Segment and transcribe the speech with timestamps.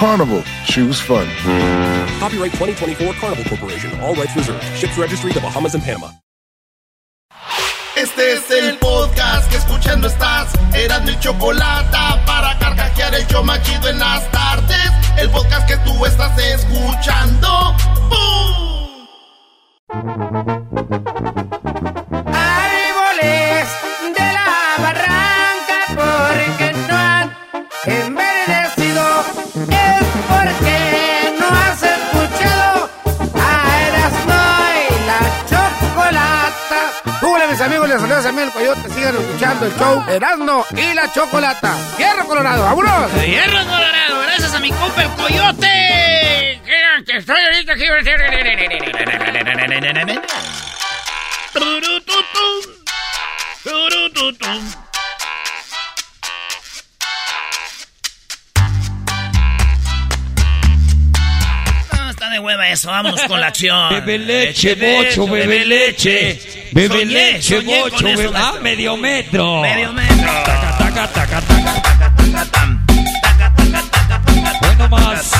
[0.00, 1.26] Carnival, choose fun.
[2.18, 4.64] Copyright 2024 Carnival Corporation, all rights reserved.
[4.74, 6.08] Ships registry the Bahamas and Panama.
[7.94, 10.54] Este es el podcast que escuchando estás.
[10.72, 14.90] Eran mi chocolate para carcajear el show machido en las tardes.
[15.18, 17.76] El podcast que tú estás escuchando.
[19.90, 20.60] Árboles
[37.90, 41.12] Hola mis amigos, les saluda Samuel el Coyote, sigan escuchando el show Erasmo y la
[41.12, 41.76] Chocolata.
[41.98, 43.12] Hierro Colorado, vámonos.
[43.14, 46.62] Hierro Colorado, gracias a mi compa el Coyote.
[47.04, 47.84] Que estoy ahorita aquí.
[51.52, 52.74] Turututum.
[53.64, 54.89] Turututum.
[62.30, 63.90] De hueva eso, vámonos con la acción.
[63.90, 66.40] Bebe leche, Eche bocho, bebe leche.
[66.72, 68.30] Bebe leche, bocho, bebe...
[68.34, 69.60] Ah, medio metro.
[69.62, 70.32] Medio metro.
[70.44, 71.82] Taca, taca, taca, taca.
[74.60, 75.30] Bueno más.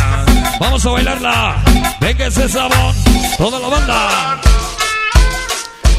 [0.59, 1.57] Vamos a bailarla.
[2.01, 2.95] Venga ese sabón.
[3.39, 4.41] Toda la banda.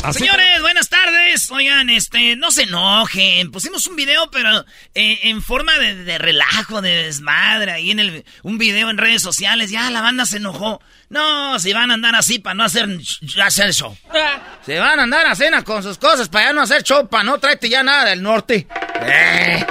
[0.03, 1.51] Así- Señores, buenas tardes.
[1.51, 3.51] Oigan, este, no se enojen.
[3.51, 7.72] Pusimos un video, pero eh, en forma de, de relajo, de desmadre.
[7.72, 9.72] Ahí en el, un video en redes sociales.
[9.72, 10.81] Ya la banda se enojó.
[11.09, 12.88] No, si van a andar así para no hacer,
[13.44, 13.97] hacer show.
[14.66, 17.23] Se van a andar a cena con sus cosas para ya no hacer show, para
[17.23, 18.68] no traerte ya nada del norte.
[19.01, 19.66] Eh.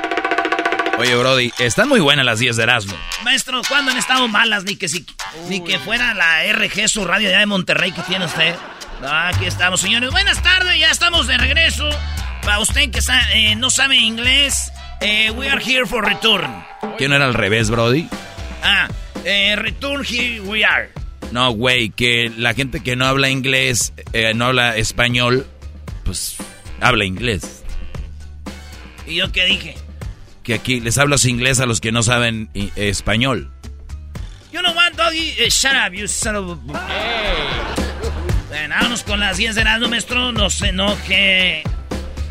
[0.98, 2.94] Oye, Brody, están muy buenas las 10 de Erasmo.
[3.22, 4.64] Maestro, ¿cuándo han estado malas?
[4.64, 5.06] Ni que si,
[5.48, 8.54] ni que fuera la RG, su radio allá de Monterrey que tiene usted.
[9.02, 10.10] Ah, aquí estamos, señores.
[10.10, 11.88] Buenas tardes, ya estamos de regreso.
[12.42, 16.50] Para usted que sa- eh, no sabe inglés, eh, we are here for return.
[16.98, 18.08] ¿Quién no era al revés, Brody?
[18.62, 18.88] Ah,
[19.24, 20.90] eh, return here we are.
[21.32, 25.46] No, güey, que la gente que no habla inglés, eh, no habla español,
[26.04, 26.36] pues
[26.80, 27.62] habla inglés.
[29.06, 29.76] ¿Y yo qué dije?
[30.42, 33.50] Que aquí les hablas inglés a los que no saben español.
[34.52, 35.34] You know what, doggy?
[35.38, 37.79] Eh, shut up, you son of a...
[38.50, 40.32] Bueno, vámonos con las 10 de Erasmo, maestro.
[40.32, 41.62] No se enoje.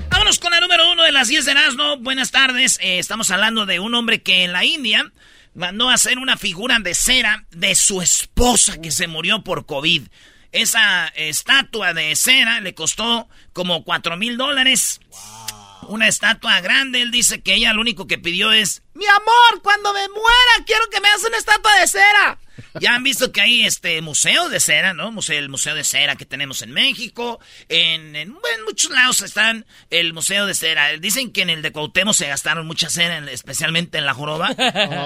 [0.10, 1.96] Vámonos con la número uno de las 10 de Erasmo.
[1.96, 2.78] Buenas tardes.
[2.82, 5.14] Eh, estamos hablando de un hombre que en la India
[5.54, 10.10] mandó a hacer una figura de cera de su esposa que se murió por COVID.
[10.52, 15.00] Esa estatua de cera le costó como 4 mil dólares.
[15.90, 17.02] Una estatua grande.
[17.02, 20.88] Él dice que ella lo único que pidió es: Mi amor, cuando me muera, quiero
[20.92, 22.38] que me hagas una estatua de cera.
[22.82, 25.12] Ya han visto que hay este museo de cera, ¿no?
[25.12, 27.40] Museo, el museo de cera que tenemos en México.
[27.70, 30.90] En, en- en muchos lados están el museo de cera.
[30.98, 34.50] Dicen que en el de Cuauhtémoc se gastaron mucha cera, en- especialmente en la joroba.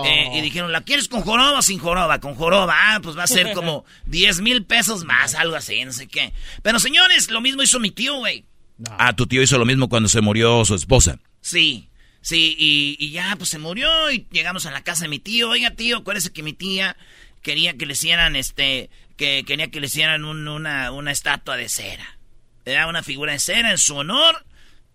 [0.06, 2.20] Eh, y dijeron, ¿la quieres con joroba o sin joroba?
[2.20, 2.76] Con joroba.
[2.78, 6.34] Ah, pues va a ser como 10 mil pesos más, algo así, no sé qué.
[6.62, 8.46] Pero señores, lo mismo hizo mi tío, güey.
[8.90, 11.20] Ah, tu tío hizo lo mismo cuando se murió su esposa.
[11.42, 11.90] Sí,
[12.22, 15.50] sí, y, y ya pues se murió y llegamos a la casa de mi tío.
[15.50, 16.96] Oiga, tío, acuérdese que mi tía
[17.42, 21.70] quería que le hicieran este, que quería que le hicieran un- una, una estatua de
[21.70, 22.18] cera.
[22.66, 24.46] Era una figura de cera en su honor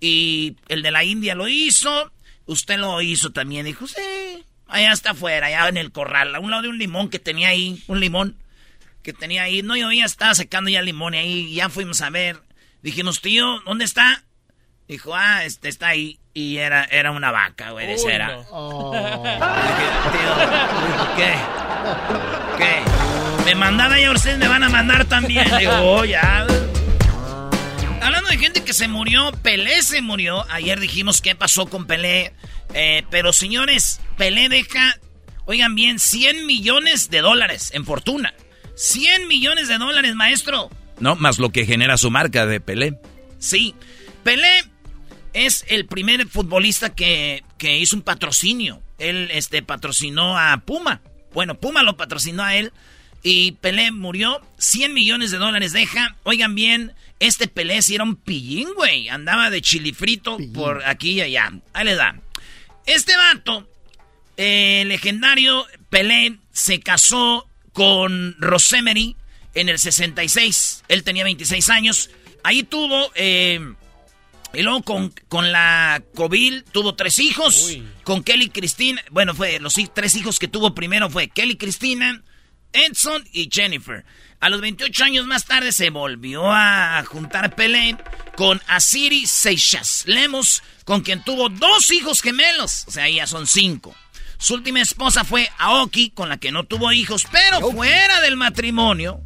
[0.00, 2.12] y el de la India lo hizo.
[2.46, 3.66] Usted lo hizo también.
[3.66, 3.94] Dijo, sí,
[4.66, 7.48] allá está afuera, allá en el corral, a un lado de un limón que tenía
[7.48, 8.36] ahí, un limón
[9.02, 9.62] que tenía ahí.
[9.62, 12.40] No llovía, estaba secando ya el limón y ahí ya fuimos a ver.
[12.82, 14.24] Dijimos, tío, ¿dónde está?
[14.86, 16.18] Dijo, ah, este está ahí.
[16.32, 18.28] Y era, era una vaca, güey, de cera.
[18.50, 18.92] no.
[20.12, 20.36] Tío,
[21.16, 21.34] ¿qué?
[22.56, 23.44] ¿Qué?
[23.44, 25.46] Me mandaba y ahora ustedes me van a mandar también.
[25.58, 26.46] Digo, oh, ya.
[28.00, 30.46] Hablando de gente que se murió, Pelé se murió.
[30.50, 32.32] Ayer dijimos qué pasó con Pelé.
[32.72, 34.96] Eh, pero señores, Pelé deja,
[35.44, 38.32] oigan bien, 100 millones de dólares en fortuna.
[38.76, 40.70] 100 millones de dólares, maestro.
[41.00, 41.16] ¿No?
[41.16, 42.98] Más lo que genera su marca de Pelé.
[43.38, 43.74] Sí,
[44.22, 44.64] Pelé
[45.32, 48.82] es el primer futbolista que, que hizo un patrocinio.
[48.98, 51.00] Él este, patrocinó a Puma.
[51.32, 52.72] Bueno, Puma lo patrocinó a él.
[53.22, 54.40] Y Pelé murió.
[54.58, 56.16] 100 millones de dólares deja.
[56.24, 59.08] Oigan bien, este Pelé sí era un pillín, güey.
[59.08, 61.52] Andaba de chilifrito por aquí y allá.
[61.72, 62.20] Ahí le da.
[62.86, 63.68] Este vato,
[64.36, 69.16] eh, legendario Pelé, se casó con Rosemary
[69.54, 70.77] en el 66.
[70.88, 72.10] Él tenía 26 años.
[72.42, 73.10] Ahí tuvo...
[73.14, 73.60] Eh,
[74.54, 77.76] y luego con, con la Covil tuvo tres hijos.
[78.04, 79.02] Con Kelly Cristina.
[79.10, 82.22] Bueno, fue los tres hijos que tuvo primero fue Kelly Cristina,
[82.72, 84.04] Edson y Jennifer.
[84.40, 87.96] A los 28 años más tarde se volvió a juntar Pelé
[88.36, 92.84] con Asiri Seixas Lemos, con quien tuvo dos hijos gemelos.
[92.86, 93.94] O sea, ya son cinco.
[94.38, 99.20] Su última esposa fue Aoki, con la que no tuvo hijos, pero fuera del matrimonio.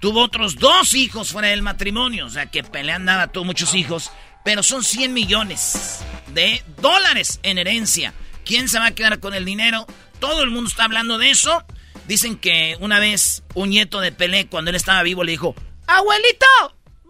[0.00, 2.26] Tuvo otros dos hijos fuera del matrimonio.
[2.26, 4.10] O sea que Pelé andaba, tuvo muchos hijos.
[4.44, 8.14] Pero son 100 millones de dólares en herencia.
[8.44, 9.86] ¿Quién se va a quedar con el dinero?
[10.18, 11.64] Todo el mundo está hablando de eso.
[12.08, 15.54] Dicen que una vez un nieto de Pelé, cuando él estaba vivo, le dijo:
[15.86, 16.46] Abuelito,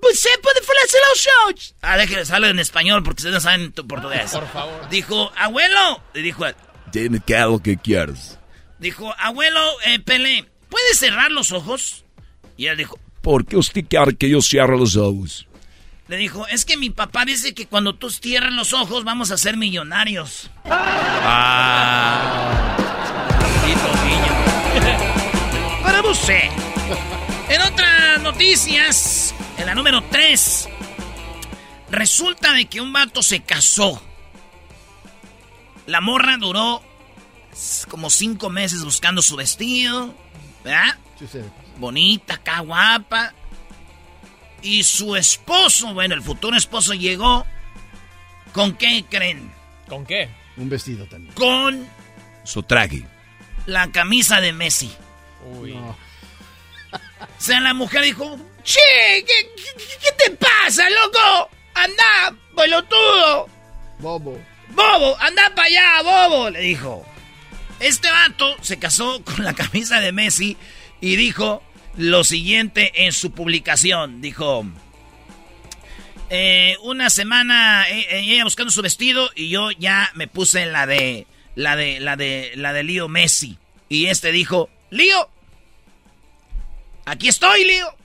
[0.03, 0.61] ¿usted puede
[1.13, 1.75] los shows?
[1.83, 4.33] Ah, déjale, sale en español porque ustedes no saben portugués.
[4.33, 4.89] Por favor.
[4.91, 6.45] Dijo: Abuelo, le dijo:
[6.93, 8.39] Dime qué lo que quieres.
[8.79, 12.05] Dijo: Abuelo, eh, Pelé, ¿puedes cerrar los ojos?
[12.61, 15.47] Y él dijo: ¿Por qué usted quiere que yo cierre los ojos?
[16.09, 19.39] Le dijo, es que mi papá dice que cuando tú cierras los ojos vamos a
[19.39, 20.51] ser millonarios.
[20.67, 22.77] Ah.
[25.83, 26.51] Para usted.
[27.49, 30.69] En otras noticias, en la número 3,
[31.91, 34.03] resulta de que un vato se casó.
[35.87, 36.83] La morra duró
[37.89, 40.15] como cinco meses buscando su vestido,
[40.65, 40.97] ¿verdad?
[41.77, 43.35] Bonita, acá guapa.
[44.63, 47.47] Y su esposo, bueno, el futuro esposo llegó.
[48.53, 49.53] ¿Con qué creen?
[49.89, 50.29] ¿Con qué?
[50.57, 51.35] Un vestido también.
[51.35, 51.89] Con
[52.45, 53.05] su traje.
[53.67, 54.91] La camisa de Messi.
[55.45, 55.73] Uy.
[55.73, 55.97] O
[57.39, 59.51] sea, la mujer dijo, che, ¿qué,
[60.03, 61.51] qué, te pasa, loco?
[61.75, 63.49] Anda, pelotudo.
[63.99, 64.39] Bobo.
[64.71, 67.05] Bobo, anda para allá, bobo, le dijo.
[67.81, 70.57] Este vato se casó con la camisa de Messi
[71.01, 71.63] y dijo,
[71.97, 74.21] lo siguiente en su publicación.
[74.21, 74.67] Dijo,
[76.29, 80.87] eh, una semana eh, eh, ella buscando su vestido y yo ya me puse la
[80.87, 83.59] de, la de, la de, la de Lío Messi.
[83.89, 85.31] Y este dijo, Lío,
[87.07, 88.00] aquí estoy, Lío.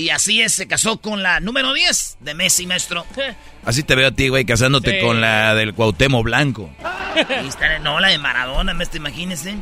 [0.00, 3.04] Y así es, se casó con la número 10 de Messi, maestro.
[3.64, 5.04] Así te veo a ti, güey, casándote Sí.
[5.06, 6.70] con la del Cuauhtémoc Blanco.
[7.44, 9.56] Y está- no, la de Maradona, maestro, imagínense.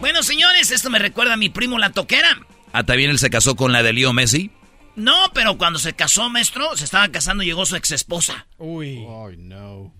[0.00, 2.40] Bueno, señores, esto me recuerda a mi primo La Toquera.
[2.72, 4.50] Ah, también él se casó con la de Leo Messi.
[4.96, 8.46] No, pero cuando se casó, maestro, se estaba casando, llegó su ex esposa.
[8.58, 8.98] Uy.
[9.26, 9.94] Ay, no.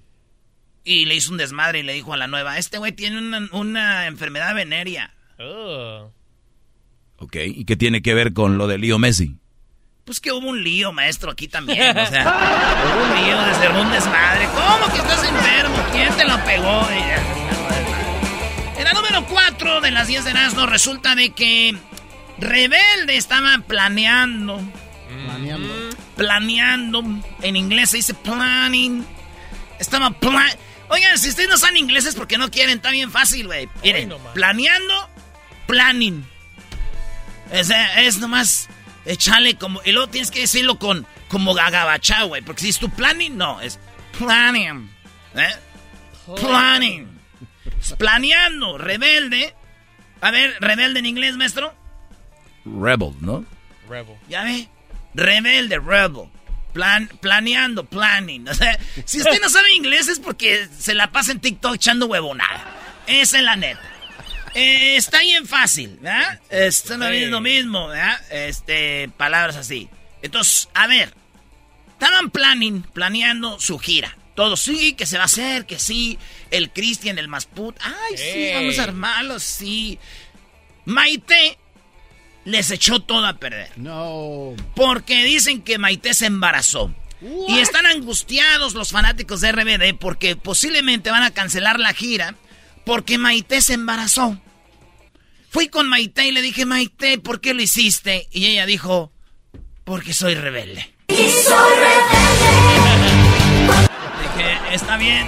[0.83, 3.49] Y le hizo un desmadre y le dijo a la nueva, este güey tiene una,
[3.53, 5.15] una enfermedad venérea.
[5.39, 6.11] Ugh.
[7.19, 9.37] Ok, ¿y qué tiene que ver con lo de Leo Messi?
[10.11, 11.97] Pues que hubo un lío, maestro, aquí también.
[11.97, 12.25] O sea,
[12.85, 14.47] hubo un lío, se cerró un desmadre.
[14.47, 15.77] ¿Cómo que estás enfermo?
[15.93, 16.89] ¿Quién te lo pegó?
[18.77, 21.77] En la número 4 de las 10 de Erasmo resulta de que
[22.39, 24.61] Rebelde estaba planeando.
[25.27, 25.75] Planeando.
[26.17, 27.05] Planeando.
[27.43, 29.07] En inglés se dice planning.
[29.79, 30.51] Estaba plan...
[30.89, 33.69] Oigan, si ustedes no saben inglés es porque no quieren, está bien fácil, güey.
[33.85, 35.09] Miren, no planeando,
[35.69, 36.27] planning.
[37.53, 38.69] O sea, es nomás
[39.13, 39.81] echarle como...
[39.85, 42.43] Y luego tienes que decirlo con como gagabachá, güey.
[42.43, 43.79] Porque si es tu planning, no, es
[44.19, 44.91] planning.
[45.35, 45.49] ¿Eh?
[46.41, 47.09] Planning.
[47.81, 49.55] Es planeando, rebelde.
[50.21, 51.75] A ver, rebelde en inglés, maestro.
[52.65, 53.45] Rebel, ¿no?
[53.89, 54.17] Rebel.
[54.29, 54.69] ¿Ya ve?
[55.15, 56.29] Rebelde, rebel.
[56.73, 58.49] Plan, planeando, planning.
[58.49, 62.07] O sea, si usted no sabe inglés es porque se la pasa en TikTok echando
[62.07, 62.77] huevonada.
[63.07, 63.90] Esa es la neta.
[64.55, 66.41] Eh, está bien fácil, ¿verdad?
[66.51, 68.21] Esto no es lo mismo, ¿verdad?
[68.31, 69.89] Este, palabras así.
[70.23, 71.15] Entonces, a ver.
[71.93, 74.17] Estaban planning, planeando su gira.
[74.35, 76.19] Todo sí, que se va a hacer, que sí.
[76.51, 77.77] El Christian, el Masput.
[77.81, 79.99] Ay, sí, vamos a armarlo, sí.
[80.87, 81.59] Maite
[82.45, 83.71] les echó todo a perder.
[83.77, 84.55] No.
[84.75, 86.93] Porque dicen que Maite se embarazó.
[87.49, 92.35] Y están angustiados los fanáticos de RBD porque posiblemente van a cancelar la gira
[92.85, 94.41] porque Maite se embarazó.
[95.51, 98.29] Fui con Maite y le dije, Maite, ¿por qué lo hiciste?
[98.31, 99.13] Y ella dijo,
[99.85, 100.95] porque soy rebelde.
[101.09, 101.29] Dije,
[104.73, 105.27] está bien.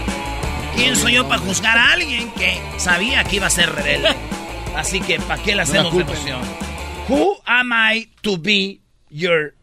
[0.76, 4.14] ¿Quién soy yo para juzgar a alguien que sabía que iba a ser rebelde?
[4.76, 6.40] Así que, ¿para qué le hacemos emoción?
[7.08, 8.80] Who am I to be
[9.10, 9.54] your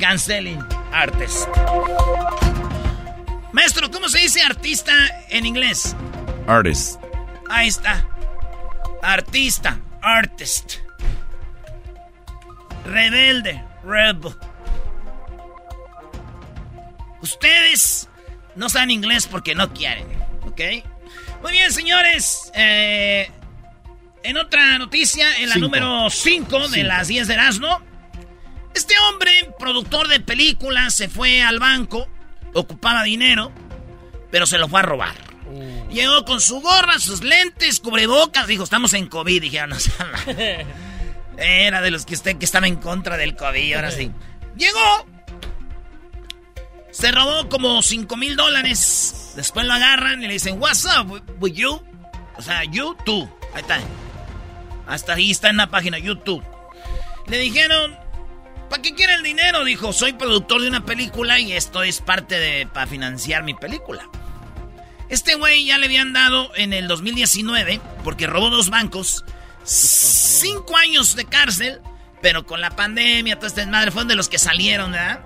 [0.00, 0.58] canceling
[0.92, 1.46] artist.
[3.52, 4.92] Maestro, ¿cómo se dice artista
[5.28, 5.94] en inglés?
[6.46, 7.00] Artist.
[7.50, 8.06] Ahí está.
[9.02, 10.76] Artista, artist.
[12.84, 14.34] Rebelde, rebel.
[17.20, 18.08] Ustedes
[18.54, 20.06] no saben inglés porque no quieren,
[20.46, 20.60] ¿ok?
[21.42, 22.50] Muy bien, señores.
[22.54, 23.30] Eh,
[24.22, 25.66] en otra noticia, en la Cinco.
[25.66, 27.80] número 5 de las 10 de Erasmo,
[28.74, 32.06] este hombre, productor de películas, se fue al banco,
[32.54, 33.50] ocupaba dinero,
[34.30, 35.29] pero se lo fue a robar.
[35.90, 39.42] Llegó con su gorra, sus lentes, cubrebocas, dijo, estamos en COVID.
[39.42, 40.36] Dijeron, no sean mal.
[41.36, 44.10] Era de los que usted que estaba en contra del COVID, ahora sí.
[44.56, 45.06] Llegó,
[46.90, 49.32] se robó como 5 mil dólares.
[49.36, 51.80] Después lo agarran y le dicen, What's up with you?
[52.36, 53.28] O sea, you, tú.
[53.54, 53.80] Ahí está.
[54.86, 56.44] Hasta ahí está en la página YouTube.
[57.26, 57.96] Le dijeron,
[58.68, 59.64] ¿para qué quiere el dinero?
[59.64, 64.08] Dijo, soy productor de una película y esto es parte de para financiar mi película.
[65.10, 69.24] Este güey ya le habían dado en el 2019, porque robó dos bancos,
[69.64, 71.80] cinco años de cárcel,
[72.22, 75.20] pero con la pandemia, todo este desmadre, fueron de los que salieron, ¿verdad?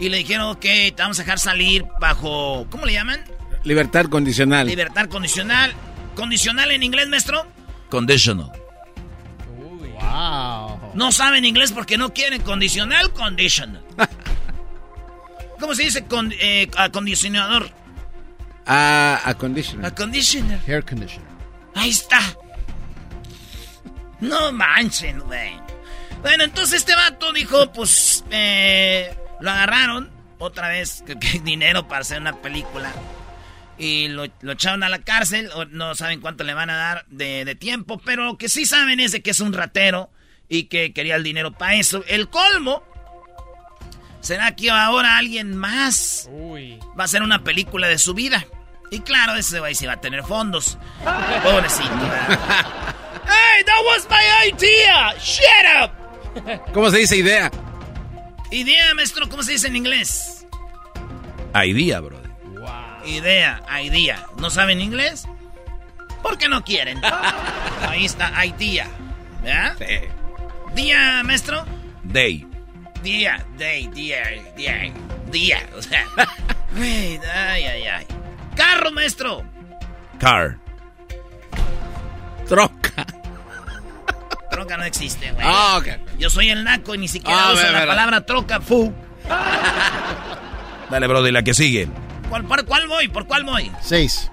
[0.00, 3.24] Y le dijeron, ok, te vamos a dejar salir bajo, ¿cómo le llaman?
[3.62, 4.66] Libertad condicional.
[4.66, 5.74] Libertad condicional.
[6.14, 7.46] ¿Condicional en inglés, maestro?
[7.90, 8.50] Conditional.
[9.58, 10.92] Wow.
[10.94, 13.84] No saben inglés porque no quieren condicional, conditional.
[15.60, 17.70] ¿Cómo se dice con, eh, acondicionador?
[18.66, 19.86] Ah, a conditioner.
[19.86, 20.60] Aconditioner.
[20.66, 21.30] Hair conditioner.
[21.74, 22.20] Ahí está.
[24.20, 25.52] No manchen, güey.
[26.22, 32.00] Bueno, entonces este vato dijo, pues, eh, lo agarraron otra vez, que, que dinero para
[32.00, 32.92] hacer una película.
[33.78, 37.06] Y lo, lo echaron a la cárcel, o no saben cuánto le van a dar
[37.08, 40.10] de, de tiempo, pero lo que sí saben es de que es un ratero
[40.48, 42.02] y que quería el dinero para eso.
[42.08, 42.82] El colmo
[44.26, 46.28] será que ahora alguien más
[46.98, 48.44] va a hacer una película de su vida.
[48.90, 50.78] Y claro, ese güey sí va a tener fondos.
[51.44, 51.88] Pobrecito.
[53.24, 55.14] ¡Hey, that was my idea!
[55.18, 55.44] ¡Shut
[55.84, 56.72] up!
[56.72, 57.50] ¿Cómo se dice idea?
[58.50, 60.46] Idea, maestro, ¿cómo se dice en inglés?
[61.54, 62.30] Idea, brother.
[63.04, 64.26] Idea, idea.
[64.38, 65.26] ¿No saben inglés?
[66.22, 67.00] ¿Por qué no quieren?
[67.88, 68.88] Ahí está, idea.
[69.42, 69.76] ¿Verdad?
[70.74, 71.64] Día, maestro.
[72.02, 72.44] Day.
[73.02, 74.22] Día, day, día,
[74.56, 74.92] día,
[75.30, 75.68] día.
[75.76, 76.04] O sea,
[76.76, 78.06] güey, ay, ay, ay.
[78.56, 79.44] Carro, maestro.
[80.18, 80.58] Car.
[82.48, 83.06] Troca.
[84.50, 85.44] Troca no existe, güey.
[85.46, 85.88] Ah, ok.
[86.18, 88.92] Yo soy el naco y ni siquiera Ah, uso la palabra troca, fu.
[90.90, 91.88] Dale, brother, la que sigue.
[92.28, 93.08] ¿Cuál, ¿Por cuál voy?
[93.08, 93.70] ¿Por cuál voy?
[93.82, 94.30] Seis.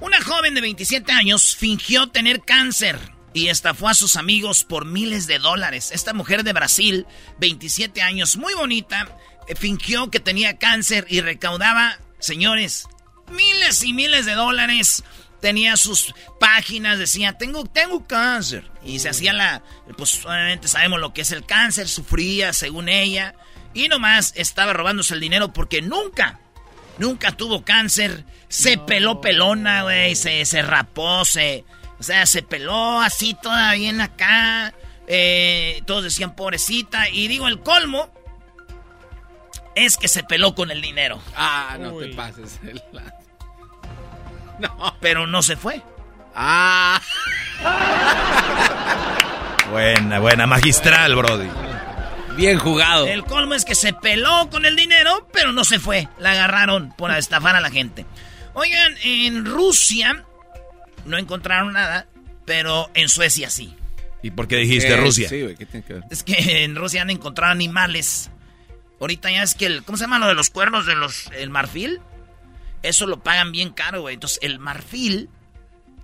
[0.00, 2.98] Una joven de 27 años fingió tener cáncer
[3.38, 5.90] y estafó a sus amigos por miles de dólares.
[5.92, 7.06] Esta mujer de Brasil,
[7.38, 9.16] 27 años, muy bonita,
[9.46, 12.88] eh, fingió que tenía cáncer y recaudaba, señores,
[13.30, 15.04] miles y miles de dólares.
[15.40, 18.68] Tenía sus páginas, decía, tengo, tengo cáncer.
[18.84, 19.62] Y se hacía la,
[19.96, 23.36] pues obviamente sabemos lo que es el cáncer, sufría según ella.
[23.72, 26.40] Y nomás estaba robándose el dinero porque nunca,
[26.98, 28.24] nunca tuvo cáncer.
[28.48, 31.64] Se peló pelona, güey, se, se rapó, se...
[31.98, 34.72] O sea, se peló así toda bien acá.
[35.06, 37.08] Eh, todos decían pobrecita.
[37.08, 38.10] Y digo, el colmo
[39.74, 41.20] es que se peló con el dinero.
[41.36, 42.60] Ah, no te pases.
[42.62, 42.82] el-
[44.58, 44.96] No.
[45.00, 45.82] Pero no se fue.
[46.34, 47.00] Ah.
[49.70, 50.46] Buena, buena.
[50.46, 51.48] Magistral, brody.
[52.36, 53.06] Bien jugado.
[53.06, 56.08] El colmo es que se peló con el dinero, pero no se fue.
[56.18, 58.06] La agarraron por estafar a la gente.
[58.54, 60.24] Oigan, en Rusia
[61.08, 62.06] no encontraron nada,
[62.46, 63.74] pero en Suecia sí.
[64.22, 65.28] ¿Y por qué dijiste Eh, Rusia?
[65.28, 66.04] Sí, güey, ¿qué tiene que ver?
[66.10, 68.30] Es que en Rusia han encontrado animales.
[69.00, 69.84] Ahorita ya es que el.
[69.84, 71.28] ¿Cómo se llama lo de los cuernos de los.
[71.32, 72.00] el marfil?
[72.82, 74.14] Eso lo pagan bien caro, güey.
[74.14, 75.28] Entonces, el marfil.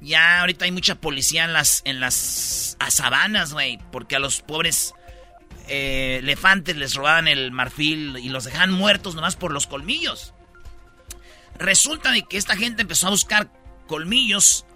[0.01, 1.83] Ya ahorita hay mucha policía en las.
[1.85, 3.79] en las a sabanas, güey.
[3.91, 4.95] Porque a los pobres
[5.67, 10.35] eh, elefantes les robaban el marfil y los dejaban muertos nomás por los colmillos.
[11.59, 13.51] Resulta de que esta gente empezó a buscar
[13.87, 14.67] colmillos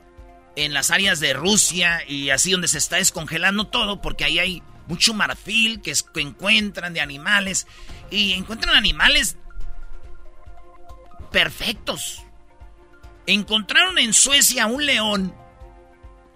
[0.65, 4.63] en las áreas de Rusia y así donde se está descongelando todo, porque ahí hay
[4.87, 7.67] mucho marfil que, es- que encuentran de animales
[8.11, 9.37] y encuentran animales
[11.31, 12.23] perfectos.
[13.27, 15.35] Encontraron en Suecia un león,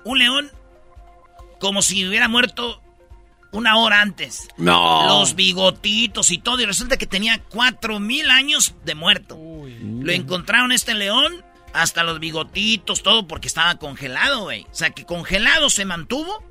[0.04, 0.50] un león
[1.60, 2.80] como si hubiera muerto
[3.52, 4.48] una hora antes.
[4.56, 5.06] No.
[5.08, 9.36] Los bigotitos y todo, y resulta que tenía cuatro mil años de muerto.
[9.38, 14.66] Lo encontraron este león, hasta los bigotitos, todo, porque estaba congelado, güey.
[14.70, 16.44] O sea, que congelado se mantuvo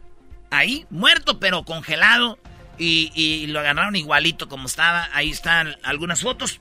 [0.49, 2.39] ahí, muerto, pero congelado.
[2.77, 5.09] Y, y lo agarraron igualito como estaba.
[5.13, 6.59] Ahí están algunas fotos.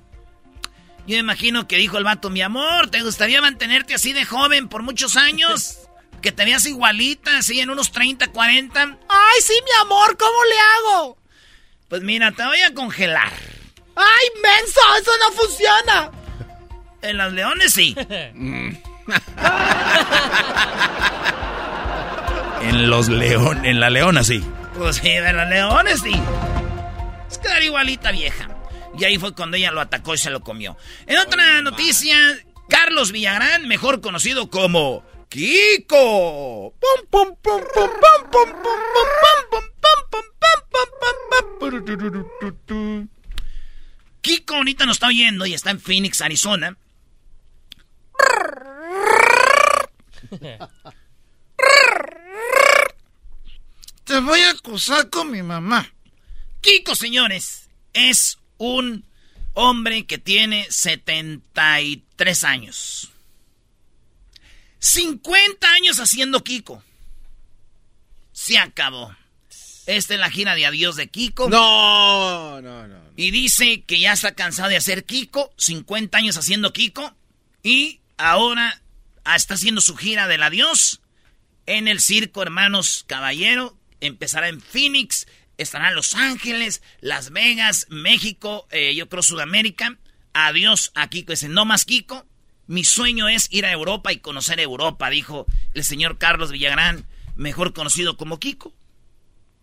[1.07, 4.69] Yo me imagino que dijo el vato, mi amor, ¿te gustaría mantenerte así de joven
[4.69, 5.79] por muchos años?
[6.21, 8.99] Que te veas igualita, así en unos 30, 40.
[9.09, 11.19] Ay, sí, mi amor, ¿cómo le hago?
[11.89, 13.33] Pues mira, te voy a congelar.
[13.97, 14.81] ¡Ay, menso!
[15.01, 16.11] ¡Eso no funciona!
[17.03, 17.97] En las leones sí.
[22.63, 24.45] en los leones, en la leona sí.
[24.77, 26.13] Pues sí, en las leones sí.
[27.31, 28.49] Es que era igualita vieja.
[28.99, 30.77] Y ahí fue cuando ella lo atacó y se lo comió.
[31.07, 32.17] En otra noticia.
[32.69, 36.73] Carlos Villagrán, mejor conocido como Kiko.
[44.21, 46.77] Kiko ahorita nos está oyendo y está en Phoenix, Arizona.
[54.05, 55.93] Te voy a acusar con mi mamá.
[56.61, 59.05] Kiko, señores, es un
[59.55, 63.11] hombre que tiene 73 años.
[64.79, 66.83] 50 años haciendo Kiko.
[68.33, 69.15] Se acabó.
[69.87, 71.49] Esta es la gira de adiós de Kiko.
[71.49, 73.01] No, no, no.
[73.17, 77.15] Y dice que ya está cansado de hacer Kiko, 50 años haciendo Kiko,
[77.63, 78.83] y ahora
[79.35, 81.01] está haciendo su gira del adiós
[81.67, 83.77] en el circo Hermanos Caballero.
[84.01, 85.27] Empezará en Phoenix,
[85.59, 89.99] estará en Los Ángeles, Las Vegas, México, eh, yo creo Sudamérica.
[90.33, 91.33] Adiós a Kiko.
[91.33, 92.27] Dice, no más Kiko.
[92.67, 97.73] Mi sueño es ir a Europa y conocer Europa, dijo el señor Carlos Villagrán, mejor
[97.73, 98.73] conocido como Kiko.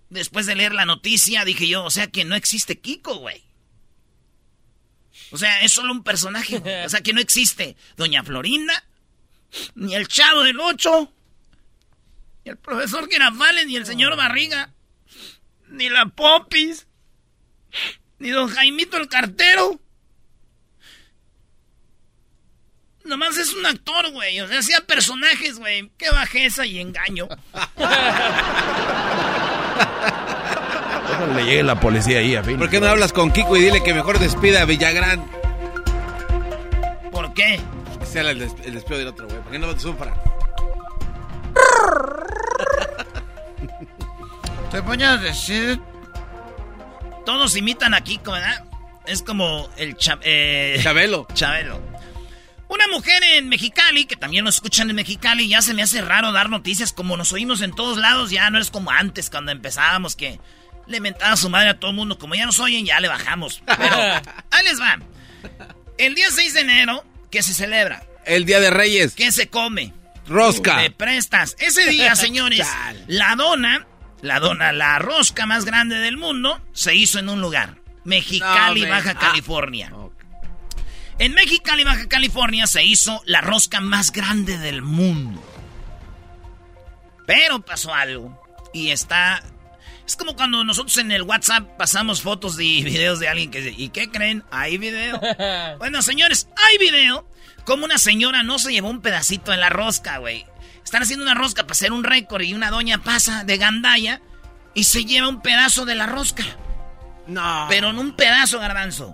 [0.09, 3.47] Después de leer la noticia, dije yo, o sea que no existe Kiko, güey.
[5.31, 6.62] O sea, es solo un personaje.
[6.86, 8.84] O sea que no existe Doña Florinda,
[9.75, 11.12] ni el Chavo del Ocho,
[12.46, 14.74] ni el profesor Girafales, ni el señor Barriga,
[15.69, 16.88] ni la Popis,
[18.19, 19.79] ni don Jaimito el Cartero.
[23.03, 24.40] Nomás es un actor, güey.
[24.42, 25.90] O sea, hacía personajes, güey.
[25.98, 27.27] Qué bajeza y engaño.
[31.36, 32.58] Le llegue la policía ahí a fin.
[32.58, 35.25] ¿Por qué no hablas con Kiko y dile que mejor despida a Villagrán?
[37.12, 37.60] ¿Por qué?
[38.00, 39.40] Que sea el, des- el despido del otro, güey.
[39.42, 40.14] ¿Por qué no te sufra?
[44.72, 45.80] Te voy a decir.
[47.25, 48.64] Todos imitan a Kiko, ¿verdad?
[49.06, 51.27] Es como el cha- eh, Chabelo.
[51.34, 51.80] Chabelo.
[52.70, 56.34] Una mujer en Mexicali, que también nos escuchan en Mexicali, ya se me hace raro
[56.34, 60.18] dar noticias como nos oímos en todos lados, ya no es como antes cuando empezábamos
[60.18, 60.38] que
[60.87, 63.07] le mentaba a su madre a todo el mundo, como ya nos oyen, ya le
[63.07, 63.61] bajamos.
[63.65, 63.95] Pero
[64.51, 64.97] ahí les va.
[65.97, 68.03] El día 6 de enero, ¿qué se celebra?
[68.25, 69.13] El Día de Reyes.
[69.15, 69.93] ¿Qué se come?
[70.27, 70.75] Rosca.
[70.75, 71.55] Me prestas.
[71.59, 72.67] Ese día, señores,
[73.07, 73.87] la dona,
[74.21, 77.75] la dona, la rosca más grande del mundo, se hizo en un lugar.
[78.03, 78.89] Mexicali, No.
[78.89, 79.19] Baja Ah.
[79.19, 79.91] California.
[81.19, 85.41] En Mexicali, Baja California, se hizo la rosca más grande del mundo.
[87.25, 88.39] Pero pasó algo.
[88.73, 89.41] Y está...
[90.07, 93.75] Es como cuando nosotros en el WhatsApp pasamos fotos y videos de alguien que dice,
[93.77, 94.43] ¿y qué creen?
[94.51, 95.20] ¿Hay video?
[95.79, 97.27] bueno, señores, hay video.
[97.65, 100.46] Como una señora no se llevó un pedacito de la rosca, güey.
[100.81, 104.22] Están haciendo una rosca para hacer un récord y una doña pasa de gandalla
[104.74, 106.46] y se lleva un pedazo de la rosca.
[107.27, 107.65] No.
[107.67, 109.07] Pero en un pedazo, garbanzo.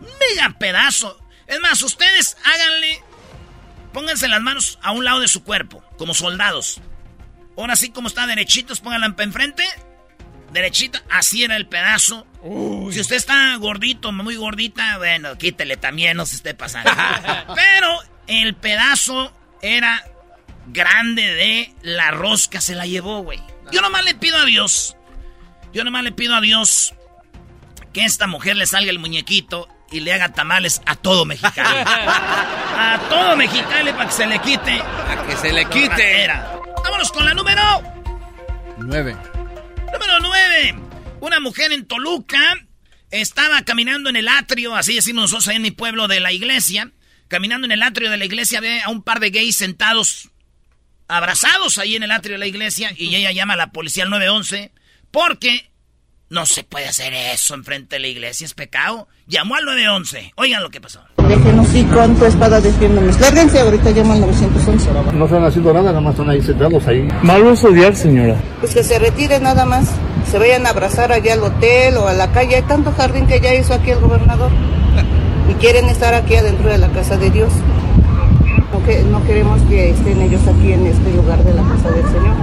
[0.00, 1.20] Un mega pedazo.
[1.46, 3.02] Es más, ustedes háganle.
[3.92, 6.80] Pónganse las manos a un lado de su cuerpo, como soldados.
[7.58, 9.64] Ahora sí, como está derechitos, pónganla enfrente.
[10.52, 12.26] Derechita, así era el pedazo.
[12.90, 16.90] Si usted está gordito, muy gordita, bueno, quítele también, no se esté pasando.
[17.54, 19.32] Pero el pedazo
[19.62, 20.04] era
[20.66, 23.40] grande de la rosca, se la llevó, güey.
[23.70, 24.96] Yo nomás le pido a Dios.
[25.72, 26.94] Yo nomás le pido a Dios
[27.92, 31.78] que esta mujer le salga el muñequito y le haga tamales a todo Mexicali.
[31.86, 34.80] a todo Mexicali para que se le quite.
[34.80, 35.88] A que se le quite.
[35.88, 36.60] ratera.
[36.82, 37.62] Vámonos con la número.
[38.78, 39.16] Nueve.
[39.92, 40.74] Número 9.
[41.20, 42.66] Una mujer en Toluca
[43.10, 46.92] estaba caminando en el atrio, así decimos nosotros ahí en mi pueblo de la iglesia.
[47.28, 50.30] Caminando en el atrio de la iglesia ve a un par de gays sentados,
[51.08, 52.92] abrazados ahí en el atrio de la iglesia.
[52.96, 54.72] Y ella llama a la policía al 911
[55.10, 55.69] porque
[56.30, 59.08] no se puede hacer eso enfrente de la iglesia, es pecado.
[59.26, 60.32] Llamó al 911.
[60.36, 61.00] Oigan lo que pasó.
[61.28, 63.18] Déjenos ir con tu espada defiéndonos.
[63.20, 64.90] Lárguense, ahorita llamo al 911.
[65.12, 67.08] No están haciendo nada, nada más están ahí sentados ahí.
[67.22, 68.36] Malo es odiar, señora.
[68.60, 69.88] Pues que se retiren nada más.
[70.30, 72.56] Se vayan a abrazar allá al hotel o a la calle.
[72.56, 74.52] Hay tanto jardín que ya hizo aquí el gobernador.
[75.48, 77.52] Y quieren estar aquí adentro de la casa de Dios.
[79.10, 82.34] No queremos que estén ellos aquí en este lugar de la casa del Señor.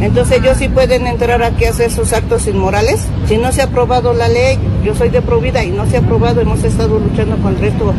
[0.00, 3.06] Entonces ellos sí pueden entrar aquí a hacer sus actos inmorales.
[3.26, 6.00] Si no se ha aprobado la ley, yo soy de Provida y no se ha
[6.00, 7.92] aprobado, hemos estado luchando contra esto.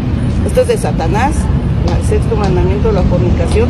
[0.46, 1.36] Esto es de Satanás,
[2.00, 3.70] el sexto mandamiento, la comunicación.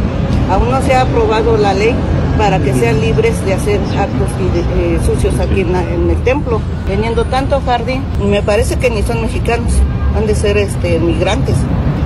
[0.49, 1.93] Aún no se ha aprobado la ley
[2.37, 4.29] para que sean libres de hacer actos
[4.77, 6.61] eh, sucios aquí en, en, el templo.
[6.87, 9.73] Teniendo tanto jardín, me parece que ni son mexicanos,
[10.15, 11.55] han de ser este, migrantes,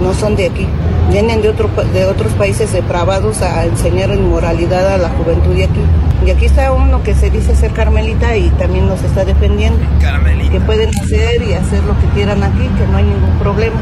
[0.01, 0.67] no son de aquí.
[1.11, 5.81] Vienen de, otro, de otros países depravados a enseñar inmoralidad a la juventud de aquí.
[6.25, 9.79] Y aquí está uno que se dice ser carmelita y también nos está defendiendo.
[9.99, 10.51] Carmelita.
[10.51, 13.79] Que pueden hacer y hacer lo que quieran aquí, que no hay ningún problema.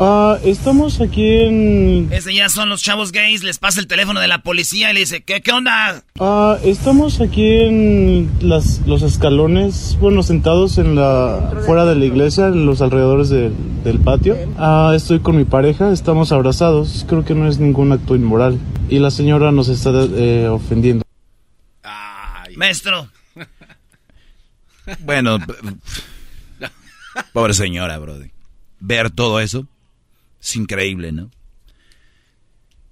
[0.00, 2.08] Ah, estamos aquí en...
[2.10, 5.00] Ese ya son los chavos gays, les pasa el teléfono de la policía y le
[5.00, 6.02] dice, ¿qué, qué onda?
[6.18, 12.46] Ah, estamos aquí en las, los escalones, bueno, sentados en la fuera de la iglesia,
[12.48, 13.52] en los alrededores de,
[13.84, 14.36] del patio.
[14.58, 18.58] Ah, estoy con mi pareja, estamos abrazados, creo que no es ningún acto inmoral.
[18.88, 21.04] Y la señora nos está eh, ofendiendo.
[21.82, 22.56] Ay.
[22.56, 23.08] Maestro.
[24.98, 25.38] Bueno,
[27.32, 28.32] pobre señora, Brody.
[28.80, 29.68] Ver todo eso
[30.42, 31.30] es increíble, ¿no?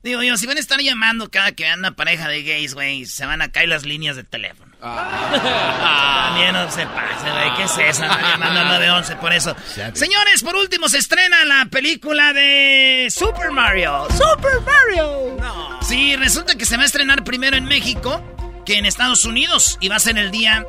[0.04, 3.06] Digo yo, si van a estar llamando cada que vean una pareja de gays, güey,
[3.06, 4.69] se van a caer las líneas de teléfono.
[4.82, 6.30] Ah.
[6.30, 7.54] También no se pase, güey.
[7.56, 8.02] ¿Qué es eso?
[8.02, 9.56] Llamando al 911 por eso.
[9.94, 14.06] Señores, por último se estrena la película de Super Mario.
[14.10, 15.36] ¡Super Mario!
[15.38, 15.82] No.
[15.82, 18.22] Sí, resulta que se va a estrenar primero en México
[18.64, 19.76] que en Estados Unidos.
[19.80, 20.64] Y va a ser el día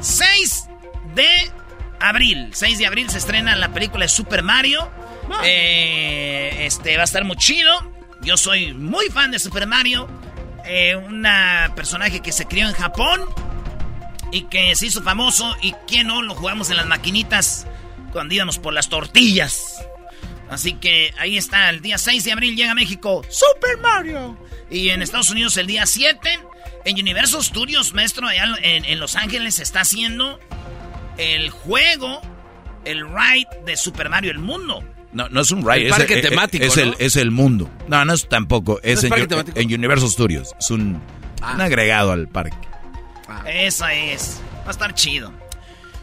[0.00, 0.68] 6
[1.14, 1.28] de
[2.00, 2.50] abril.
[2.52, 4.90] 6 de abril se estrena la película de Super Mario.
[5.44, 7.70] Eh, este va a estar muy chido.
[8.22, 10.08] Yo soy muy fan de Super Mario.
[10.66, 13.20] Eh, una personaje que se crió en Japón
[14.32, 15.56] y que se hizo famoso.
[15.62, 17.66] Y que no lo jugamos en las maquinitas
[18.12, 19.84] cuando íbamos por las tortillas.
[20.50, 24.36] Así que ahí está, el día 6 de abril llega a México Super Mario.
[24.68, 26.40] Y en Estados Unidos el día 7.
[26.84, 30.40] En Universal Studios, maestro, allá en, Los Ángeles está haciendo
[31.18, 32.22] el juego,
[32.84, 34.82] el ride de Super Mario, el mundo.
[35.12, 36.82] No, no es un ride, El es, parque es- temático, es ¿no?
[36.82, 37.70] el, es el mundo.
[37.88, 38.78] No, no es tampoco.
[38.82, 39.58] Es, es en, parque Yu- temático?
[39.58, 40.54] en Universal Studios.
[40.60, 41.02] Es un,
[41.54, 42.56] un agregado al parque.
[43.46, 44.40] Eso es.
[44.64, 45.32] Va a estar chido.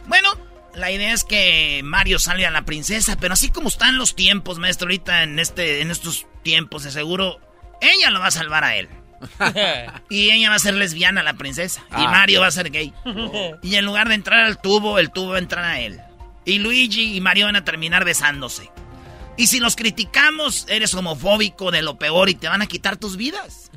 [0.07, 0.29] Bueno,
[0.75, 4.59] la idea es que Mario salve a la princesa, pero así como están los tiempos,
[4.59, 7.39] maestro, ahorita en este, en estos tiempos, de seguro,
[7.81, 8.89] ella lo va a salvar a él.
[10.09, 11.81] y ella va a ser lesbiana, la princesa.
[11.91, 12.09] Y Ah.
[12.11, 12.93] Mario va a ser gay.
[13.63, 15.99] Y en lugar de entrar al tubo, el tubo va a entrar a él.
[16.45, 18.69] Y Luigi y Mario van a terminar besándose.
[19.37, 23.17] Y si los criticamos, eres homofóbico de lo peor y te van a quitar tus
[23.17, 23.71] vidas.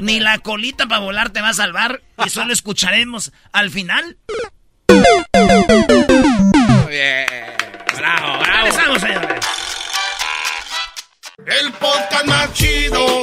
[0.00, 4.16] Ni la colita para volar te va a salvar y solo escucharemos al final.
[4.88, 5.02] Muy
[6.88, 7.26] bien.
[7.96, 8.44] Bravo, bravo.
[8.44, 9.46] Regresamos, señores.
[11.46, 13.22] El podcast más chido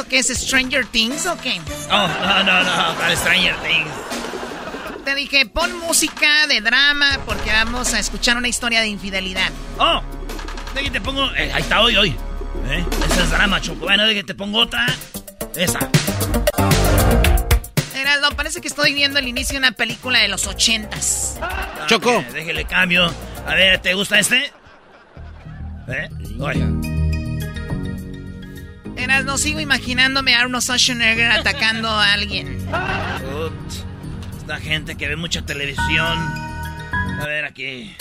[0.00, 1.60] eso qué es Stranger Things o qué?
[1.90, 5.04] Oh, no, no, no, para Stranger Things.
[5.04, 9.50] Te dije, pon música de drama porque vamos a escuchar una historia de infidelidad.
[9.78, 10.00] Oh,
[10.74, 11.30] de te pongo.
[11.34, 12.10] eh, ahí está hoy, hoy.
[12.68, 12.84] ¿Eh?
[13.10, 13.80] Esa es drama, Choco.
[13.80, 14.86] Bueno, de que te pongo otra.
[15.54, 15.80] Esa.
[17.94, 21.38] Erasno, parece que estoy viendo el inicio de una película de los ochentas.
[21.86, 22.18] Choco.
[22.18, 23.12] Ok, déjele cambio.
[23.46, 24.52] A ver, ¿te gusta este?
[25.88, 26.08] ¿Eh?
[29.02, 32.58] Erasno, sigo imaginándome a Arnold Schwarzenegger atacando a alguien.
[33.46, 33.52] Ut,
[34.38, 36.18] Esta gente que ve mucha televisión.
[37.20, 37.96] A ver, aquí.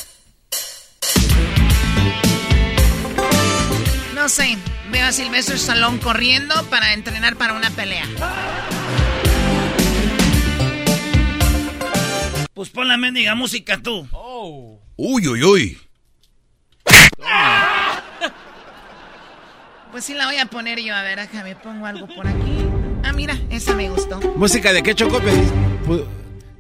[4.16, 4.58] No sé,
[4.92, 8.06] veo a Sylvester Stallone corriendo para entrenar para una pelea.
[12.54, 14.08] Pues pon la mendiga música tú.
[14.98, 15.78] Uy, uy, uy.
[19.92, 20.94] Pues sí la voy a poner yo.
[20.96, 22.66] A ver, déjame, pongo algo por aquí.
[23.04, 24.20] Ah, mira, esa me gustó.
[24.36, 25.20] ¿Música de qué, Choco?
[25.20, 25.54] pediste?
[25.86, 26.06] Pu-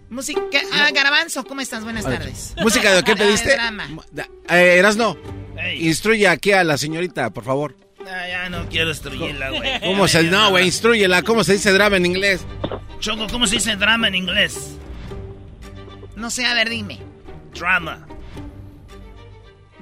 [0.09, 0.41] Música...
[0.73, 1.83] Ah, Garbanzo, ¿cómo estás?
[1.83, 2.55] Buenas tardes.
[2.61, 3.53] ¿Música de qué pediste?
[3.53, 3.87] drama.
[4.49, 5.15] Eh, Erasno,
[5.77, 7.75] instruye aquí a la señorita, por favor.
[8.01, 9.79] Ah, ya no quiero destruirla, güey.
[9.81, 11.21] ¿Cómo se No, güey, instruyela.
[11.21, 12.43] ¿Cómo se dice drama en inglés?
[12.99, 14.75] Choco, ¿cómo se dice drama en inglés?
[16.15, 16.99] No sé, a ver, dime.
[17.53, 18.07] Drama.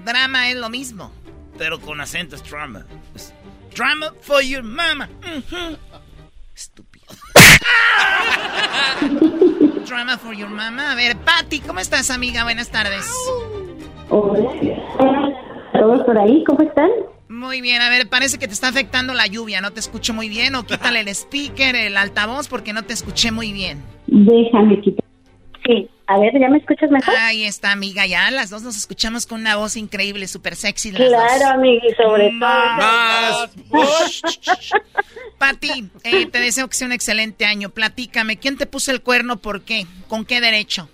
[0.03, 1.13] Drama es lo mismo.
[1.57, 2.85] Pero con acento es drama.
[3.15, 3.33] Es
[3.75, 5.09] drama for your mama.
[5.21, 5.77] Ujú.
[9.85, 10.91] Drama for your mama.
[10.91, 12.43] A ver, Patty, ¿cómo estás, amiga?
[12.43, 13.05] Buenas tardes.
[14.09, 14.49] Hola.
[15.73, 16.43] ¿Todos por ahí?
[16.45, 16.89] ¿Cómo están?
[17.29, 20.29] Muy bien, a ver, parece que te está afectando la lluvia, no te escucho muy
[20.29, 23.83] bien, o quítale el speaker, el altavoz, porque no te escuché muy bien.
[24.07, 25.05] Déjame quitar.
[25.67, 27.13] Sí, a ver, ¿ya me escuchas mejor?
[27.17, 30.91] Ahí está, amiga, ya las dos nos escuchamos con una voz increíble, súper sexy.
[30.93, 31.43] las Claro, dos.
[31.55, 33.49] amigui, sobre Más.
[33.69, 33.81] todo.
[35.37, 37.69] Pati, eh, te deseo que sea un excelente año.
[37.69, 39.37] Platícame, ¿quién te puso el cuerno?
[39.37, 39.85] ¿Por qué?
[40.07, 40.89] ¿Con qué derecho?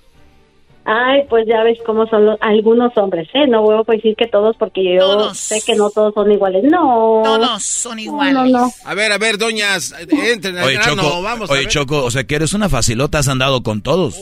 [0.86, 3.48] Ay, pues ya ves cómo son los- algunos hombres, ¿eh?
[3.48, 5.38] No voy a decir que todos porque yo Todos.
[5.38, 6.62] sé que no todos son iguales.
[6.70, 7.22] No.
[7.24, 8.34] Todos son iguales.
[8.34, 11.72] No, no, A ver, a ver, doñas, entren al Oye, Choco, vamos a oye, ver.
[11.72, 14.18] Choco, o sea que eres una facilota, has andado con todos.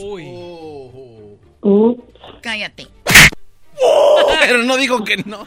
[1.62, 1.96] Uh.
[2.42, 2.86] Cállate.
[4.40, 5.46] Pero no digo que no.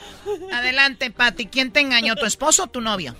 [0.54, 3.15] Adelante, Pati, ¿quién te engañó, tu esposo o tu novio?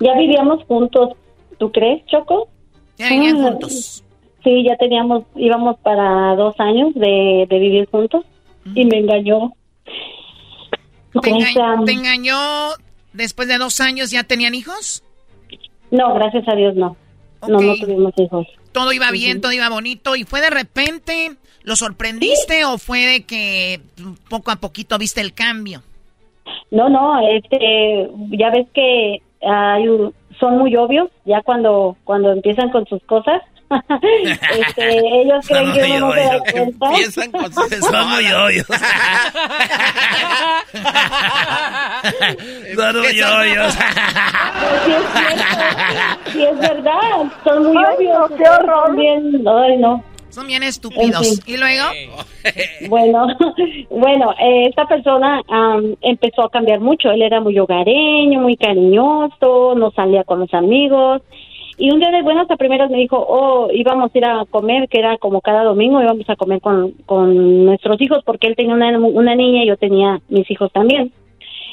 [0.00, 1.10] Ya vivíamos juntos,
[1.58, 2.48] ¿tú crees, Choco?
[2.98, 4.02] Ya vivían Ah, juntos.
[4.42, 8.24] Sí, ya teníamos, íbamos para dos años de, de vivir juntos
[8.74, 9.52] y me engañó.
[11.12, 12.36] ¿Te, Con enga- esa- te engañó
[13.12, 14.10] después de dos años?
[14.10, 15.02] ¿Ya tenían hijos?
[15.90, 16.96] No, gracias a Dios no.
[17.46, 18.46] No, no tuvimos hijos.
[18.72, 23.22] Todo iba bien, todo iba bonito y fue de repente, ¿lo sorprendiste o fue de
[23.24, 23.80] que
[24.30, 25.82] poco a poquito viste el cambio?
[26.70, 32.70] No, no, este, ya ves que hay un- son muy obvios ya cuando cuando empiezan
[32.70, 33.42] con sus cosas.
[34.58, 36.86] este, ellos creen que uno no se da cuenta.
[36.90, 38.66] Empiezan con sus Son muy obvios.
[42.76, 43.74] Son muy obvios.
[44.84, 48.30] Sí es, cierto, sí es verdad, son muy obvios.
[48.36, 48.86] Qué horror.
[48.86, 50.04] También, ay, no.
[50.34, 51.26] Son bien estúpidos.
[51.26, 51.54] En fin.
[51.54, 51.84] ¿Y luego?
[52.88, 53.26] Bueno,
[53.90, 55.40] bueno, eh, esta persona
[56.02, 57.10] empezó a cambiar mucho.
[57.10, 61.22] Él era muy hogareño, muy cariñoso, no salía con los amigos.
[61.78, 64.88] Y un día de buenas a primeras me dijo, oh, íbamos a ir a comer,
[64.88, 68.74] que era como cada domingo, íbamos a comer con, con nuestros hijos, porque él tenía
[68.74, 71.12] una, una niña y yo tenía mis hijos también.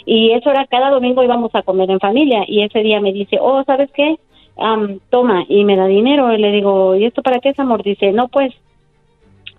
[0.06, 2.44] Y eso era cada domingo íbamos a comer en familia.
[2.48, 4.18] Y ese día me dice, oh, ¿sabes qué?
[5.10, 6.34] Toma, y me da dinero.
[6.34, 7.84] Y le digo, ¿y esto para qué es, amor?
[7.84, 8.54] Dice, no, pues,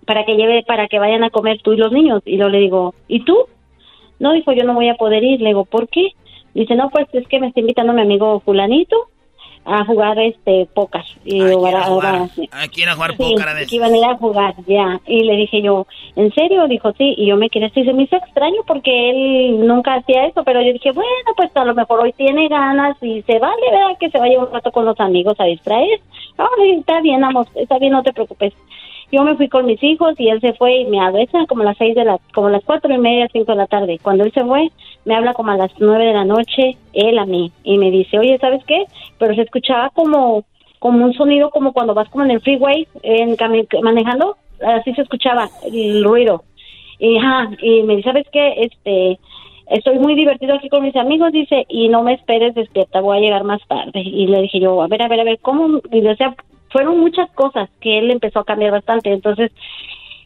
[0.05, 2.21] para que lleve, para que vayan a comer tú y los niños.
[2.25, 3.37] Y yo le digo, ¿y tú?
[4.19, 5.41] No, dijo, yo no voy a poder ir.
[5.41, 6.09] Le digo, ¿por qué?
[6.53, 9.09] Dice, no, pues es que me está invitando mi amigo fulanito
[9.65, 11.03] a jugar este póker.
[11.23, 13.69] Y yo, ahora- ahora- Aquí ir a jugar Sí, póker a veces.
[13.69, 14.99] que iban a ir a jugar, ya.
[15.07, 16.67] Y le dije yo, ¿en serio?
[16.67, 17.13] Dijo, sí.
[17.17, 20.61] Y yo me quedé así, se me hizo extraño porque él nunca hacía eso, pero
[20.61, 23.97] yo dije, bueno, pues a lo mejor hoy tiene ganas y se vale, ¿verdad?
[23.99, 25.99] Que se vaya un rato con los amigos a distraer.
[26.37, 26.47] Ah,
[26.77, 28.53] está bien, amor, está bien, no te preocupes.
[29.13, 31.77] Yo me fui con mis hijos y él se fue y me era como las
[31.77, 33.99] seis de la, como las cuatro y media, cinco de la tarde.
[34.01, 34.71] Cuando él se fue,
[35.05, 38.17] me habla como a las nueve de la noche, él a mí, y me dice,
[38.17, 38.85] oye, ¿sabes qué?
[39.19, 40.45] Pero se escuchaba como,
[40.79, 43.37] como un sonido como cuando vas como en el freeway, en
[43.83, 46.43] manejando, así se escuchaba el ruido.
[46.97, 48.63] Y, ajá, y me dice, ¿sabes qué?
[48.63, 49.19] Este,
[49.67, 53.21] estoy muy divertido aquí con mis amigos, dice, y no me esperes despierta, voy a
[53.21, 53.99] llegar más tarde.
[53.99, 55.81] Y le dije yo, a ver, a ver, a ver, ¿cómo?
[55.91, 56.35] Y le decía,
[56.73, 59.13] fueron muchas cosas que él empezó a cambiar bastante.
[59.13, 59.51] Entonces,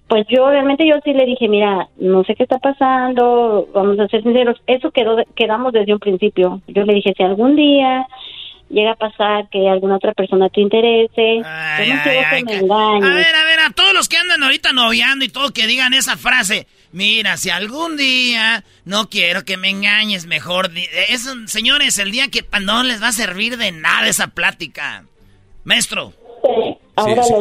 [0.08, 4.08] pues yo realmente yo sí le dije, mira, no sé qué está pasando, vamos a
[4.08, 6.62] ser sinceros, eso quedó, quedamos desde un principio.
[6.68, 8.08] Yo le dije, si algún día
[8.70, 11.42] llega a pasar que alguna otra persona te interese,
[11.86, 13.04] yo no quiero que me engañes.
[13.04, 15.94] A ver, a ver, a todos los que andan ahorita noviando y todo que digan
[15.94, 16.68] esa frase.
[16.94, 20.72] Mira, si algún día no quiero que me engañes, mejor.
[21.10, 25.04] Es, señores, el día que no les va a servir de nada esa plática.
[25.66, 26.14] Maestro.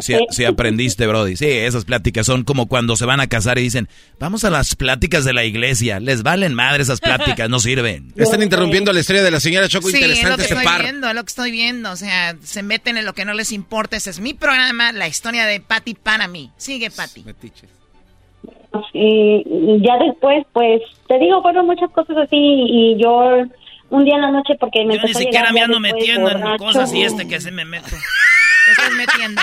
[0.00, 1.36] Sí, sí, aprendiste, Brody.
[1.36, 3.88] Sí, esas pláticas son como cuando se van a casar y dicen,
[4.18, 5.98] vamos a las pláticas de la iglesia.
[5.98, 8.12] Les valen madre esas pláticas, no sirven.
[8.16, 9.88] Están interrumpiendo la historia de la señora Choco.
[9.88, 10.82] Sí, interesante es lo que estoy par.
[10.82, 11.90] viendo, es lo que estoy viendo.
[11.90, 13.96] O sea, se meten en lo que no les importa.
[13.96, 16.50] Ese es mi programa, la historia de Patty para mí.
[16.58, 17.24] Sigue, Patty.
[18.92, 23.42] y ya después, pues, te digo, fueron muchas cosas así y yo
[23.88, 26.92] un día en la noche porque me Yo ni siquiera me ando metiendo en cosas
[26.92, 27.88] y este que se me meto.
[28.66, 29.40] Te estás metiendo.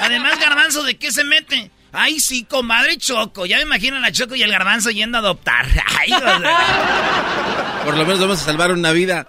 [0.00, 1.70] Además, Garbanzo, ¿de qué se mete?
[1.92, 3.46] Ay, sí, comadre Choco.
[3.46, 5.66] Ya me imagino a la Choco y el Garbanzo yendo a adoptar.
[6.00, 7.82] Ay, o sea.
[7.84, 9.28] Por lo menos vamos a salvar una vida.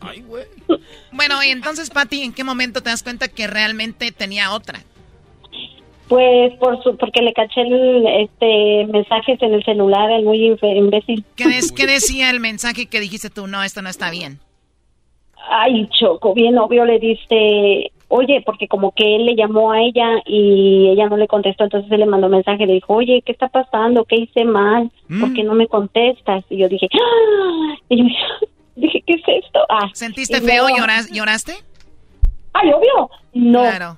[0.00, 0.44] Ay, güey.
[1.12, 4.80] Bueno, y entonces, Patty, ¿en qué momento te das cuenta que realmente tenía otra?
[6.08, 11.22] Pues por su, porque le caché el, este mensajes en el celular, el muy imbécil.
[11.36, 13.46] ¿Qué, des- qué decía el mensaje que dijiste tú?
[13.46, 14.40] No, esto no está bien.
[15.50, 20.22] Ay, Choco, bien obvio le diste, oye, porque como que él le llamó a ella
[20.26, 23.32] y ella no le contestó, entonces él le mandó un mensaje, le dijo, oye, ¿qué
[23.32, 24.04] está pasando?
[24.04, 24.90] ¿Qué hice mal?
[25.20, 26.44] ¿Por qué no me contestas?
[26.50, 27.74] Y yo dije, ¡Ah!
[27.88, 28.04] y yo
[28.76, 29.60] dije, ¿qué es esto?
[29.68, 30.64] Ah, ¿Sentiste feo?
[30.68, 31.52] luego- ¿Lloras- ¿Lloraste?
[32.52, 33.10] Ay, obvio.
[33.34, 33.60] No.
[33.60, 33.96] Claro.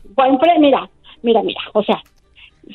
[0.58, 0.88] Mira,
[1.22, 2.02] mira, mira, o sea,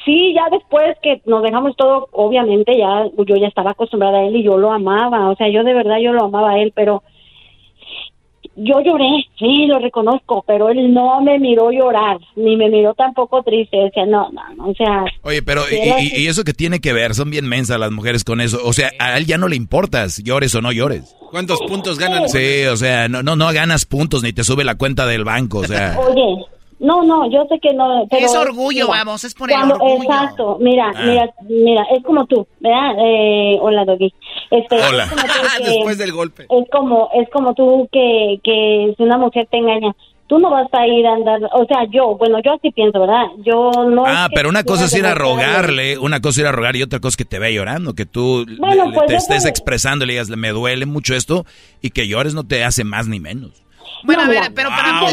[0.04, 4.36] sí, ya después que nos dejamos todo, obviamente ya yo ya estaba acostumbrada a él
[4.36, 7.04] y yo lo amaba, o sea, yo de verdad yo lo amaba a él, pero
[8.56, 13.44] yo lloré, sí, lo reconozco, pero él no me miró llorar, ni me miró tampoco
[13.44, 16.94] triste, sea, no, no, no, o sea, Oye, pero y, y eso que tiene que
[16.94, 17.16] ver?
[17.16, 18.60] Son bien mensas las mujeres con eso.
[18.64, 21.16] O sea, a él ya no le importas, llores o no llores.
[21.32, 22.30] ¿Cuántos puntos ganan?
[22.30, 25.60] Sí, o sea, no, no, no ganas puntos ni te sube la cuenta del banco,
[25.60, 25.98] o sea.
[26.00, 26.46] Oye,
[26.80, 28.06] no, no, yo sé que no.
[28.10, 30.04] Pero, Es orgullo, vamos, es por el cuando- orgullo.
[30.04, 31.02] Exacto, mira, Ah.
[31.06, 32.92] mira, mira, es como tú, ¿verdad?
[33.00, 34.14] Eh, hola, Doggy.
[34.52, 35.04] Este, Hola.
[35.06, 36.44] es como tú que- Después del golpe.
[36.50, 39.96] Es como, es como tú que, que si una mujer te engaña,
[40.28, 43.26] tú no vas a ir a andar, o sea, yo, bueno, yo así pienso, ¿verdad?
[43.46, 44.04] Yo no.
[44.08, 46.82] Ah, pero una cosa es ir a rogarle, una cosa es ir a rogar y
[46.84, 49.46] otra cosa es que te vea llorando, que tú Bueno, le- le- pues te estés
[49.46, 51.46] expresando y le digas, me duele mucho esto
[51.82, 53.64] y que llores no te hace más ni menos.
[54.04, 55.12] Bueno, a ver, pero Wow, para, dije,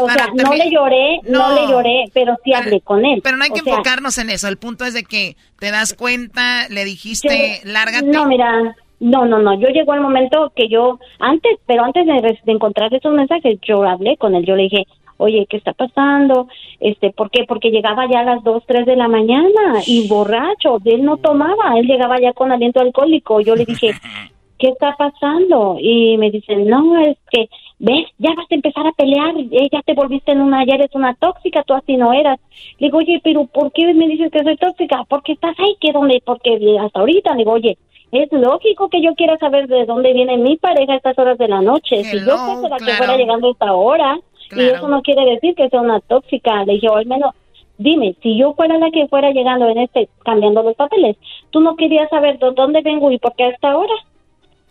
[0.00, 1.54] o para sea, no le lloré, no, No.
[1.54, 3.20] le lloré, pero sí hablé con él.
[3.22, 4.48] Pero no hay que O sea, enfocarnos en eso.
[4.48, 8.06] El punto es de que te das cuenta, le dijiste, Yo- lárgate.
[8.06, 9.54] No, mira, no, no, no.
[9.60, 13.82] Yo llegó el momento que yo, antes, pero antes de, de encontrar esos mensajes, yo
[13.84, 14.44] hablé con él.
[14.46, 14.84] Yo le dije,
[15.18, 16.48] oye, ¿qué está pasando?
[16.80, 17.44] Este, ¿por qué?
[17.46, 20.78] Porque llegaba ya a las 2, 3 de la mañana y borracho.
[20.84, 23.40] Él no tomaba, él llegaba ya con aliento alcohólico.
[23.40, 23.92] Yo le dije,
[24.58, 25.76] ¿qué está pasando?
[25.80, 29.82] Y me dicen, no, es que, ves, ya vas a empezar a pelear, eh, ya
[29.82, 32.38] te volviste en una, ya eres una tóxica, tú así no eras.
[32.78, 35.04] Le digo, oye, pero ¿por qué me dices que soy tóxica?
[35.08, 37.76] Porque estás ahí, que donde, porque hasta ahorita, le digo, oye,
[38.12, 41.48] es lógico que yo quiera saber de dónde viene mi pareja a estas horas de
[41.48, 42.02] la noche.
[42.04, 44.18] si yo fuese la que fuera llegando a esta hora,
[44.52, 47.34] y eso no quiere decir que sea una tóxica, le dije, o al menos,
[47.78, 51.16] dime, si yo fuera la que fuera llegando en este, cambiando los papeles,
[51.50, 53.92] tú no querías saber de dónde vengo y por qué a esta hora.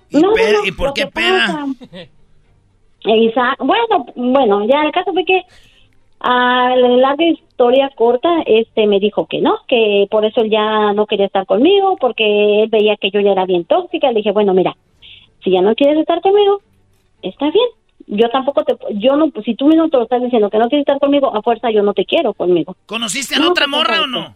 [0.09, 1.45] ¿Y, No, no, no, ¿y por qué que peda?
[1.45, 2.07] pasa-
[3.05, 3.65] Exacto.
[3.65, 5.41] Bueno, bueno, ya el caso fue que
[6.19, 10.93] a la larga historia corta, este me dijo que no, que por eso él ya
[10.93, 14.07] no quería estar conmigo, porque él veía que yo ya era bien tóxica.
[14.11, 14.75] Le dije, bueno, mira,
[15.43, 16.61] si ya no quieres estar conmigo,
[17.21, 17.67] está bien.
[18.07, 20.83] Yo tampoco te, yo no, si tú mismo te lo estás diciendo que no quieres
[20.87, 22.75] estar conmigo, a fuerza yo no te quiero conmigo.
[22.85, 24.35] ¿Conociste a la No, otra morra o no?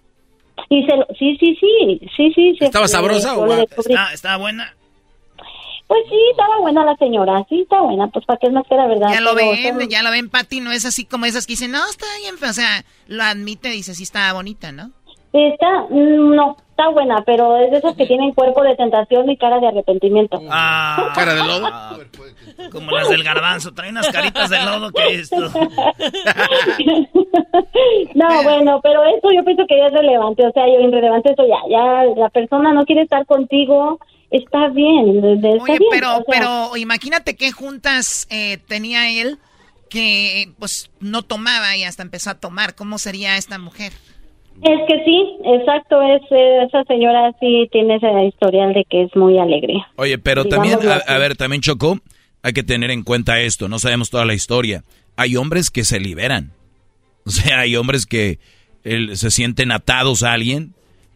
[0.69, 2.55] Y se lo- sí, sí, sí, sí, sí.
[2.57, 3.51] sí, ¿Estaba sabrosa o.
[3.51, 4.73] ¿Está, está buena?
[5.89, 8.75] Pues sí, estaba buena la señora, sí, está buena, pues para qué es más que
[8.75, 9.07] la verdad.
[9.11, 11.71] Ya lo pero ven, ya lo ven, Pati, no es así como esas que dicen,
[11.71, 12.51] no, está bien, feo".
[12.51, 14.91] o sea, lo admite, dice, sí está bonita, ¿no?
[15.33, 19.37] Está, mm, no, está buena, pero es de esas que tienen cuerpo de tentación y
[19.37, 20.39] cara de arrepentimiento.
[20.51, 21.67] Ah, ¿Cara de lodo?
[22.71, 25.49] Como las del garbanzo, trae unas caritas de lodo que esto.
[28.13, 31.47] no, bueno, pero eso yo pienso que ya es relevante, o sea, yo irrelevante eso
[31.47, 33.97] ya, ya la persona no quiere estar contigo,
[34.31, 39.37] está bien, está Oye, bien, pero, o sea, pero imagínate qué juntas eh, tenía él
[39.89, 42.75] que pues no tomaba y hasta empezó a tomar.
[42.75, 43.91] ¿Cómo sería esta mujer?
[44.61, 49.15] Es que sí, exacto, es eh, esa señora sí tiene ese historial de que es
[49.15, 49.73] muy alegre.
[49.95, 51.97] Oye, pero Digámoslo también, a, ver, también Chocó,
[52.43, 54.83] hay que tener en cuenta esto, no sabemos toda la historia.
[55.15, 56.51] Hay hombres que se liberan.
[57.25, 58.39] O sea, hay hombres que
[58.83, 60.73] el- se sienten atados a alguien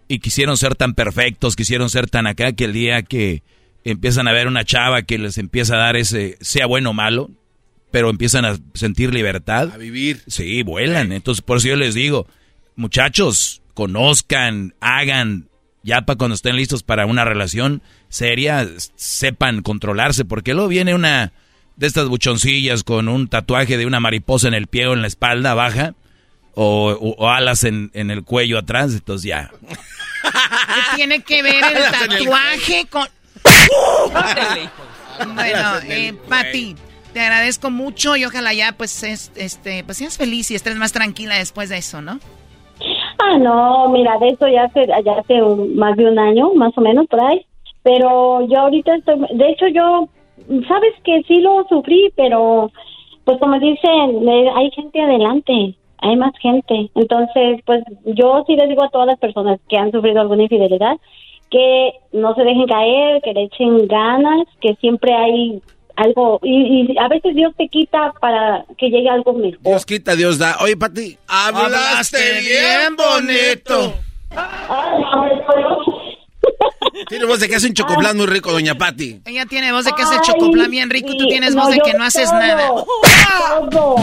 [0.08, 3.44] y quisieron ser tan perfectos, quisieron ser tan acá, que el día que
[3.84, 7.30] empiezan a ver una chava que les empieza a dar ese, sea bueno o malo,
[7.92, 9.72] pero empiezan a sentir libertad.
[9.74, 10.24] A vivir.
[10.28, 11.12] Sí, vuelan.
[11.12, 12.28] Entonces, por eso yo les digo,
[12.76, 15.50] muchachos, conozcan, hagan,
[15.84, 21.34] ya para cuando estén listos para una relación seria, sepan controlarse, porque luego viene una
[21.76, 25.08] de estas buchoncillas con un tatuaje de una mariposa en el pie o en la
[25.08, 25.96] espalda baja,
[26.56, 29.52] o, alas en, el cuello atrás, entonces ya.
[30.22, 33.08] ¿Qué tiene que ver el tatuaje con...?
[35.36, 36.76] bueno, eh, Pati,
[37.14, 41.36] te agradezco mucho y ojalá ya pues este pues seas feliz y estés más tranquila
[41.36, 42.20] después de eso, ¿no?
[43.20, 45.40] Ah, no, mira, de eso ya hace, ya hace
[45.76, 47.46] más de un año, más o menos por ahí.
[47.84, 50.08] Pero yo ahorita estoy, de hecho yo,
[50.68, 52.72] sabes que sí lo sufrí, pero
[53.24, 56.92] pues como dicen, hay gente adelante, hay más gente.
[56.96, 60.98] Entonces, pues yo sí les digo a todas las personas que han sufrido alguna infidelidad
[61.50, 65.62] que no se dejen caer, que le echen ganas, que siempre hay
[65.96, 69.60] algo y, a veces Dios te quita para que llegue algo mejor.
[69.62, 70.58] Dios quita, Dios da.
[70.62, 73.94] Oye, Pati, hablaste bien bonito.
[77.08, 79.22] Tiene voz de que hace un chocoplan muy rico, doña Pati.
[79.26, 81.94] Ella tiene voz de que hace chocoplan bien rico y tú tienes voz de que
[81.94, 82.68] no haces nada.
[83.72, 83.96] Todo,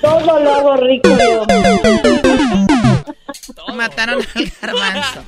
[0.00, 1.10] todo lo hago rico.
[3.74, 5.22] Mataron al garbanzo.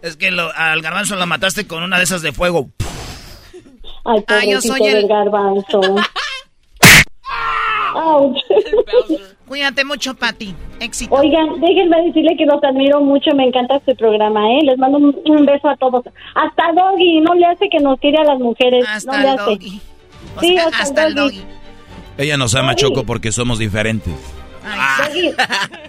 [0.00, 2.70] Es que al garbanzo lo mataste con una de esas de fuego.
[4.26, 5.80] Ay, yo soy el garbanzo.
[9.46, 10.54] Cuídate mucho, Pati.
[10.80, 11.14] Éxito.
[11.14, 13.34] Oigan, déjenme decirle que los admiro mucho.
[13.34, 14.60] Me encanta este programa, ¿eh?
[14.64, 16.04] Les mando un, beso a todos.
[16.34, 17.20] Hasta Doggy.
[17.20, 18.84] No le hace que nos quiere a las mujeres.
[18.88, 19.58] Hasta no le hace.
[20.40, 21.42] Sí, hasta, el doggy.
[22.16, 24.14] Ella nos ama, Choco, porque somos diferentes.
[24.64, 25.08] Ah.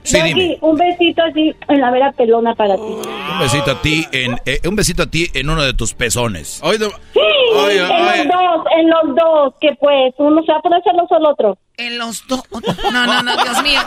[0.04, 2.82] Doggy, un besito así en la vera pelona para ti.
[2.82, 6.62] Un besito a ti en eh, un besito a ti en uno de tus pezones.
[6.64, 11.16] sí, en los dos, en los dos, que pues uno se va a poner celoso
[11.16, 11.58] al otro.
[11.78, 12.44] En los dos.
[12.92, 13.80] No, no, no, Dios mío.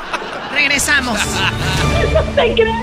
[0.53, 1.19] Regresamos.
[2.35, 2.83] te creas,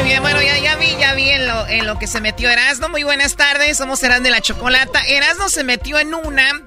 [0.00, 2.48] Muy bien, bueno, ya, ya vi, ya vi en lo, en lo que se metió
[2.48, 2.88] Erasmo.
[2.88, 4.98] Muy buenas tardes, somos Erasmo de la Chocolata.
[5.06, 6.62] Erasmo se metió en una.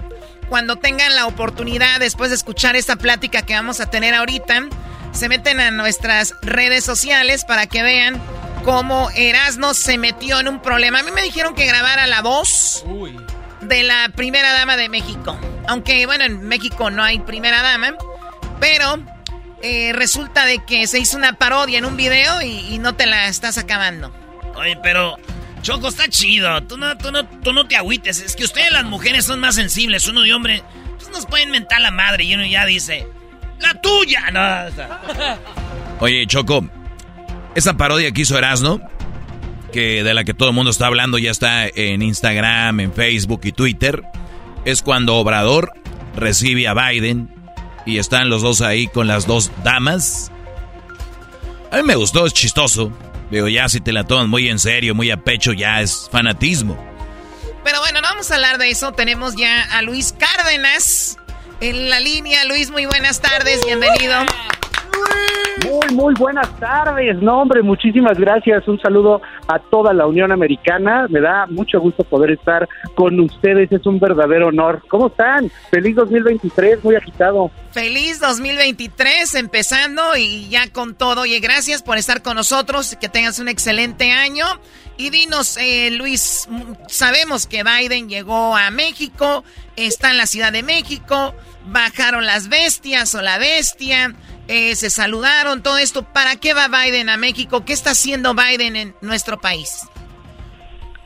[0.49, 4.67] Cuando tengan la oportunidad, después de escuchar esta plática que vamos a tener ahorita,
[5.13, 8.21] se meten a nuestras redes sociales para que vean
[8.63, 10.99] cómo Erasmo se metió en un problema.
[10.99, 12.86] A mí me dijeron que grabara la voz
[13.61, 15.36] de la primera dama de México.
[15.67, 17.95] Aunque, bueno, en México no hay primera dama,
[18.59, 19.03] pero
[19.64, 23.30] eh, resulta de que se hizo una parodia en un video y, no te la
[23.30, 24.14] estás acabando.
[24.55, 25.16] Oye, pero
[25.61, 26.61] Choco está chido.
[26.64, 28.20] Tú no, tú no, tú no te agüites.
[28.20, 30.05] Es que ustedes las mujeres son más sensibles.
[30.09, 30.64] Uno de hombre,
[30.97, 33.07] pues nos pueden mentar la madre y uno ya dice,
[33.61, 34.32] la tuya.
[34.32, 34.86] No,
[36.01, 36.68] Oye, Choco,
[37.55, 38.82] esa parodia que hizo Erasno,
[39.72, 43.41] que de la que todo el mundo está hablando, ya está en Instagram, en Facebook
[43.45, 44.03] y Twitter,
[44.66, 45.72] es cuando Obrador
[46.18, 47.34] recibe a Biden
[47.86, 50.31] y están los dos ahí con las dos damas.
[51.71, 52.91] A mí me gustó, es chistoso.
[53.31, 56.77] Digo, ya si te la toman muy en serio, muy a pecho, ya es fanatismo.
[57.63, 58.91] Pero bueno, no vamos a hablar de eso.
[58.91, 61.17] Tenemos ya a Luis Cárdenas
[61.61, 62.45] en la línea.
[62.45, 64.25] Luis, muy buenas tardes, bienvenido.
[65.63, 67.21] Muy, muy buenas tardes.
[67.21, 68.67] No, hombre, muchísimas gracias.
[68.67, 71.07] Un saludo a toda la Unión Americana.
[71.09, 73.71] Me da mucho gusto poder estar con ustedes.
[73.71, 74.83] Es un verdadero honor.
[74.89, 75.49] ¿Cómo están?
[75.69, 77.51] Feliz 2023, muy agitado.
[77.71, 81.21] Feliz 2023, empezando y ya con todo.
[81.21, 82.97] Oye, gracias por estar con nosotros.
[82.99, 84.45] Que tengas un excelente año.
[84.97, 86.47] Y dinos, eh, Luis,
[86.87, 89.43] sabemos que Biden llegó a México,
[89.75, 91.33] está en la Ciudad de México,
[91.65, 94.13] bajaron las bestias o la bestia.
[94.47, 96.03] Eh, se saludaron, todo esto.
[96.03, 97.63] ¿Para qué va Biden a México?
[97.65, 99.87] ¿Qué está haciendo Biden en nuestro país?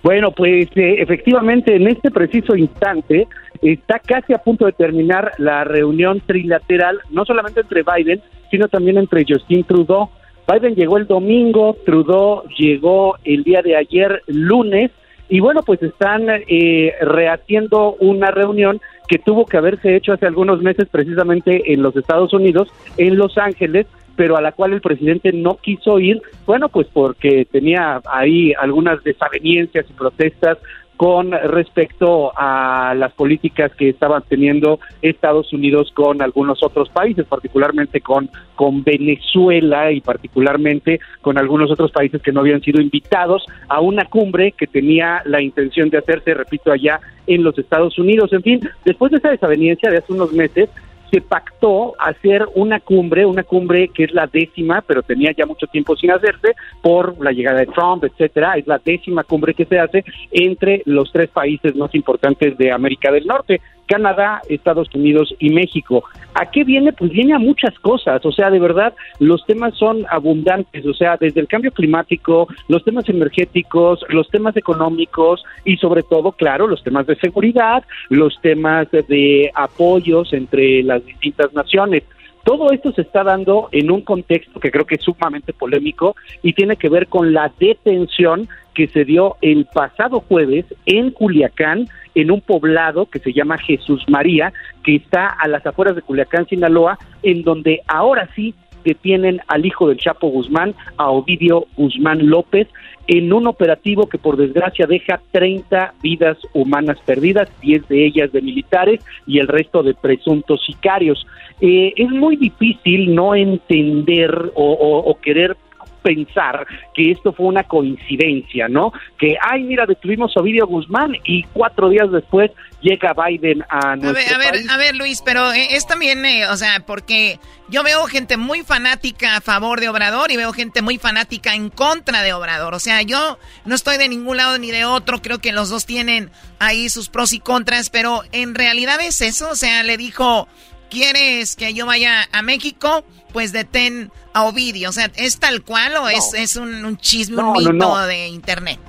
[0.04, 3.28] Bueno, pues eh, efectivamente en este preciso instante
[3.62, 8.98] está casi a punto de terminar la reunión trilateral, no solamente entre Biden, sino también
[8.98, 10.10] entre Justin Trudeau.
[10.50, 14.92] Biden llegó el domingo, Trudeau llegó el día de ayer, lunes,
[15.30, 20.62] y bueno, pues están eh, rehaciendo una reunión que tuvo que haberse hecho hace algunos
[20.62, 25.32] meses precisamente en los Estados Unidos, en Los Ángeles, pero a la cual el presidente
[25.32, 30.58] no quiso ir, bueno, pues porque tenía ahí algunas desavenencias y protestas
[30.98, 38.02] con respecto a las políticas que estaban teniendo Estados Unidos con algunos otros países, particularmente
[38.02, 43.80] con, con Venezuela y particularmente con algunos otros países que no habían sido invitados a
[43.80, 48.34] una cumbre que tenía la intención de hacerse, repito, allá en los Estados Unidos.
[48.34, 50.70] En fin, después de esa desaveniencia de hace unos meses,
[51.12, 55.68] se pactó hacer una cumbre, una cumbre que es la décima, pero tenía ya mucho
[55.68, 58.58] tiempo sin hacerse por la llegada de Trump, etcétera.
[58.58, 63.12] Es la décima cumbre que se hace entre los tres países más importantes de América
[63.12, 63.62] del Norte.
[63.88, 66.04] Canadá, Estados Unidos y México.
[66.34, 66.94] ¿A qué viene?
[66.94, 71.18] Pues viene a muchas cosas, o sea, de verdad, los temas son abundantes, o sea,
[71.18, 76.84] desde el cambio climático, los temas energéticos, los temas económicos y sobre todo, claro, los
[76.84, 82.04] temas de seguridad, los temas de apoyos entre las distintas naciones.
[82.44, 86.54] Todo esto se está dando en un contexto que creo que es sumamente polémico y
[86.54, 92.32] tiene que ver con la detención que se dio el pasado jueves en Culiacán, en
[92.32, 94.52] un poblado que se llama Jesús María,
[94.84, 99.88] que está a las afueras de Culiacán, Sinaloa, en donde ahora sí detienen al hijo
[99.88, 102.68] del Chapo Guzmán, a Ovidio Guzmán López,
[103.06, 108.42] en un operativo que por desgracia deja 30 vidas humanas perdidas, 10 de ellas de
[108.42, 111.28] militares y el resto de presuntos sicarios.
[111.62, 115.56] Eh, es muy difícil no entender o, querer
[116.02, 118.92] pensar que esto fue una coincidencia, ¿no?
[119.18, 124.36] Que, ay, mira, detuvimos a Ovidio Guzmán y cuatro días después llega Biden a nuestro
[124.36, 127.40] a ver, A ver, a ver, Luis, pero eh, es también, eh, o sea, porque
[127.70, 131.70] yo veo gente muy fanática a favor de Obrador y veo gente muy fanática en
[131.70, 132.74] contra de Obrador.
[132.74, 135.86] O sea, yo no estoy de ningún lado ni de otro, creo que los dos
[135.86, 136.30] tienen
[136.60, 140.48] ahí sus pros y contras, pero en realidad es eso, o sea, le dijo
[140.90, 143.04] ¿quieres que yo vaya a México?
[143.34, 144.90] Pues detén a Ovidio.
[144.90, 148.80] O sea, ¿es tal cual o es, es un, chisme, un mito de internet?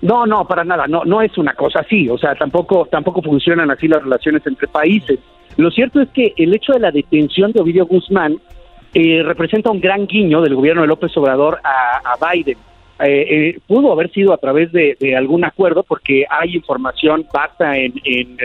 [0.00, 3.68] No, no, para nada, no, no es una cosa así, o sea, tampoco, tampoco funcionan
[3.70, 5.18] así las relaciones entre países.
[5.56, 8.40] Lo cierto es que el hecho de la detención de Ovidio Guzmán
[8.94, 12.56] eh, representa un gran guiño del gobierno de López Obrador a, a Biden.
[13.00, 17.94] Eh, eh, pudo haber sido a través de, algún acuerdo porque hay información basta en,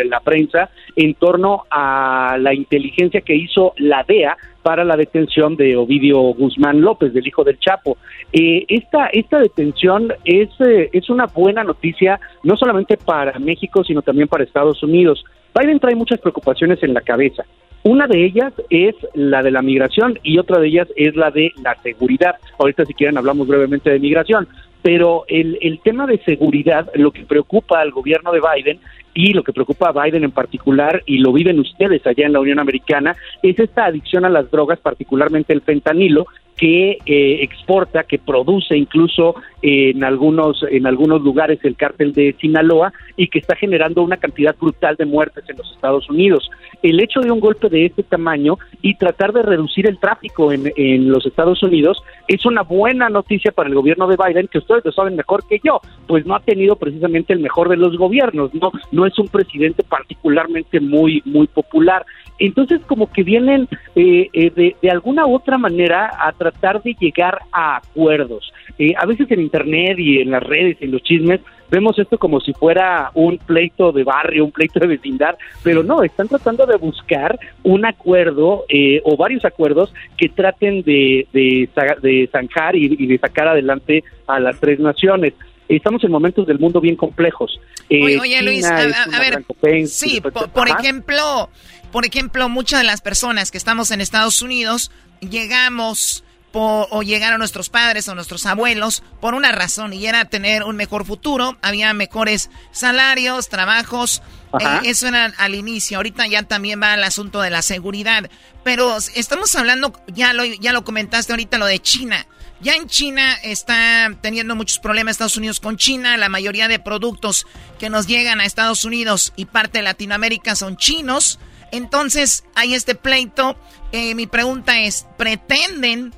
[0.05, 5.75] la prensa en torno a la inteligencia que hizo la DEA para la detención de
[5.75, 7.97] Ovidio Guzmán López, del hijo del Chapo.
[8.31, 14.27] Eh, esta, esta detención es, es una buena noticia no solamente para México, sino también
[14.27, 15.25] para Estados Unidos.
[15.59, 17.43] Biden trae muchas preocupaciones en la cabeza.
[17.83, 21.51] Una de ellas es la de la migración y otra de ellas es la de
[21.61, 22.35] la seguridad.
[22.57, 24.47] Ahorita si quieren hablamos brevemente de migración,
[24.81, 28.79] pero el, el tema de seguridad, lo que preocupa al gobierno de Biden
[29.13, 32.39] y lo que preocupa a Biden en particular, y lo viven ustedes allá en la
[32.39, 36.25] Unión Americana, es esta adicción a las drogas, particularmente el fentanilo,
[36.55, 42.91] que eh, exporta, que produce incluso en algunos en algunos lugares el cártel de Sinaloa
[43.15, 46.51] y que está generando una cantidad brutal de muertes en los Estados Unidos.
[46.81, 50.71] El hecho de un golpe de este tamaño y tratar de reducir el tráfico en,
[50.75, 54.83] en los Estados Unidos es una buena noticia para el gobierno de Biden, que ustedes
[54.83, 58.53] lo saben mejor que yo, pues no ha tenido precisamente el mejor de los gobiernos,
[58.53, 62.05] no no es un presidente particularmente muy muy popular.
[62.37, 66.95] Entonces como que vienen eh, eh, de, de alguna u otra manera a tratar de
[66.99, 68.51] llegar a acuerdos.
[68.79, 72.39] Eh, a veces en Internet y en las redes, en los chismes, vemos esto como
[72.39, 76.77] si fuera un pleito de barrio, un pleito de vecindad, pero no, están tratando de
[76.77, 83.47] buscar un acuerdo eh, o varios acuerdos que traten de, de, zanjar y, de sacar
[83.47, 85.33] adelante a las tres naciones.
[85.67, 87.59] estamos en momentos del mundo bien complejos.
[87.89, 91.49] Eh, Oye, oye, Luis, a, a- a ver, sí, por, por ejemplo,
[91.91, 94.91] por ejemplo, muchas de las personas que estamos en Estados Unidos
[95.21, 96.22] llegamos
[96.53, 100.77] po- o llegaron nuestros padres o nuestros abuelos por una razón y era tener un
[100.77, 104.21] mejor futuro, había mejores salarios, trabajos,
[104.59, 108.29] eh, eso era al inicio, ahorita ya también va el asunto de la seguridad,
[108.63, 112.25] pero estamos hablando, ya lo, ya lo comentaste ahorita, lo de China.
[112.61, 116.15] Ya en China está teniendo muchos problemas Estados Unidos con China.
[116.15, 117.45] La mayoría de productos
[117.77, 121.39] que nos llegan a Estados Unidos y parte de Latinoamérica son chinos.
[121.73, 123.59] Entonces hay este pleito.
[123.91, 126.13] Eh, mi pregunta es, ¿pretenden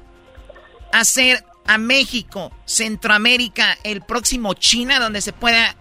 [1.00, 5.76] hacer a México, Centroamérica, el próximo China, donde se pueda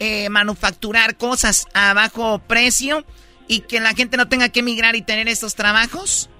[0.00, 3.04] eh, manufacturar cosas a bajo precio
[3.48, 6.30] y que la gente no tenga que emigrar y tener estos trabajos?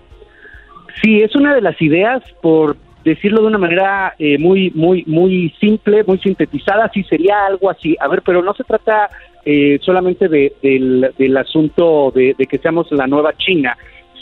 [1.03, 5.55] Sí, es una de las ideas, por decirlo de una manera eh, muy, muy, muy
[5.61, 7.97] simple, muy sintetizada, sí sería algo así.
[8.01, 9.09] A ver, pero no se trata
[9.45, 13.77] eh, solamente de- del, del asunto de, de que seamos la nueva China,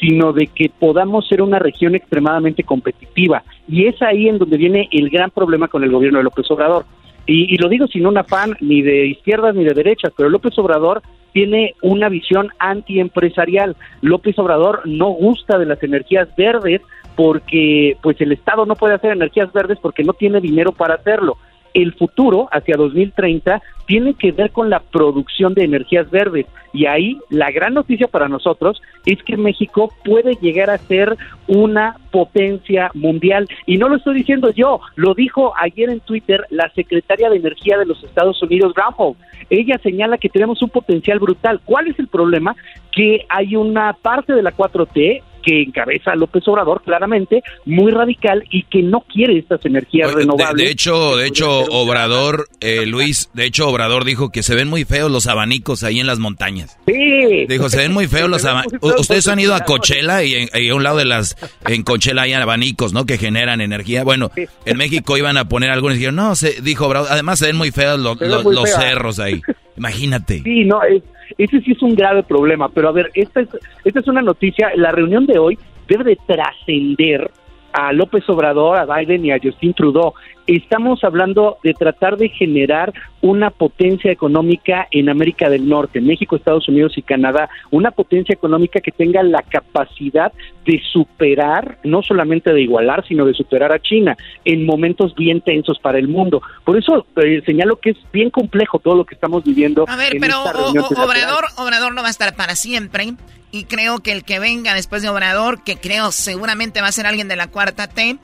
[0.04, 3.42] sino de que podamos ser una región extremadamente competitiva.
[3.66, 6.84] Y es ahí en donde viene el gran problema con el gobierno de López Obrador.
[7.26, 11.00] Y, lo digo sin un afán ni de izquierdas ni de derechas, pero López Obrador
[11.32, 13.76] tiene una visión antiempresarial.
[14.02, 16.82] López Obrador no gusta de las energías verdes
[17.16, 21.38] porque pues el Estado no puede hacer energías verdes porque no tiene dinero para hacerlo.
[21.74, 27.18] El futuro hacia 2030 tiene que ver con la producción de energías verdes y ahí
[27.30, 31.16] la gran noticia para nosotros es que México puede llegar a ser
[31.46, 36.70] una potencia mundial y no lo estoy diciendo yo, lo dijo ayer en Twitter la
[36.70, 39.16] secretaria de Energía de los Estados Unidos, Granholm.
[39.50, 41.60] Ella señala que tenemos un potencial brutal.
[41.64, 42.56] ¿Cuál es el problema?
[42.92, 48.44] Que hay una parte de la 4T que encabeza a López Obrador claramente, muy radical
[48.50, 50.64] y que no quiere estas energías Oye, renovables.
[50.64, 54.84] de hecho, de hecho, Obrador, eh, Luis, de hecho, Obrador dijo que se ven muy
[54.84, 56.78] feos los abanicos ahí en las montañas.
[56.86, 57.46] Sí.
[57.48, 59.00] Dijo, se ven muy feos los abanicos.
[59.00, 61.36] Ustedes han ido a Coachella y, en- y a un lado de las,
[61.66, 63.06] en Coachella hay abanicos, ¿no?
[63.06, 64.04] Que generan energía.
[64.04, 64.30] Bueno,
[64.64, 67.56] en México iban a poner algunos y dijeron, no, se, dijo Obrador, además se ven
[67.56, 69.40] muy feos lo- Se ven lo- muy los cerros ahí.
[69.76, 70.40] Imagínate.
[70.42, 71.02] Sí, no, es-
[71.38, 72.68] ese sí es un grave problema.
[72.68, 73.48] Pero a ver, esta es,
[73.84, 74.72] esta es una noticia.
[74.76, 75.58] La reunión de hoy
[75.88, 77.30] debe de trascender
[77.74, 80.14] a López Obrador, a Biden y a Justin Trudeau.
[80.46, 86.68] Estamos hablando de tratar de generar una potencia económica en América del Norte, México, Estados
[86.68, 90.32] Unidos y Canadá, una potencia económica que tenga la capacidad
[90.64, 95.78] de superar, no solamente de igualar, sino de superar a China en momentos bien tensos
[95.78, 96.40] para el mundo.
[96.64, 99.84] Por eso eh, señalo que es bien complejo todo lo que estamos viviendo.
[99.88, 101.04] A ver, en pero esta o- o-.
[101.04, 103.12] Obrador, Obrador no va a estar para siempre.
[103.52, 107.06] Y creo que el que venga después de Obrador, que creo seguramente va a ser
[107.06, 108.16] alguien de la cuarta T,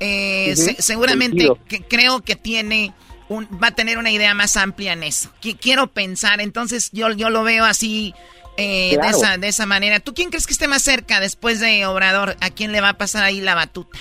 [0.00, 2.92] eh, se- seguramente que, creo que tiene
[3.28, 5.30] un, va a tener una idea más amplia en eso.
[5.42, 8.14] Qui- quiero pensar, entonces yo, yo lo veo así
[8.58, 10.00] eh, de, esa, de esa manera.
[10.00, 12.36] ¿Tú quién crees que esté más cerca después de Obrador?
[12.40, 13.98] ¿A quién le va a pasar ahí la batuta?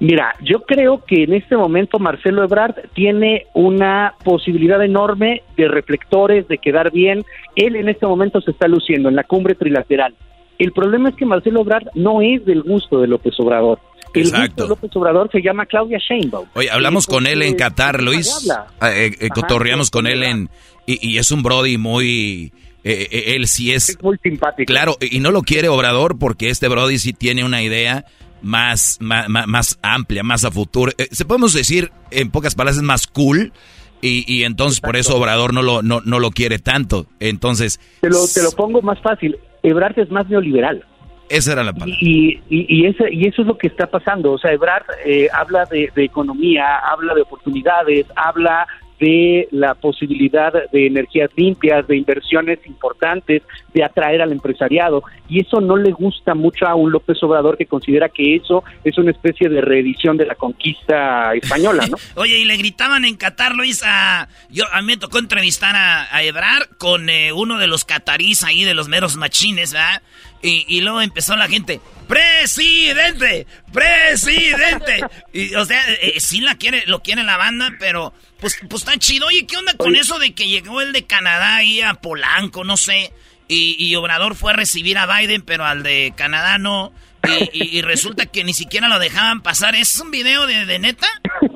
[0.00, 6.48] Mira, yo creo que en este momento Marcelo Ebrard tiene una posibilidad enorme de reflectores,
[6.48, 7.24] de quedar bien.
[7.54, 10.16] Él en este momento se está luciendo en la cumbre trilateral.
[10.58, 13.78] El problema es que Marcelo Ebrard no es del gusto de López Obrador.
[14.12, 14.62] El gusto Exacto.
[14.64, 16.48] de López Obrador se llama Claudia Sheinbaum.
[16.54, 18.28] Oye, hablamos con él en Qatar, Luis.
[18.50, 18.66] habla.
[18.92, 20.50] Eh, eh, Ajá, cotorreamos con él en...
[20.84, 22.52] Y, y es un Brody muy...
[22.84, 23.98] eh, eh, él sí es...
[24.02, 24.66] muy simpático.
[24.72, 28.04] Claro, y no lo quiere Obrador porque este Brody sí tiene una idea
[28.42, 30.92] más, más, más amplia, más a futuro.
[30.98, 33.52] Eh, se podemos decir, en pocas palabras, es más cool.
[34.00, 37.06] Y, y entonces por eso Obrador no lo, no, no lo quiere tanto.
[37.20, 39.38] Entonces, Te lo, te lo pongo más fácil.
[39.62, 40.84] Ebrard es más neoliberal.
[41.28, 41.94] esa era la palabra.
[42.00, 44.32] Y, y, y, ese, y eso es lo que está pasando.
[44.32, 48.66] O sea, Ebrard eh, habla de, de economía, habla de oportunidades, habla
[49.02, 53.42] de la posibilidad de energías limpias, de inversiones importantes,
[53.74, 55.02] de atraer al empresariado.
[55.28, 58.96] Y eso no le gusta mucho a un López Obrador que considera que eso es
[58.98, 61.96] una especie de reedición de la conquista española, ¿no?
[62.22, 64.28] Oye, y le gritaban en Qatar, Luis, a...
[64.50, 68.44] Yo, a mí me tocó entrevistar a, a Ebrar con eh, uno de los catarís
[68.44, 70.00] ahí, de los meros machines, ¿verdad?
[70.42, 73.46] Y, y luego empezó la gente, ¡Presidente!
[73.72, 75.04] ¡Presidente!
[75.32, 78.98] Y, o sea, eh, sí la quiere, lo quiere la banda, pero pues, pues está
[78.98, 79.26] chido.
[79.28, 82.76] Oye, ¿qué onda con eso de que llegó el de Canadá ahí a Polanco, no
[82.76, 83.12] sé?
[83.48, 86.92] Y, y Obrador fue a recibir a Biden, pero al de Canadá no.
[87.26, 89.74] Y, y- y resulta que ni siquiera lo dejaban pasar.
[89.76, 91.06] ¿Es un video de, de neta?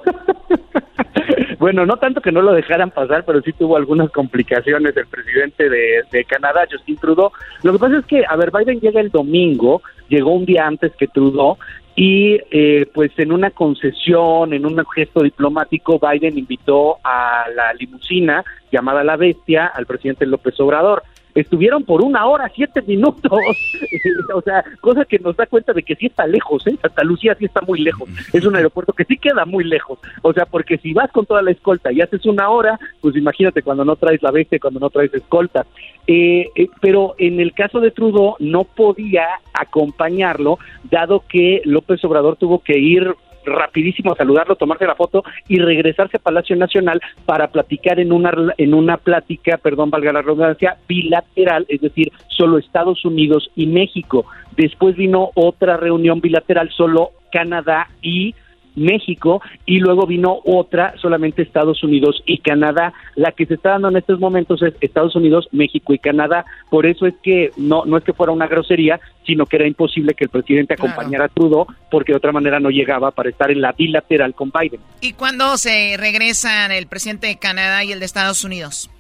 [1.67, 5.69] Bueno, no tanto que no lo dejaran pasar, pero sí tuvo algunas complicaciones el presidente
[5.69, 7.33] de, de Canadá, Justin Trudeau.
[7.65, 10.95] Lo que pasa es que, a ver, Biden llega el domingo, llegó un día antes
[10.95, 11.59] que Trudeau,
[11.97, 18.45] y eh, pues en una concesión, en un gesto diplomático, Biden invitó a la limusina
[18.71, 21.03] llamada La Bestia al presidente López Obrador
[21.37, 23.33] estuvieron por una hora, siete minutos.
[24.35, 26.77] o sea, cosa que nos da cuenta de que sí está lejos, ¿eh?
[26.81, 28.09] Santa Lucía sí está muy lejos.
[28.33, 29.99] Es un aeropuerto que sí queda muy lejos.
[30.23, 33.63] O sea, porque si vas con toda la escolta y haces una hora, pues imagínate
[33.63, 35.67] cuando no traes la bestia, cuando no traes escolta.
[36.07, 40.59] Eh, eh, pero en el caso de Trudeau no podía acompañarlo,
[40.91, 43.15] dado que López Obrador tuvo que ir
[43.47, 48.75] rapidísimo saludarlo, tomarse la foto y regresarse a Palacio Nacional para platicar en una en
[48.75, 54.27] una plática, perdón, valga la redundancia, bilateral, es decir, solo Estados Unidos y México.
[54.57, 58.35] Después vino otra reunión bilateral solo Canadá y
[58.77, 62.93] México y luego vino otra solamente Estados Unidos y Canadá.
[63.15, 66.45] La que se está dando en estos momentos es Estados Unidos, México y Canadá.
[66.71, 70.15] Por eso es que no no es que fuera una grosería, sino que era imposible
[70.15, 73.61] que el presidente acompañara a Trudeau porque de otra manera no llegaba para estar en
[73.61, 74.81] la bilateral con Biden.
[75.01, 78.91] ¿Y cuándo se regresan el presidente de Canadá y el de Estados Unidos?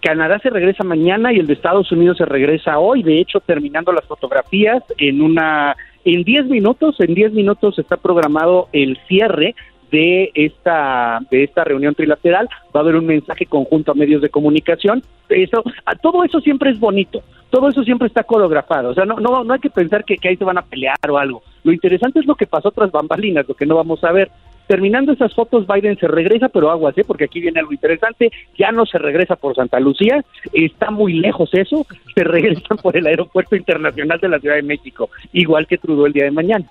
[0.00, 3.92] Canadá se regresa mañana y el de Estados Unidos se regresa hoy, de hecho terminando
[3.92, 5.74] las fotografías en una
[6.06, 9.56] en 10 minutos, en 10 minutos está programado el cierre
[9.90, 12.48] de esta de esta reunión trilateral.
[12.74, 15.02] Va a haber un mensaje conjunto a medios de comunicación.
[15.28, 15.64] Eso
[16.00, 18.90] todo eso siempre es bonito todo eso siempre está coreografado.
[18.90, 20.96] O sea no no no hay que pensar que, que ahí se van a pelear
[21.08, 21.42] o algo.
[21.64, 24.30] Lo interesante es lo que pasó tras bambalinas lo que no vamos a ver
[24.66, 27.04] Terminando esas fotos, Biden se regresa, pero aguas, ¿eh?
[27.06, 31.50] porque aquí viene algo interesante, ya no se regresa por Santa Lucía, está muy lejos
[31.52, 36.06] eso, se regresan por el Aeropuerto Internacional de la Ciudad de México, igual que Trudeau
[36.06, 36.66] el día de mañana.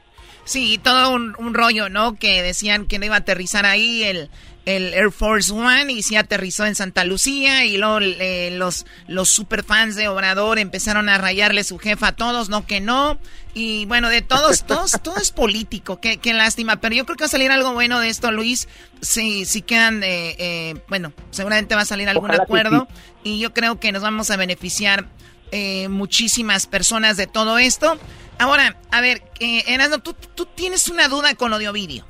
[0.46, 2.16] Sí, todo un, rollo, ¿no?
[2.16, 4.30] Que decían que no iba a aterrizar ahí el,
[4.66, 9.30] el Air Force One y sí aterrizó en Santa Lucía y luego eh, los, los
[9.30, 13.18] superfans de Obrador empezaron a rayarle su jefa a todos, no que no.
[13.56, 16.76] Y bueno, de todos, todos, todo es político, qué, qué lástima.
[16.76, 18.68] Pero yo creo que va a salir algo bueno de esto, Luis.
[19.02, 22.88] Si, si quedan, eh, eh, bueno, seguramente va a salir algún acuerdo.
[23.24, 25.08] Y yo creo que nos vamos a beneficiar
[25.88, 27.98] muchísimas personas de todo esto.
[28.40, 32.06] Ahora, a ver, eh, Erasmo, ¿tú, tú tienes una duda con lo de Ovidio.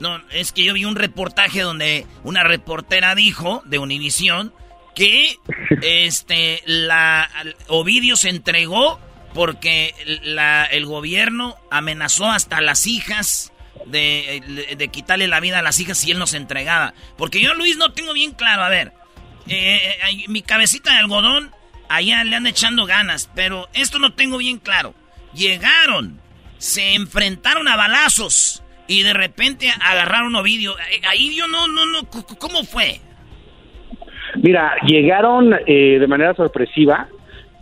[0.00, 4.52] No, es que yo vi un reportaje donde una reportera dijo de Univisión
[4.94, 5.38] que
[5.82, 7.28] este la
[7.68, 9.00] Ovidio se entregó
[9.38, 13.52] porque la, el gobierno amenazó hasta las hijas
[13.86, 16.92] de, quitarle la vida a las hijas si él no se entregaba.
[17.16, 18.64] Porque yo, Luis, no tengo bien claro.
[18.64, 18.94] A ver,
[19.46, 19.76] eh,
[20.10, 21.52] eh, mi cabecita de algodón,
[21.88, 24.92] allá le han echando ganas, pero esto no tengo bien claro.
[25.34, 26.20] Llegaron,
[26.56, 30.76] se enfrentaron a balazos y de repente agarraron Ovidio.
[30.80, 33.00] Eh, ahí yo no, no, no, ¿cómo fue?
[34.34, 37.06] Mira, llegaron eh, de manera sorpresiva.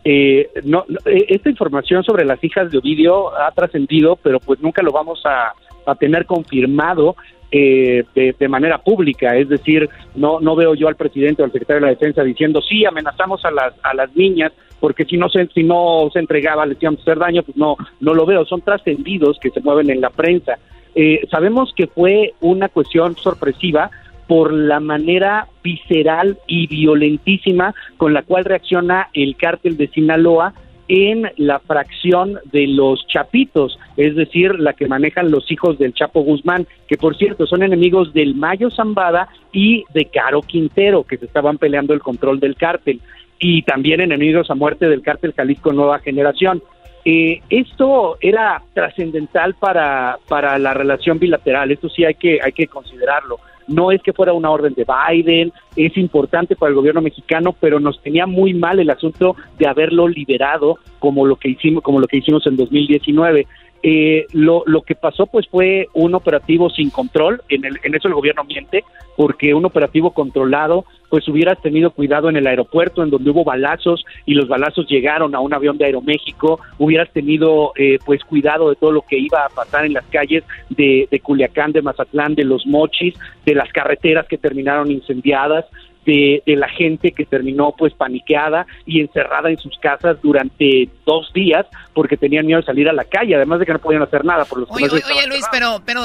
[0.09, 4.93] Eh, no, esta información sobre las hijas de Ovidio ha trascendido, pero pues nunca lo
[4.93, 5.53] vamos a,
[5.85, 7.17] a tener confirmado
[7.51, 11.81] eh, de, manera pública, es decir, no no veo yo al presidente o al secretario
[11.81, 15.49] de la Defensa diciendo sí amenazamos a las a las niñas porque si no se
[15.49, 18.61] si no se entregaba les íbamos a hacer daño, pues no no lo veo, son
[18.61, 20.57] trascendidos que se mueven en la prensa.
[20.95, 23.91] Eh, sabemos que fue una cuestión sorpresiva
[24.27, 30.55] por la manera visceral y violentísima con la cual reacciona el cártel de Sinaloa
[30.89, 36.21] en la fracción de los chapitos, es decir, la que manejan los hijos del Chapo
[36.21, 41.27] Guzmán, que por cierto son enemigos del Mayo Zambada y de Caro Quintero, que se
[41.27, 43.01] estaban peleando el control del cártel,
[43.39, 46.63] y también enemigos a muerte del cártel Jalisco Nueva Generación.
[47.05, 52.67] Eh, esto era trascendental para, para la relación bilateral, esto sí hay que, hay que
[52.67, 57.55] considerarlo no es que fuera una orden de Biden, es importante para el gobierno mexicano,
[57.59, 62.01] pero nos tenía muy mal el asunto de haberlo liberado como lo que hicimos, como
[62.01, 63.47] lo que hicimos en 2019.
[63.89, 68.09] Eh, lo, lo que pasó pues fue un operativo sin control, en, el, en eso
[68.09, 68.83] el gobierno miente,
[69.17, 74.05] porque un operativo controlado pues hubieras tenido cuidado en el aeropuerto en donde hubo balazos
[74.25, 78.75] y los balazos llegaron a un avión de Aeroméxico, hubieras tenido eh, pues cuidado de
[78.75, 82.43] todo lo que iba a pasar en las calles de, de Culiacán, de Mazatlán, de
[82.43, 83.15] Los Mochis,
[83.45, 85.65] de las carreteras que terminaron incendiadas,
[86.07, 91.67] de, la gente que terminó pues paniqueada y encerrada en sus casas durante dos días
[91.93, 94.45] porque tenían miedo de salir a la calle, además de que no podían hacer nada
[94.45, 96.03] por los Oye, oye, Luis, pero, pero,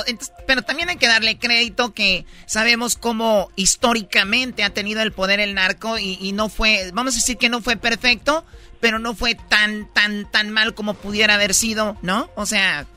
[0.48, 5.54] pero también hay que darle crédito que sabemos cómo históricamente ha tenido el poder el
[5.54, 8.44] narco y, y no fue, vamos a decir que no fue perfecto,
[8.80, 12.30] pero no fue tan, tan, tan mal como pudiera haber sido, ¿no?
[12.36, 12.88] O sea,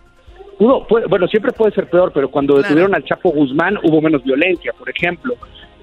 [0.59, 4.23] Pudo, fue- bueno, siempre puede ser peor, pero cuando detuvieron al Chapo Guzmán hubo menos
[4.23, 5.35] violencia, por ejemplo.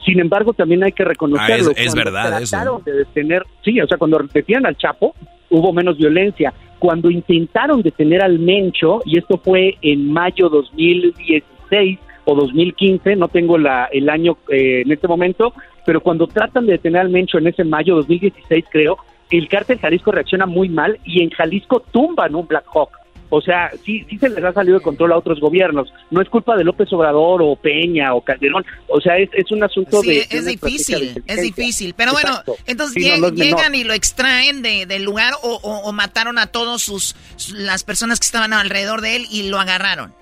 [0.06, 1.54] Sin embargo, también hay que reconocerlo.
[1.54, 2.52] Ah, es- es verdad eso.
[2.58, 5.16] trataron de detener, sí, o sea, cuando detenían al Chapo
[5.49, 6.54] hubo menos violencia.
[6.80, 13.58] Cuando intentaron detener al Mencho, y esto fue en mayo 2016 o 2015, no tengo
[13.58, 15.54] la, el año eh, en este momento,
[15.86, 18.97] pero cuando tratan de detener al Mencho en ese mayo 2016, creo,
[19.30, 22.91] el cártel Jalisco reacciona muy mal y en Jalisco tumban un Black Hawk.
[23.34, 25.91] O sea, sí, sí se les ha salido de control a otros gobiernos.
[26.09, 28.65] No es culpa de López Obrador o Peña o Calderón.
[28.89, 30.17] O sea, es, es un asunto Sí, de...
[30.29, 31.93] es de difícil, es difícil.
[31.95, 32.55] Pero bueno, Exacto.
[32.67, 33.57] entonces Sí, no, lleg- no es menor.
[33.59, 37.15] llegan y lo extraen de, del lugar o, o- o mataron a todos sus
[37.55, 40.13] las personas que estaban alrededor de él y lo agarraron.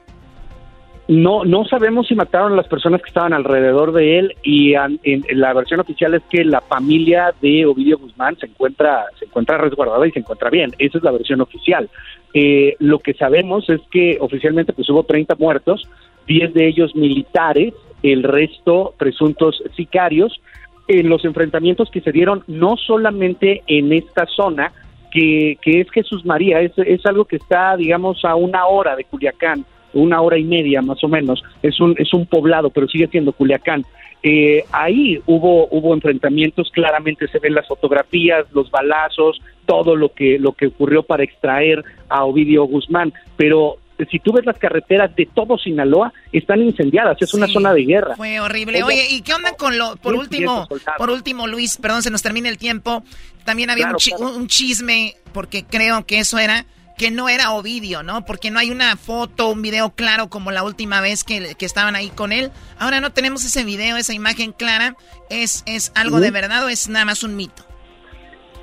[1.10, 5.00] No, no sabemos si mataron a las personas que estaban alrededor de él y an-
[5.02, 9.58] en, la versión oficial es que la familia de Ovidio Guzmán se encuentra se encuentra
[9.58, 10.72] resguardada y se encuentra bien.
[10.78, 11.90] Esa es la versión oficial.
[12.36, 15.90] Eh, lo que sabemos es que oficialmente pues hubo 30 muertos,
[16.28, 20.40] 10 de ellos militares, el resto presuntos sicarios
[20.88, 24.72] en los enfrentamientos que se dieron no solamente en esta zona
[25.12, 29.06] que, que es Jesús María, es, es algo que está digamos a una hora de
[29.06, 33.08] Culiacán, una hora y media más o menos, es un, es un poblado, pero sigue
[33.08, 33.86] siendo Culiacán.
[34.22, 40.38] Eh, ahí hubo, hubo enfrentamientos, claramente se ven las fotografías, los balazos, todo lo que,
[40.40, 43.78] lo que ocurrió para extraer a Ovidio Guzmán, pero
[44.10, 48.16] si tú ves las carreteras de todo Sinaloa, están incendiadas, es una zona de guerra.
[48.16, 48.82] Fue horrible.
[48.84, 50.68] Oye, ¿y qué onda con lo por último?
[50.98, 53.04] Por último, Luis, perdón, se nos termina el tiempo.
[53.44, 54.36] También había Claro, un, chi- claro.
[54.38, 56.66] un chisme porque creo que eso era
[57.00, 58.26] que no era Ovidio, ¿no?
[58.26, 61.96] Porque no hay una foto, un video claro como la última vez que, que estaban
[61.96, 62.52] ahí con él.
[62.78, 64.96] Ahora no tenemos ese video, esa imagen clara.
[65.30, 67.64] ¿Es, es algo de verdad o es nada más un mito?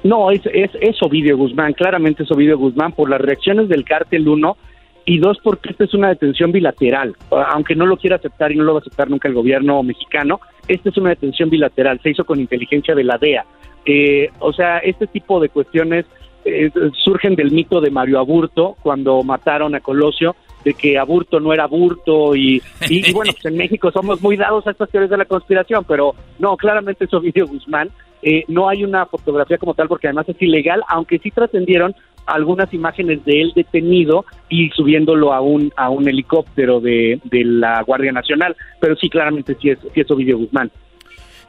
[0.05, 4.29] No, es, es, es Ovidio Guzmán, claramente es Ovidio Guzmán por las reacciones del cártel
[4.29, 4.57] 1
[5.07, 8.65] y dos porque esta es una detención bilateral, aunque no lo quiera aceptar y no
[8.65, 12.25] lo va a aceptar nunca el gobierno mexicano, esta es una detención bilateral, se hizo
[12.25, 13.47] con inteligencia de la DEA.
[13.87, 16.07] Eh, o sea, este tipo de cuestiones
[16.47, 16.71] eh,
[17.05, 21.65] surgen del mito de Mario Aburto cuando mataron a Colosio, de que Aburto no era
[21.65, 22.63] Aburto y,
[23.13, 26.57] bueno, pues en México somos muy dados a estas teorías de la conspiración, pero no,
[26.57, 27.91] claramente es Ovidio Guzmán.
[28.23, 31.95] Eh, no hay una fotografía como tal porque además es ilegal, aunque sí trascendieron
[32.27, 37.83] algunas imágenes de él detenido y subiéndolo a un a un helicóptero de, de la
[37.83, 40.71] Guardia Nacional, pero sí claramente sí es, sí es Ovidio Guzmán.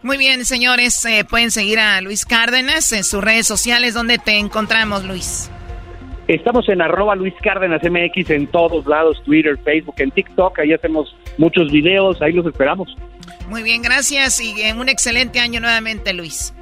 [0.04, 3.94] Muy bien, señores, eh, pueden seguir a Luis Cárdenas en sus redes sociales.
[3.94, 5.50] ¿Dónde te encontramos, Luis?
[6.28, 11.16] Estamos en arroba Luis Cárdenas MX en todos lados, Twitter, Facebook, en TikTok, ahí hacemos
[11.38, 12.94] muchos videos, ahí los esperamos.
[13.48, 16.54] Muy bien, gracias y un excelente año nuevamente, Luis.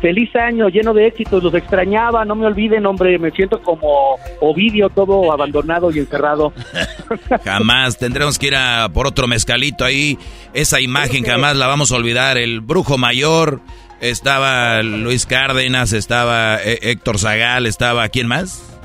[0.00, 4.88] Feliz año, lleno de éxitos, los extrañaba, no me olviden, hombre, me siento como Ovidio,
[4.90, 6.52] todo abandonado y encerrado.
[7.44, 10.16] Jamás tendremos que ir a por otro mezcalito ahí.
[10.54, 12.38] Esa imagen jamás la vamos a olvidar.
[12.38, 13.60] El brujo mayor,
[14.00, 18.78] estaba Luis Cárdenas, estaba eh, Héctor Zagal, estaba ¿quién más?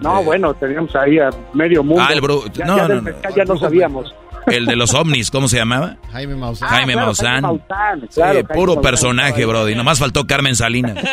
[0.00, 2.02] No, bueno, teníamos ahí a medio mundo.
[2.06, 2.20] Ah, el
[2.52, 3.02] ya, no, ya no, del no.
[3.02, 4.14] mezcal ya no sabíamos.
[4.50, 5.96] El de los ovnis, ¿cómo se llamaba?
[6.12, 6.68] Jaime Maussan.
[6.68, 7.42] Jaime claro, Maussan.
[7.42, 9.44] Jaime Maussan, Sí, claro, Jaime puro Maussan personaje.
[9.46, 9.74] Brody.
[9.74, 10.96] Nomás faltó Carmen Salinas.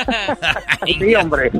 [0.85, 1.51] Sí, hombre.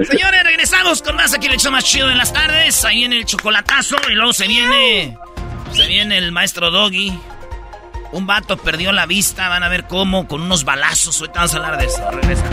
[0.00, 2.84] Señores, regresamos con más aquí el show más chido en las tardes.
[2.84, 3.96] Ahí en el chocolatazo.
[4.10, 5.18] Y luego se viene.
[5.72, 7.18] Se viene el maestro Doggy.
[8.12, 9.48] Un vato perdió la vista.
[9.48, 10.26] Van a ver cómo.
[10.26, 11.20] Con unos balazos.
[11.20, 12.10] Ahorita vamos a hablar de eso.
[12.10, 12.44] Regresa.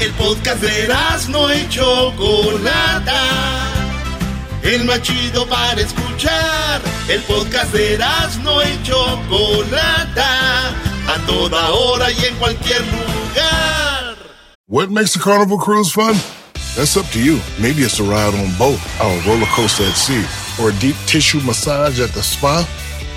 [0.00, 0.88] El podcast de
[1.30, 3.12] no y Chocolata.
[4.64, 6.80] El más chido para escuchar.
[7.06, 7.98] El podcast de
[8.42, 10.70] no y Chocolata.
[11.06, 14.16] A toda hora y en cualquier lugar.
[14.66, 16.14] What makes a carnival cruise fun?
[16.76, 17.40] That's up to you.
[17.60, 20.24] Maybe it's a ride on boat, a roller coaster at sea,
[20.58, 22.66] or a deep tissue massage at the spa.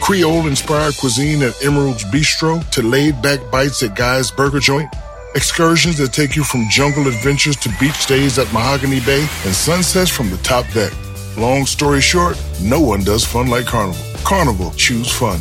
[0.01, 4.93] Creole inspired cuisine at Emerald's Bistro to laid back bites at Guy's Burger Joint.
[5.33, 10.11] Excursions that take you from jungle adventures to beach days at Mahogany Bay and sunsets
[10.11, 10.91] from the top deck.
[11.37, 14.01] Long story short, no one does fun like Carnival.
[14.25, 15.37] Carnival, choose fun.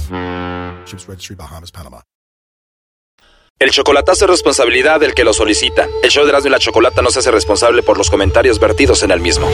[0.85, 2.03] Ships Registry, Bahamas, Panama.
[3.59, 5.89] El chocolatazo es responsabilidad del que lo solicita.
[6.03, 9.03] El show de Erasmo y la Chocolata no se hace responsable por los comentarios vertidos
[9.05, 9.49] en el mismo.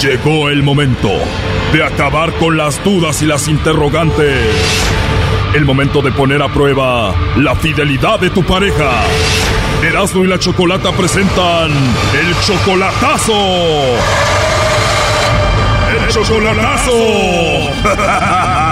[0.00, 1.10] Llegó el momento
[1.72, 4.46] de acabar con las dudas y las interrogantes.
[5.52, 9.02] El momento de poner a prueba la fidelidad de tu pareja.
[9.82, 14.35] Erasmo y la Chocolata presentan el chocolatazo.
[16.08, 16.96] Chocolatazo.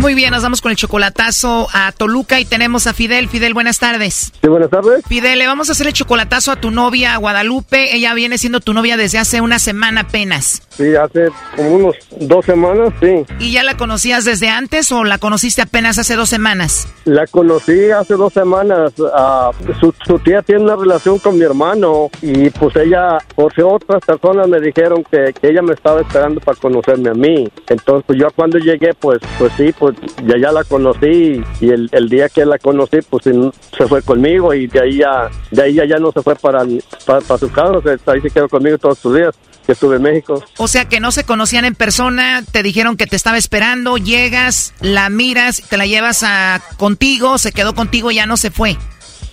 [0.00, 3.28] Muy bien, nos vamos con el chocolatazo a Toluca y tenemos a Fidel.
[3.28, 4.32] Fidel, buenas tardes.
[4.40, 5.04] Sí, buenas tardes.
[5.08, 7.96] Fidel, le vamos a hacer el chocolatazo a tu novia Guadalupe.
[7.96, 10.62] Ella viene siendo tu novia desde hace una semana apenas.
[10.70, 13.24] Sí, hace como unos dos semanas, sí.
[13.40, 16.86] ¿Y ya la conocías desde antes o la conociste apenas hace dos semanas?
[17.04, 18.92] La conocí hace dos semanas.
[19.12, 23.62] Ah, su, su tía tiene una relación con mi hermano y pues ella, por si
[23.62, 27.48] otras personas me dijeron que, que ella me estaba esperando para conocerme a mí.
[27.68, 29.87] Entonces, pues yo cuando llegué, pues, pues sí, pues
[30.26, 34.54] ya, ya la conocí y el, el día que la conocí, pues se fue conmigo
[34.54, 36.64] y de ahí ya, de ahí ya, ya no se fue para,
[37.06, 39.34] para, para su casa, o sea, ahí se quedó conmigo todos sus días
[39.68, 40.42] que estuve en México.
[40.56, 44.72] O sea que no se conocían en persona, te dijeron que te estaba esperando, llegas,
[44.80, 48.78] la miras, te la llevas a contigo, se quedó contigo ya no se fue.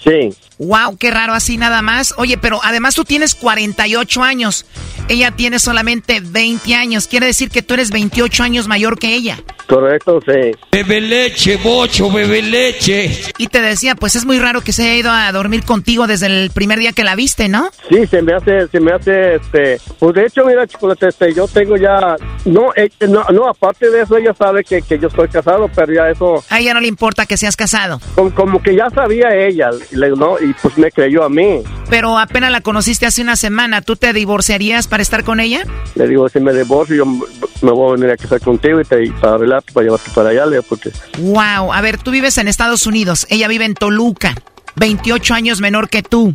[0.04, 0.36] Sí.
[0.60, 2.14] Wow, qué raro así nada más.
[2.18, 4.66] Oye, pero además tú tienes 48 años.
[5.08, 7.08] Ella tiene solamente 20 años.
[7.08, 9.38] Quiere decir que tú eres 28 años mayor que ella.
[9.68, 10.52] Correcto, sí.
[10.72, 13.22] Bebe leche, bocho, bebe leche.
[13.38, 16.28] Y te decía, pues es muy raro que se haya ido a dormir contigo desde
[16.28, 17.70] el primer día que la viste, ¿no?
[17.90, 21.48] Sí, se me hace, se me hace, este, pues de hecho, mira, chocolate, este, yo
[21.48, 25.28] tengo ya, no, eh, no, no, aparte de eso, ella sabe que, que yo estoy
[25.30, 28.00] casado, pero ya eso, A ella no le importa que seas casado.
[28.16, 30.38] como, como que ya sabía ella, le- ¿no?
[30.46, 31.64] Y pues me creyó a mí.
[31.90, 33.82] Pero apenas la conociste hace una semana.
[33.82, 35.64] ¿Tú te divorciarías para estar con ella?
[35.96, 39.06] Le digo, si me divorcio, yo me voy a venir a casar contigo y te
[39.06, 42.86] y para arreglar, para llevarte para allá, porque Wow, a ver, tú vives en Estados
[42.86, 44.36] Unidos, ella vive en Toluca,
[44.76, 46.34] 28 años menor que tú.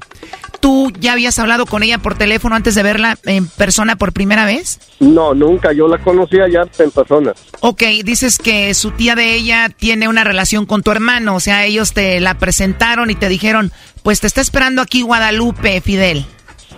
[0.61, 4.45] ¿Tú ya habías hablado con ella por teléfono antes de verla en persona por primera
[4.45, 4.78] vez?
[5.01, 7.32] no, nunca, yo la conocía ya en persona.
[7.61, 11.64] Ok, dices que su tía de ella tiene una relación con tu hermano, o sea,
[11.64, 13.72] ellos te la presentaron y te dijeron,
[14.03, 16.26] pues te está esperando aquí Guadalupe, Fidel.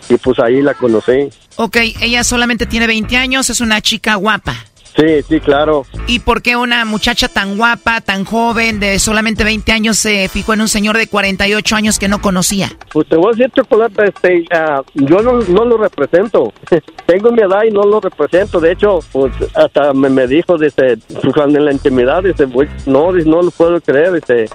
[0.09, 1.31] Y pues ahí la conocí.
[1.57, 4.57] Ok, ella solamente tiene 20 años, es una chica guapa.
[4.97, 5.87] Sí, sí, claro.
[6.07, 10.53] ¿Y por qué una muchacha tan guapa, tan joven, de solamente 20 años, se fijó
[10.53, 12.71] en un señor de 48 años que no conocía?
[12.93, 16.53] Pues te voy a decir, chocolate, este, ah, yo no, no lo represento.
[17.07, 18.61] Tengo mi edad y no lo represento.
[18.61, 23.13] De hecho, pues hasta me, me dijo, dice, pues, en la intimidad, dice, "Güey, no,
[23.13, 24.49] dice, no lo puedo creer, dice,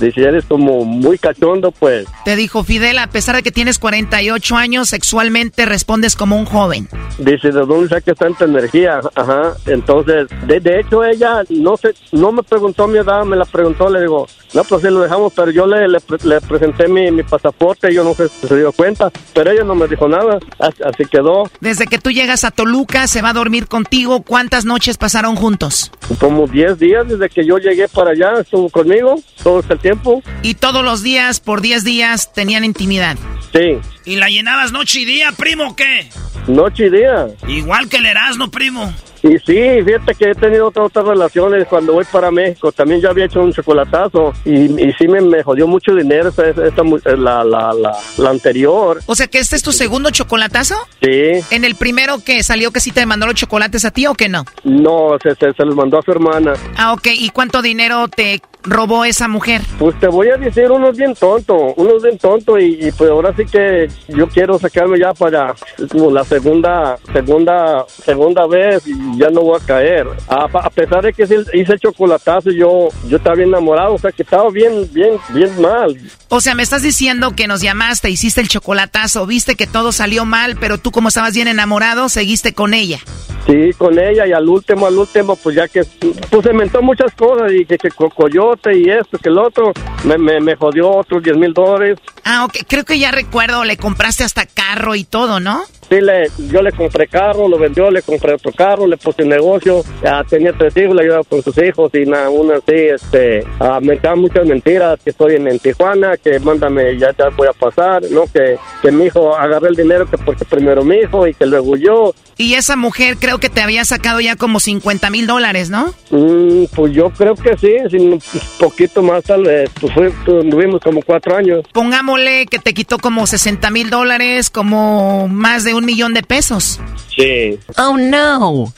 [0.00, 2.06] dice, eres como muy cachondo, pues.
[2.24, 6.88] Te dijo Fidel, a pesar de que tienes 48 años, sexualmente respondes como un joven.
[7.18, 9.00] Dice, ¿de dónde sacas tanta energía?
[9.14, 9.54] Ajá.
[9.66, 13.88] Entonces, de, de hecho, ella no se, no me preguntó mi edad, me la preguntó,
[13.88, 17.22] le digo, no, pues sí lo dejamos, pero yo le, le, le presenté mi, mi
[17.22, 20.82] pasaporte, yo no sé si se dio cuenta, pero ella no me dijo nada, así,
[20.84, 21.50] así quedó.
[21.60, 24.22] Desde que tú llegas a Toluca, se va a dormir contigo.
[24.22, 25.90] ¿Cuántas noches pasaron juntos?
[26.20, 30.22] Como 10 días desde que yo llegué para allá, estuvo conmigo todo este tiempo.
[30.42, 33.16] Y todos los días, por 10 días, tenían intimidad.
[33.52, 36.08] Sí, ¿Y la llenabas noche y día, primo, o qué?
[36.46, 37.26] Noche y día.
[37.48, 38.92] Igual que el Erasmo, primo.
[39.22, 42.70] Y sí, fíjate que he tenido otras, otras relaciones cuando voy para México.
[42.70, 46.82] También yo había hecho un chocolatazo y, y sí me, me jodió mucho dinero esta
[46.84, 49.00] mu- la, la, la, la anterior.
[49.06, 50.76] O sea que este es tu segundo chocolatazo.
[51.02, 54.14] Sí, En el primero que salió que sí te mandó los chocolates a ti o
[54.14, 54.44] que no.
[54.62, 56.52] no, se, se, se los mandó a su hermana.
[56.76, 57.08] Ah, ok.
[57.18, 59.62] ¿Y cuánto dinero te robó esa mujer?
[59.78, 63.32] Pues te voy a decir unos bien tonto, unos bien tonto y, y pues ahora
[63.36, 65.54] sí que yo quiero sacarme ya para
[65.90, 70.06] como la segunda, segunda, segunda vez y ya no voy a caer.
[70.28, 74.12] A, a pesar de que hice el chocolatazo, yo, yo estaba bien enamorado, o sea
[74.12, 75.96] que estaba bien, bien, bien mal.
[76.28, 80.24] O sea, me estás diciendo que nos llamaste, hiciste el chocolatazo, viste que todo salió
[80.24, 82.98] mal, pero tú como estabas bien enamorado, seguiste con ella.
[83.46, 85.82] Sí, con ella y al último, al último, pues ya que,
[86.30, 88.10] pues se inventó muchas cosas y que, que co-
[88.56, 89.72] coyote y esto, que el otro,
[90.04, 91.98] me, me, me jodió otros 10 mil dólares.
[92.24, 92.58] Ah, ok.
[92.68, 95.62] Creo que ya recuerdo, le compraste hasta carro y todo, ¿no?
[95.88, 99.82] Sí, le, yo le compré carro, lo vendió, le compré otro carro, le puse negocio,
[100.02, 103.78] ya tenía tres hijos, le ayudaba con sus hijos y nada, una así, este, ah,
[103.80, 107.52] me estaban muchas mentiras, que estoy en, en Tijuana, que mándame, ya, ya voy a
[107.52, 108.24] pasar, ¿no?
[108.32, 111.76] Que, que mi hijo, agarré el dinero que porque primero mi hijo y que luego
[111.76, 112.14] yo.
[112.38, 115.94] Y esa mujer creo que te había sacado ya como 50 mil dólares, ¿no?
[116.10, 118.20] Mm, pues yo creo que sí, sí, un
[118.58, 121.64] poquito más tal vez, pues fue, tuvimos como cuatro años.
[121.72, 126.80] Pongámosle que te quitó como 60 mil dólares, como más de un millón de pesos.
[127.14, 127.58] Sí.
[127.76, 128.72] Oh, no.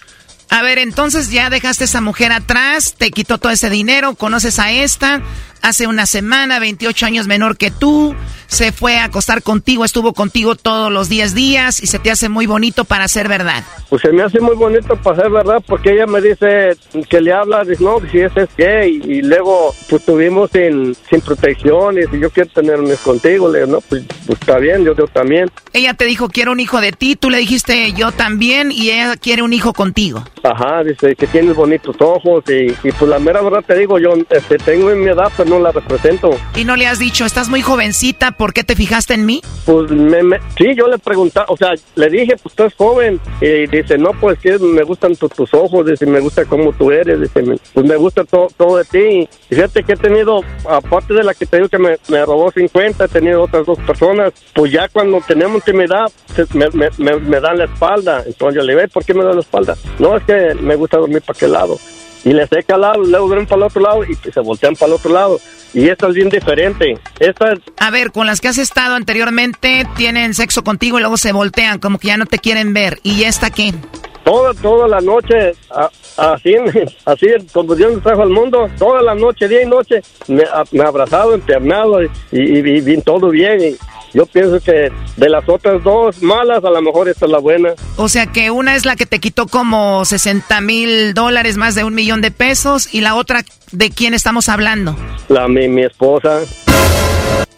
[0.50, 4.58] A ver, entonces ya dejaste a esa mujer atrás, te quitó todo ese dinero, conoces
[4.58, 5.20] a esta.
[5.62, 8.14] Hace una semana, 28 años menor que tú,
[8.46, 12.28] se fue a acostar contigo, estuvo contigo todos los 10 días y se te hace
[12.28, 13.62] muy bonito para ser verdad.
[13.88, 16.76] Pues se me hace muy bonito para ser verdad porque ella me dice
[17.08, 21.20] que le habla, dice, no, si ese es gay y luego pues tuvimos sin, sin
[21.20, 24.84] protección y yo quiero tener un hijo contigo, le digo, no, pues, pues está bien,
[24.84, 25.50] yo, yo también.
[25.72, 29.16] Ella te dijo, quiero un hijo de ti, tú le dijiste, yo también y ella
[29.16, 30.24] quiere un hijo contigo.
[30.42, 34.14] Ajá, dice que tienes bonitos ojos y, y pues la mera verdad te digo, yo
[34.30, 36.30] este, tengo en mi edad, pero no la represento.
[36.54, 39.40] Y no le has dicho, estás muy jovencita, ¿por qué te fijaste en mí?
[39.66, 43.20] Pues me, me- sí, yo le preguntaba, o sea, le dije, pues tú eres joven.
[43.40, 46.90] Y dice, no, pues que me gustan tu- tus ojos, dice, me gusta cómo tú
[46.90, 49.28] eres, dice, me- pues me gusta todo, todo de ti.
[49.50, 52.50] Y fíjate que he tenido, aparte de la que te digo que me, me robó
[52.50, 54.32] 50, he tenido otras dos personas.
[54.54, 56.06] Pues ya cuando tenemos intimidad,
[56.54, 58.22] me, me, me, me dan la espalda.
[58.26, 59.76] Entonces yo le digo, "Ey, ¿por qué me dan la espalda?
[59.98, 61.78] No, es que me gusta dormir para aquel lado.
[62.28, 64.98] Y les he calado, luego ven para el otro lado y se voltean para el
[64.98, 65.40] otro lado.
[65.72, 66.98] Y esta es bien diferente.
[67.18, 71.16] Esta es A ver, con las que has estado anteriormente, tienen sexo contigo y luego
[71.16, 72.98] se voltean, como que ya no te quieren ver.
[73.02, 73.72] ¿Y esta qué?
[74.24, 76.54] Toda, toda la noche, a- así,
[77.06, 80.64] así como Dios nos trajo al mundo, toda la noche, día y noche, me, ha-
[80.72, 83.58] me abrazado, empiernado y, y, y bien, todo bien.
[83.62, 83.76] Y
[84.12, 87.74] yo pienso que de las otras dos malas, a lo mejor esta es la buena.
[87.96, 91.84] O sea que una es la que te quitó como 60 mil dólares, más de
[91.84, 93.42] un millón de pesos, y la otra,
[93.72, 94.96] ¿de quién estamos hablando?
[95.28, 96.40] La, mi, mi esposa.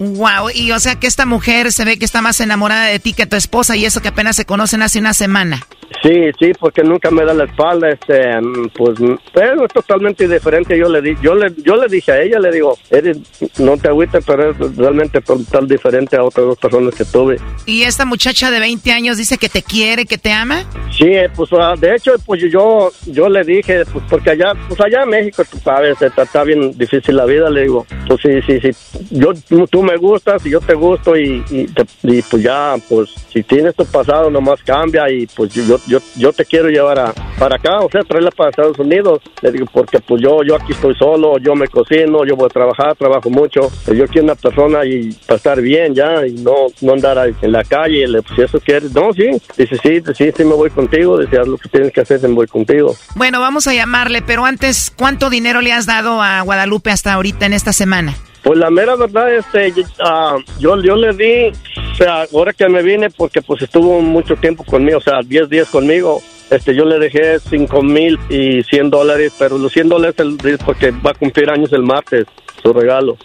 [0.01, 3.13] Wow, y o sea que esta mujer se ve que está más enamorada de ti
[3.13, 5.61] que tu esposa y eso que apenas se conocen hace una semana.
[6.03, 8.31] Sí, sí, porque nunca me da la espalda, este,
[8.75, 8.99] pues,
[9.35, 10.79] pero es totalmente diferente.
[10.79, 13.19] Yo le di, yo le, yo le dije a ella, le digo, eres,
[13.59, 17.39] no te agüites, pero es realmente total diferente a otras dos personas que tuve.
[17.67, 20.65] Y esta muchacha de 20 años dice que te quiere, que te ama.
[20.97, 24.81] Sí, eh, pues ah, de hecho, pues yo yo le dije, pues porque allá, pues
[24.81, 28.41] allá en México, tú sabes, está, está bien difícil la vida, le digo, pues sí,
[28.47, 28.71] sí, sí,
[29.11, 32.75] yo, tú, tú me gustas y yo te gusto y, y, te- y, pues ya,
[32.89, 36.99] pues si tienes tu pasado nomás cambia y pues yo, yo, yo te quiero llevar
[36.99, 40.57] a, para acá, o sea, traerla para Estados Unidos, le digo, porque pues yo, yo
[40.57, 44.25] aquí estoy solo, yo me cocino, yo voy a trabajar, trabajo mucho, pues, yo quiero
[44.25, 48.23] una persona y para estar bien ya y no, no andar en la calle, le,
[48.23, 51.57] pues si eso quieres, no, sí, dice, sí, sí, sí me voy contigo, dice, lo
[51.57, 52.95] que tienes que hacer, me voy contigo.
[53.17, 57.47] Bueno, vamos a llamarle, pero antes, ¿cuánto dinero le has dado a Guadalupe hasta ahorita
[57.47, 58.15] en esta semana?
[58.43, 59.73] Pues la mera verdad, este,
[60.03, 61.53] ah, yo, yo le di,
[61.93, 65.49] o sea, ahora que me vine, porque pues estuvo mucho tiempo conmigo, o sea, 10
[65.51, 70.17] días conmigo, este, yo le dejé 5 mil y 100 dólares, pero los 100 dólares
[70.19, 72.27] el- porque va a cumplir años el martes,
[72.63, 73.17] su regalo.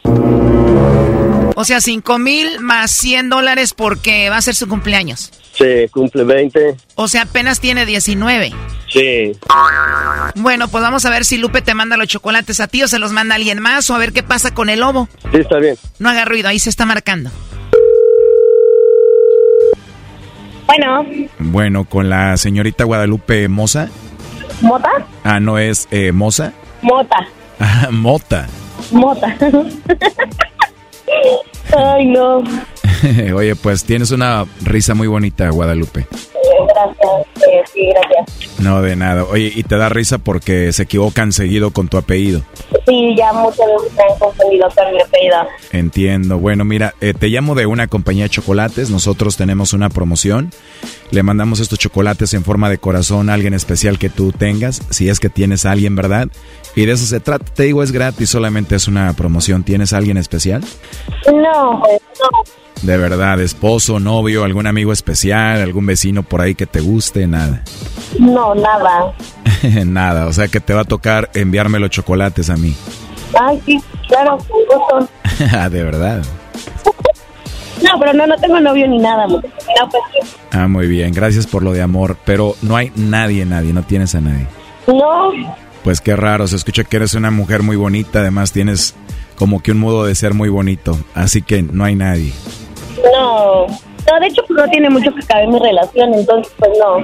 [1.55, 5.32] O sea, 5 mil más 100 dólares porque va a ser su cumpleaños.
[5.58, 6.76] Sí, cumple 20.
[6.95, 8.51] O sea, apenas tiene 19.
[8.89, 9.32] Sí.
[10.36, 12.99] Bueno, pues vamos a ver si Lupe te manda los chocolates a ti o se
[12.99, 15.08] los manda alguien más o a ver qué pasa con el lobo.
[15.32, 15.78] Sí, está bien.
[15.99, 17.32] No haga ruido, ahí se está marcando.
[20.68, 21.06] Bueno,
[21.39, 23.88] Bueno, con la señorita Guadalupe Moza.
[24.62, 24.89] ¿mota?
[25.24, 26.51] Ah, no es eh, Moza.
[26.82, 27.28] Mota,
[27.60, 28.47] Ah, Mota.
[28.91, 29.36] mota.
[31.78, 32.43] Ay, no.
[33.36, 36.08] Oye, pues tienes una risa muy bonita, Guadalupe.
[36.68, 38.60] Gracias, eh, sí, gracias.
[38.60, 39.24] No, de nada.
[39.26, 42.43] Oye, y te da risa porque se equivocan seguido con tu apellido.
[42.88, 45.38] Sí, ya muchas veces me han confundido con mi apellido.
[45.72, 46.39] Entiendo.
[46.39, 48.89] Bueno, mira, eh, te llamo de una compañía de chocolates.
[48.89, 50.51] Nosotros tenemos una promoción.
[51.12, 55.10] Le mandamos estos chocolates en forma de corazón a alguien especial que tú tengas, si
[55.10, 56.30] es que tienes a alguien, ¿verdad?
[56.76, 57.46] Y de eso se trata.
[57.46, 59.64] Te digo, es gratis, solamente es una promoción.
[59.64, 60.64] ¿Tienes a alguien especial?
[61.32, 62.66] No, pues no.
[62.82, 67.64] De verdad, esposo, novio, algún amigo especial, algún vecino por ahí que te guste, nada.
[68.20, 69.14] No, nada.
[69.86, 72.76] nada, o sea que te va a tocar enviarme los chocolates a mí.
[73.40, 75.10] Ay, sí, claro, con gusto.
[75.52, 76.24] Ah, de verdad.
[77.84, 79.28] No, pero no, no tengo novio ni nada.
[79.28, 80.36] No, pues sí.
[80.52, 84.16] Ah, muy bien, gracias por lo de amor, pero no hay nadie, nadie, no tienes
[84.16, 84.48] a nadie.
[84.88, 85.32] No,
[85.86, 88.94] Pues qué raro, se escucha que eres una mujer muy bonita, además tienes
[89.38, 92.34] como que un modo de ser muy bonito, así que no hay nadie.
[93.14, 93.68] no.
[93.68, 96.98] No, de hecho, pues no tiene mucho que caber mi relación, entonces, pues no.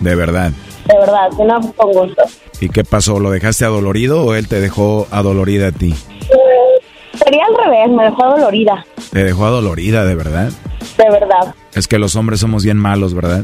[0.00, 0.50] De verdad.
[0.86, 2.22] De verdad, no, con gusto.
[2.58, 3.20] ¿Y qué pasó?
[3.20, 5.88] ¿Lo dejaste adolorido o él te dejó adolorida a ti?
[5.90, 8.86] Mm, Sería al revés, me dejó dolorida.
[9.10, 10.50] Te dejó adolorida, de verdad.
[10.96, 11.54] De verdad.
[11.74, 13.42] Es que los hombres somos bien malos, ¿verdad?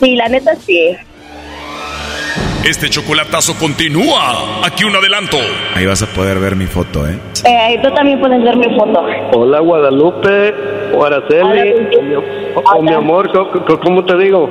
[0.00, 0.96] Sí, la neta sí.
[2.68, 4.64] Este chocolatazo continúa.
[4.66, 5.36] Aquí un adelanto.
[5.76, 7.16] Ahí vas a poder ver mi foto, ¿eh?
[7.44, 9.06] Eh, tú también puedes ver mi foto.
[9.34, 10.52] Hola Guadalupe,
[10.92, 11.74] o Araceli,
[12.56, 14.50] o, o mi amor, ¿cómo, cómo te digo?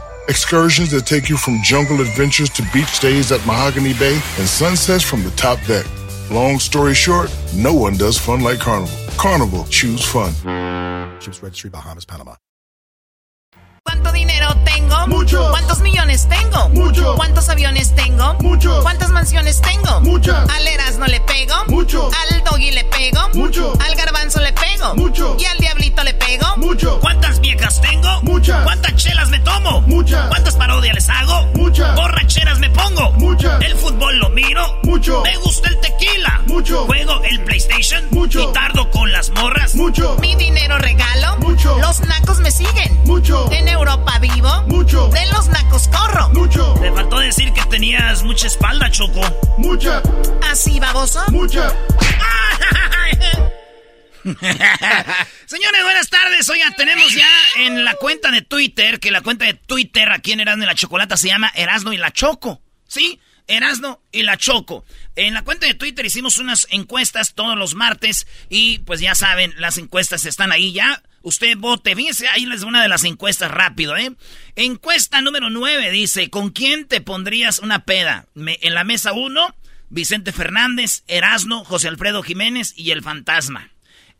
[0.29, 5.03] Excursions that take you from jungle adventures to beach stays at Mahogany Bay and sunsets
[5.03, 5.85] from the top deck.
[6.29, 8.95] Long story short, no one does fun like Carnival.
[9.17, 10.31] Carnival, choose fun.
[11.19, 12.35] Ships Registry, Bahamas, Panama.
[13.83, 15.07] ¿Cuánto dinero tengo?
[15.07, 15.49] Mucho.
[15.49, 16.69] ¿Cuántos millones tengo?
[16.69, 17.15] Mucho.
[17.15, 18.35] ¿Cuántos aviones tengo?
[18.35, 18.79] Mucho.
[18.83, 20.01] ¿Cuántas mansiones tengo?
[20.01, 20.47] Muchas.
[20.49, 21.50] Al Erasmo le pego.
[55.45, 56.49] Señores, buenas tardes.
[56.49, 60.41] Oigan, tenemos ya en la cuenta de Twitter, que la cuenta de Twitter aquí en
[60.41, 62.61] Erasno y la Chocolata se llama Erasno y la Choco.
[62.87, 63.19] ¿Sí?
[63.47, 64.85] Erasno y la Choco.
[65.15, 69.53] En la cuenta de Twitter hicimos unas encuestas todos los martes y pues ya saben,
[69.57, 71.03] las encuestas están ahí ya.
[71.23, 71.95] Usted vote.
[71.95, 74.15] Fíjense, ahí les una de las encuestas rápido, ¿eh?
[74.55, 78.25] Encuesta número 9 dice, ¿con quién te pondrías una peda?
[78.35, 79.55] En la mesa 1,
[79.89, 83.69] Vicente Fernández, Erasno, José Alfredo Jiménez y el Fantasma.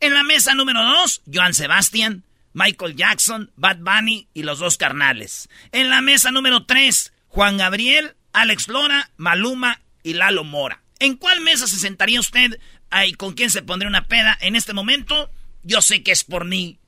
[0.02, 2.24] En la mesa número 2, Joan Sebastián,
[2.54, 5.48] Michael Jackson, Bad Bunny y los dos carnales.
[5.70, 10.82] En la mesa número 3, Juan Gabriel, Alex Lora, Maluma y Lalo Mora.
[10.98, 12.58] ¿En cuál mesa se sentaría usted?
[12.90, 14.36] Ay, ¿Con quién se pondría una peda?
[14.40, 15.30] En este momento,
[15.62, 16.80] yo sé que es por mí,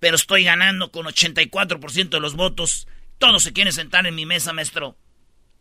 [0.00, 2.88] pero estoy ganando con 84% de los votos.
[3.18, 4.96] Todos se quieren sentar en mi mesa, maestro.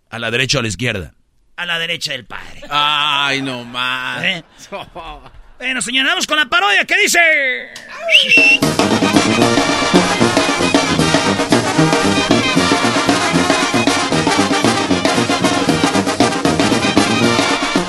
[0.10, 1.14] ¿A la derecha o a la izquierda?
[1.58, 2.62] A la derecha del padre.
[2.70, 4.24] Ay, no más.
[4.24, 4.44] ¿Eh?
[5.64, 6.84] Bueno, señores, vamos con la parodia.
[6.84, 7.20] ¿Qué dice?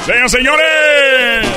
[0.07, 1.49] Señoras señores.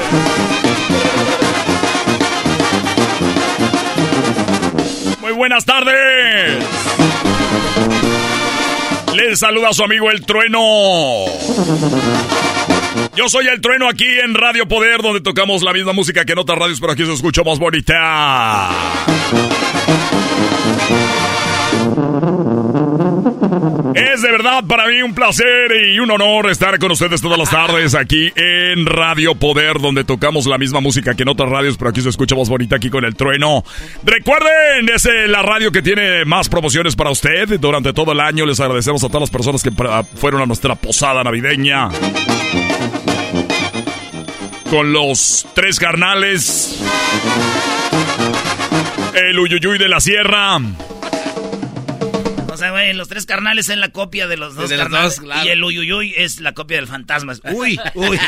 [5.22, 6.66] Muy buenas tardes.
[9.14, 11.26] Les saluda su amigo El Trueno.
[13.16, 16.40] Yo soy El Trueno aquí en Radio Poder, donde tocamos la misma música que en
[16.40, 18.70] otras radios, pero aquí se escucha más bonita.
[23.96, 27.50] Es de verdad para mí un placer y un honor estar con ustedes todas las
[27.50, 31.90] tardes aquí en Radio Poder, donde tocamos la misma música que en otras radios, pero
[31.90, 33.64] aquí se escucha más bonita aquí con el trueno.
[34.04, 38.46] Recuerden, es eh, la radio que tiene más promociones para usted durante todo el año.
[38.46, 39.72] Les agradecemos a todas las personas que
[40.16, 41.90] fueron a nuestra posada navideña.
[44.70, 46.80] Con los tres carnales.
[49.16, 50.58] El Uyuyuy de la Sierra.
[52.50, 55.16] O sea, güey, los tres carnales es la copia de los dos De los carnales.
[55.18, 55.46] dos, claro.
[55.46, 57.34] Y el uyuyuy es la copia del fantasma.
[57.54, 58.20] Uy, uy.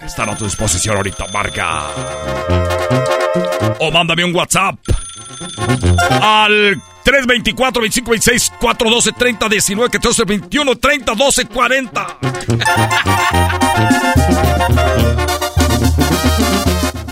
[0.03, 1.89] Están a tu disposición ahorita, marca.
[3.81, 4.77] O mándame un WhatsApp
[6.23, 12.19] al 324 2526 412 30 19 14 21 30 12 40.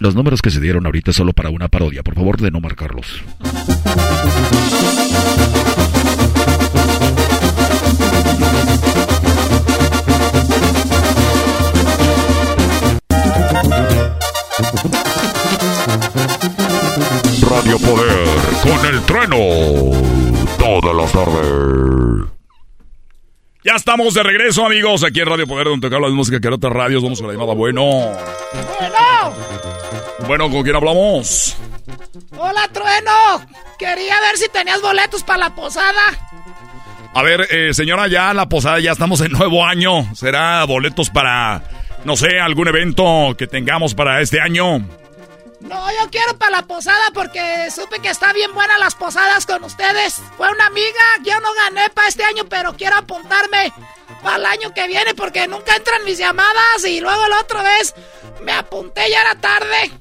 [0.00, 3.22] Los números que se dieron ahorita solo para una parodia, por favor de no marcarlos.
[17.68, 18.28] Radio Poder
[18.62, 19.36] con el trueno.
[20.58, 22.28] Todas las tardes.
[23.62, 26.54] Ya estamos de regreso, amigos, aquí en Radio Poder, donde habla de música que en
[26.54, 27.02] otras radios.
[27.02, 27.52] Vamos con la llamada.
[27.52, 27.82] Bueno.
[28.80, 29.34] Bueno.
[30.26, 31.58] Bueno, ¿con quién hablamos?
[32.38, 33.46] Hola, Trueno.
[33.78, 35.92] Quería ver si tenías boletos para la posada.
[37.12, 40.14] A ver, eh, señora, ya la posada, ya estamos en nuevo año.
[40.14, 41.64] ¿Será boletos para,
[42.06, 44.86] no sé, algún evento que tengamos para este año?
[45.60, 49.64] No, yo quiero para la posada porque supe que está bien buena las posadas con
[49.64, 50.20] ustedes.
[50.36, 53.72] Fue una amiga, yo no gané para este año, pero quiero apuntarme
[54.22, 57.94] para el año que viene porque nunca entran mis llamadas y luego la otra vez
[58.42, 59.92] me apunté ya era tarde.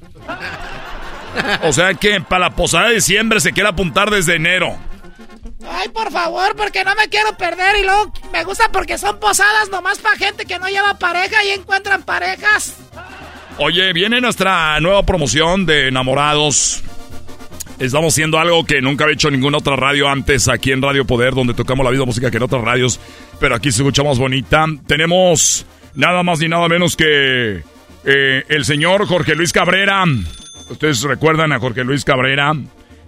[1.62, 4.78] O sea que para la posada de diciembre se quiere apuntar desde enero.
[5.70, 9.68] Ay, por favor, porque no me quiero perder y luego me gusta porque son posadas
[9.70, 12.74] nomás para gente que no lleva pareja y encuentran parejas.
[13.60, 16.84] Oye, viene nuestra nueva promoción de enamorados.
[17.80, 21.34] Estamos haciendo algo que nunca había hecho ninguna otra radio antes aquí en Radio Poder,
[21.34, 23.00] donde tocamos la vida música que en otras radios,
[23.40, 24.64] pero aquí se escucha más bonita.
[24.86, 27.64] Tenemos nada más ni nada menos que
[28.04, 30.04] eh, el señor Jorge Luis Cabrera.
[30.70, 32.52] Ustedes recuerdan a Jorge Luis Cabrera,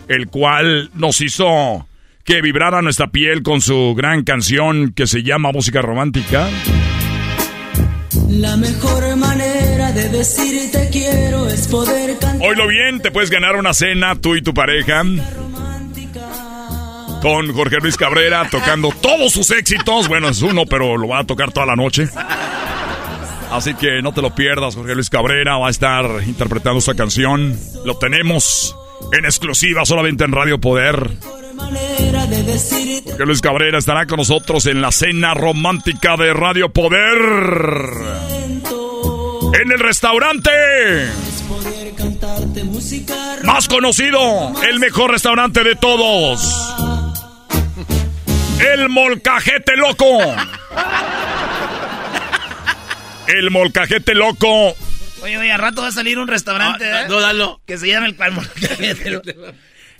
[0.08, 1.86] el cual nos hizo
[2.24, 6.48] que vibrara nuestra piel con su gran canción que se llama Música Romántica.
[8.30, 12.48] La mejor manera de decirte quiero es poder cantar.
[12.48, 15.02] Oílo bien, te puedes ganar una cena tú y tu pareja.
[17.20, 20.06] Con Jorge Luis Cabrera tocando todos sus éxitos.
[20.06, 22.08] Bueno, es uno, pero lo va a tocar toda la noche.
[23.50, 27.58] Así que no te lo pierdas, Jorge Luis Cabrera va a estar interpretando esta canción.
[27.84, 28.76] Lo tenemos
[29.12, 31.10] en exclusiva solamente en Radio Poder.
[31.68, 37.18] Jorge Luis Cabrera estará con nosotros en la cena romántica de Radio Poder.
[39.62, 40.50] En el restaurante.
[43.44, 46.74] Más conocido, el mejor restaurante de todos.
[48.72, 50.18] El Molcajete Loco.
[53.26, 54.74] El Molcajete Loco.
[55.22, 57.06] Oye, oye, a rato va a salir un restaurante, Ah, ¿eh?
[57.08, 57.60] no, dalo.
[57.66, 59.30] Que se llame el Cual Molcajete Loco.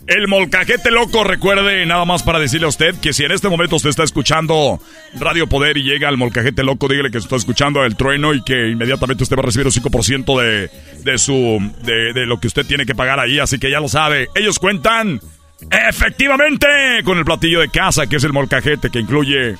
[0.07, 3.77] El molcajete loco, recuerde nada más para decirle a usted que si en este momento
[3.77, 4.81] usted está escuchando
[5.15, 8.71] Radio Poder y llega al molcajete loco, dígale que está escuchando el trueno y que
[8.71, 10.71] inmediatamente usted va a recibir un 5% de,
[11.05, 13.89] de su de, de lo que usted tiene que pagar ahí, así que ya lo
[13.89, 14.29] sabe.
[14.35, 15.21] Ellos cuentan
[15.71, 16.67] efectivamente
[17.05, 19.57] con el platillo de casa que es el molcajete que incluye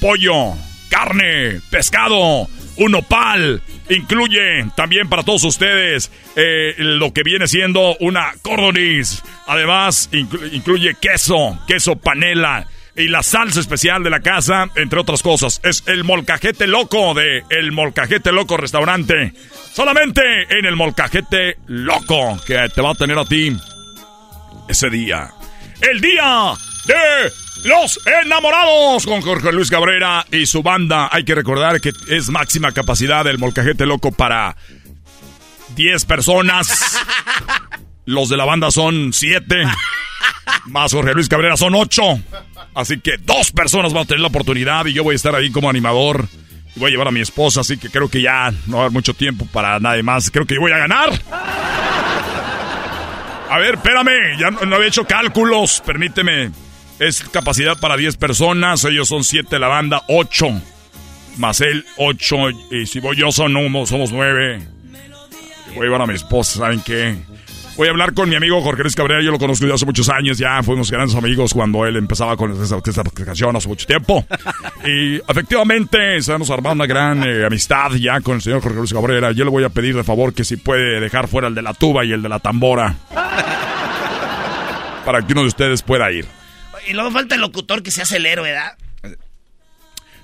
[0.00, 0.54] pollo,
[0.88, 3.60] carne, pescado, un nopal.
[3.90, 9.22] Incluye también para todos ustedes eh, lo que viene siendo una cordonis.
[9.46, 12.66] Además, inclu- incluye queso, queso panela
[12.96, 15.60] y la salsa especial de la casa, entre otras cosas.
[15.64, 19.32] Es el molcajete loco de El Molcajete Loco Restaurante.
[19.74, 23.54] Solamente en el Molcajete Loco que te va a tener a ti
[24.68, 25.30] ese día.
[25.80, 26.52] El día
[26.86, 27.32] de
[27.64, 31.08] los enamorados con Jorge Luis Cabrera y su banda.
[31.10, 34.56] Hay que recordar que es máxima capacidad del molcajete loco para
[35.74, 36.98] 10 personas.
[38.06, 39.64] Los de la banda son 7.
[40.66, 42.02] Más Jorge Luis Cabrera son 8.
[42.74, 45.50] Así que dos personas van a tener la oportunidad y yo voy a estar ahí
[45.50, 46.28] como animador.
[46.76, 48.82] Y voy a llevar a mi esposa, así que creo que ya no va a
[48.82, 50.30] haber mucho tiempo para nadie más.
[50.30, 51.10] Creo que voy a ganar.
[53.48, 56.50] A ver, espérame, ya no, no había hecho cálculos, permíteme.
[56.98, 60.46] Es capacidad para 10 personas, ellos son 7 la banda, 8.
[61.38, 62.36] Más él, 8.
[62.70, 64.68] Y si voy yo, son uno, somos 9.
[65.74, 67.16] Voy a llevar a mi esposa, ¿saben qué?
[67.76, 70.08] Voy a hablar con mi amigo Jorge Luis Cabrera, yo lo conozco desde hace muchos
[70.08, 74.24] años, ya fuimos grandes amigos cuando él empezaba con esta, esta canción hace mucho tiempo.
[74.86, 79.32] Y efectivamente, estamos armando una gran eh, amistad ya con el señor Jorge Luis Cabrera.
[79.32, 81.72] Yo le voy a pedir de favor que si puede dejar fuera el de la
[81.72, 82.94] tuba y el de la tambora.
[85.06, 86.26] Para que uno de ustedes pueda ir.
[86.88, 88.76] Y luego falta el locutor que se hace el héroe, ¿verdad?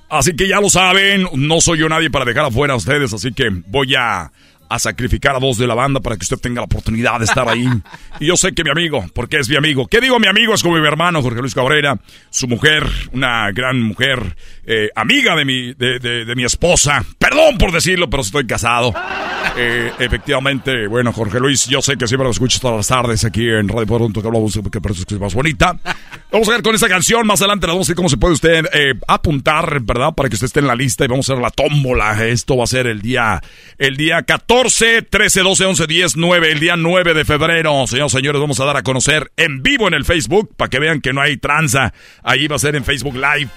[0.08, 3.32] Así que ya lo saben, no soy yo nadie para dejar afuera a ustedes, así
[3.32, 4.32] que voy a
[4.70, 7.46] a sacrificar a dos de la banda para que usted tenga la oportunidad de estar
[7.48, 7.68] ahí.
[8.20, 9.86] Y yo sé que mi amigo, porque es mi amigo.
[9.86, 10.52] ¿Qué digo mi amigo?
[10.52, 15.44] Es como mi hermano Jorge Luis Cabrera, su mujer, una gran mujer, eh, amiga de
[15.46, 17.02] mi, de, de, mi esposa.
[17.18, 18.94] Perdón por decirlo, pero estoy casado.
[19.56, 23.48] Eh, efectivamente, bueno, Jorge Luis, yo sé que siempre lo escuchas todas las tardes aquí
[23.48, 25.76] en Radio Poder, que hablamos que es más bonita.
[26.32, 28.34] Vamos a ver con esta canción, más adelante la vamos a ver cómo se puede
[28.34, 30.14] usted eh, apuntar, ¿verdad?
[30.14, 32.24] Para que usted esté en la lista y vamos a hacer la tómbola.
[32.24, 33.42] Esto va a ser el día,
[33.78, 37.86] el día 14 14, 13, 12, 11, 10, 9, el día 9 de febrero.
[37.86, 41.00] Señores, señores, vamos a dar a conocer en vivo en el Facebook para que vean
[41.00, 41.94] que no hay tranza.
[42.22, 43.48] Ahí va a ser en Facebook Live.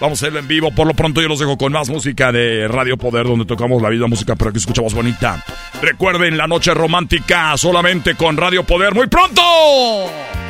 [0.00, 0.74] Vamos a hacerlo en vivo.
[0.74, 3.88] Por lo pronto yo los dejo con más música de Radio Poder, donde tocamos la
[3.88, 5.44] vida música, pero aquí escuchamos bonita.
[5.82, 8.94] Recuerden la noche romántica solamente con Radio Poder.
[8.94, 9.42] Muy pronto.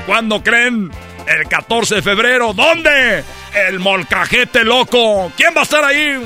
[0.06, 0.90] ¿Cuándo creen?
[1.26, 2.52] El 14 de febrero.
[2.52, 3.24] ¿Dónde?
[3.68, 5.32] El molcajete loco.
[5.36, 6.20] ¿Quién va a estar ahí?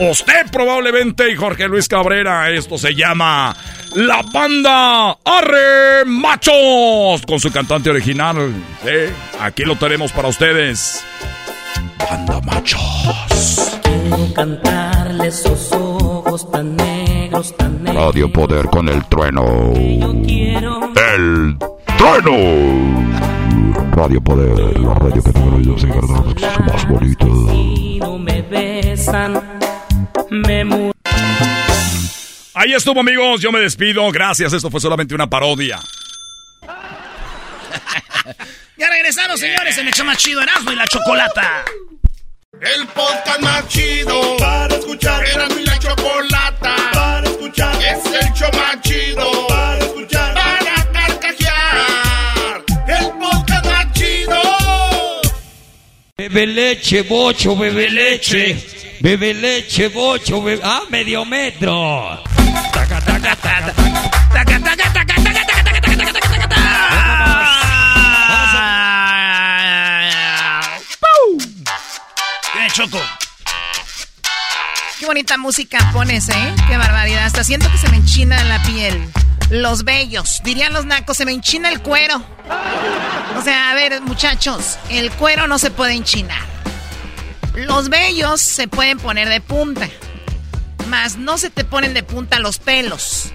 [0.00, 2.50] Usted probablemente y Jorge Luis Cabrera.
[2.50, 3.56] Esto se llama
[3.94, 7.22] La Banda Arre Machos.
[7.26, 8.52] Con su cantante original.
[9.40, 11.04] aquí lo tenemos para ustedes.
[11.98, 13.78] Banda Machos.
[13.82, 18.04] Quiero cantarle esos ojos tan negros, tan negros.
[18.04, 19.72] Radio Poder con el trueno.
[19.74, 21.56] El
[21.96, 23.33] trueno.
[23.94, 27.26] Radio Poder, la radio que te oídos y más bonita.
[27.26, 29.40] no me besan
[32.54, 33.40] Ahí estuvo, amigos.
[33.40, 34.10] Yo me despido.
[34.10, 34.52] Gracias.
[34.52, 35.78] Esto fue solamente una parodia.
[38.76, 39.78] ya regresamos, señores.
[39.78, 41.64] En el hecho más chido, Erasmo y la Chocolata.
[42.60, 45.24] El podcast más chido para escuchar.
[45.24, 45.73] Erasmo y la
[56.34, 58.56] Bebe leche, bocho, bebe leche.
[58.98, 60.60] Bebe leche, bocho, bebe...
[60.64, 62.24] Ah, medio metro.
[72.52, 73.00] ¡Qué choco!
[74.98, 76.54] Qué bonita música pones, ¿eh?
[76.68, 77.26] Qué barbaridad.
[77.26, 79.08] Hasta siento que se me enchina la piel.
[79.50, 80.40] Los bellos.
[80.42, 82.22] Dirían los nacos, se me enchina el cuero.
[83.36, 86.42] O sea, a ver, muchachos, el cuero no se puede enchinar.
[87.54, 89.88] Los vellos se pueden poner de punta,
[90.88, 93.32] más no se te ponen de punta los pelos.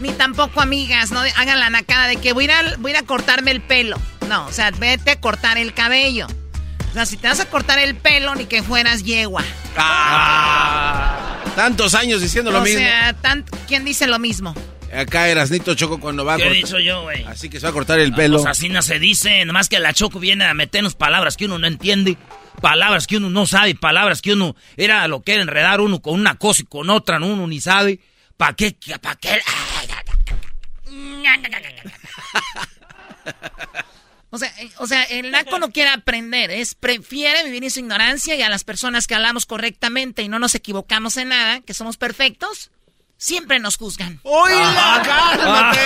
[0.00, 3.02] Ni tampoco, amigas, no hagan la nacada de que voy a, ir a, voy a
[3.02, 3.98] cortarme el pelo.
[4.28, 6.26] No, o sea, vete a cortar el cabello.
[6.90, 9.42] O sea, si te vas a cortar el pelo, ni que fueras yegua.
[9.76, 12.80] Ah, tantos años diciendo lo mismo.
[12.80, 13.16] O sea,
[13.66, 14.54] ¿quién dice lo mismo?
[14.92, 17.24] Acá Erasnito Choco cuando va a ¿Qué he dicho yo, güey?
[17.24, 18.38] Así que se va a cortar el pelo.
[18.42, 21.58] pues así no se dice, nomás que la Choco viene a meternos palabras que uno
[21.58, 22.18] no entiende
[22.60, 26.18] palabras que uno no sabe, palabras que uno era lo que era enredar uno con
[26.18, 28.00] una cosa y con otra, uno ni sabe.
[28.36, 28.76] ¿Para qué?
[29.00, 29.40] ¿Para qué?
[34.34, 37.80] O sea, eh, o sea, el naco no quiere aprender, es prefiere vivir en su
[37.80, 41.74] ignorancia y a las personas que hablamos correctamente y no nos equivocamos en nada, que
[41.74, 42.70] somos perfectos,
[43.22, 44.18] siempre nos juzgan.
[44.24, 45.00] ¡Oíla!
[45.04, 45.78] ¡Cálmate!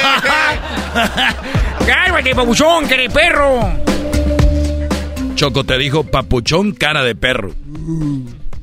[1.87, 3.85] ¡Cálmate, babuchón, que perro!
[5.35, 7.55] Choco te dijo papuchón cara de perro.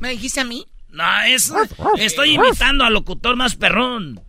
[0.00, 0.66] ¿Me dijiste a mí?
[0.90, 1.52] No, es,
[1.98, 4.20] estoy imitando al locutor más perrón.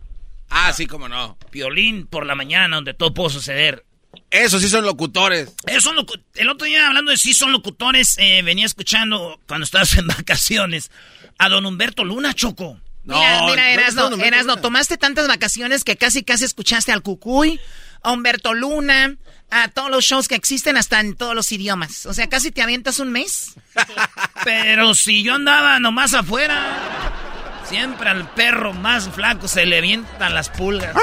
[0.48, 1.36] Ah, sí, cómo no.
[1.50, 3.84] Piolín por la mañana, donde todo puede suceder.
[4.30, 5.56] Eso sí son locutores.
[5.66, 5.90] Eso
[6.34, 10.92] el otro día hablando de sí son locutores, eh, venía escuchando cuando estabas en vacaciones
[11.36, 12.78] a don Humberto Luna, Choco.
[13.06, 17.60] No, mira, mira, Erasno, Erasno, tomaste tantas vacaciones que casi casi escuchaste al Cucuy,
[18.02, 19.16] a Humberto Luna,
[19.50, 22.04] a todos los shows que existen hasta en todos los idiomas.
[22.06, 23.54] O sea, casi te avientas un mes.
[24.44, 27.12] Pero si yo andaba nomás afuera,
[27.68, 30.94] siempre al perro más flaco se le avientan las pulgas.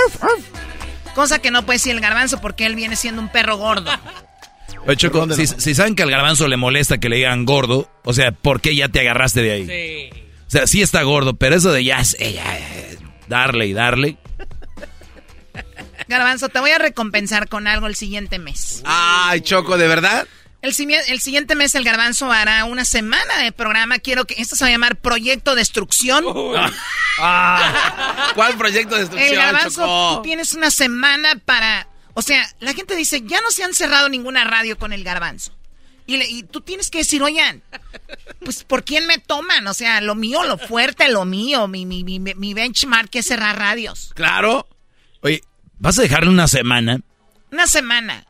[1.16, 3.92] Cosa que no puede decir el garbanzo porque él viene siendo un perro gordo.
[5.58, 8.76] si, saben que al garbanzo le molesta que le digan gordo, o sea, ¿por qué
[8.76, 9.68] ya te agarraste de ahí?
[9.68, 10.23] Sí.
[10.54, 12.60] Sea, sí está gordo, pero eso de ya, ya
[13.28, 14.20] darle y darle.
[16.08, 18.84] Garbanzo, te voy a recompensar con algo el siguiente mes.
[18.86, 20.28] Ay, Choco, ¿de verdad?
[20.62, 20.76] El,
[21.08, 23.98] el, siguiente mes el garbanzo hará una semana de programa.
[23.98, 26.24] Quiero que esto se va a llamar Proyecto Destrucción.
[27.18, 28.32] Ah.
[28.36, 29.32] ¿Cuál proyecto Destrucción?
[29.32, 31.88] El garbanzo, tú tienes una semana para.
[32.14, 35.52] O sea, la gente dice, ya no se han cerrado ninguna radio con el garbanzo.
[36.06, 37.64] Y, tú tienes que decir, oigan,
[38.44, 39.66] pues ¿por quién me toman?
[39.68, 43.58] O sea, lo mío, lo fuerte, lo mío, mi, mi, mi, mi benchmark es cerrar
[43.58, 44.12] radios.
[44.16, 44.68] Claro.
[45.22, 45.42] Oye,
[45.84, 47.02] ¿Vas a dejarle una semana?
[47.52, 48.26] Una semana.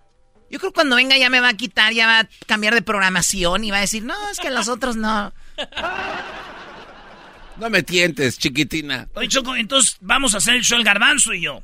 [0.50, 2.82] Yo creo que cuando venga ya me va a quitar, ya va a cambiar de
[2.82, 5.32] programación y va a decir, no, es que los otros no.
[7.56, 9.08] No me tientes, chiquitina.
[9.14, 11.62] Oye, Choco, entonces vamos a hacer el show el garbanzo y yo.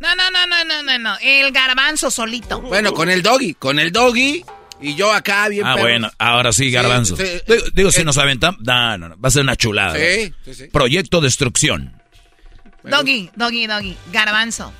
[0.00, 1.16] No, no, no, no, no, no, no.
[1.20, 2.60] El garbanzo solito.
[2.60, 4.44] Bueno, con el doggy, con el doggy
[4.80, 5.82] y yo acá bien Ah, perros.
[5.90, 7.16] bueno, ahora sí, garbanzo.
[7.16, 7.24] sí.
[7.46, 8.60] Digo, digo, si nos aventamos...
[8.62, 9.96] No, no, no, va a ser una chulada.
[9.98, 10.64] Sí, sí, sí.
[10.68, 12.00] Proyecto Destrucción.
[12.84, 13.96] Doggy, doggy, doggy.
[14.12, 14.72] Garbanzo.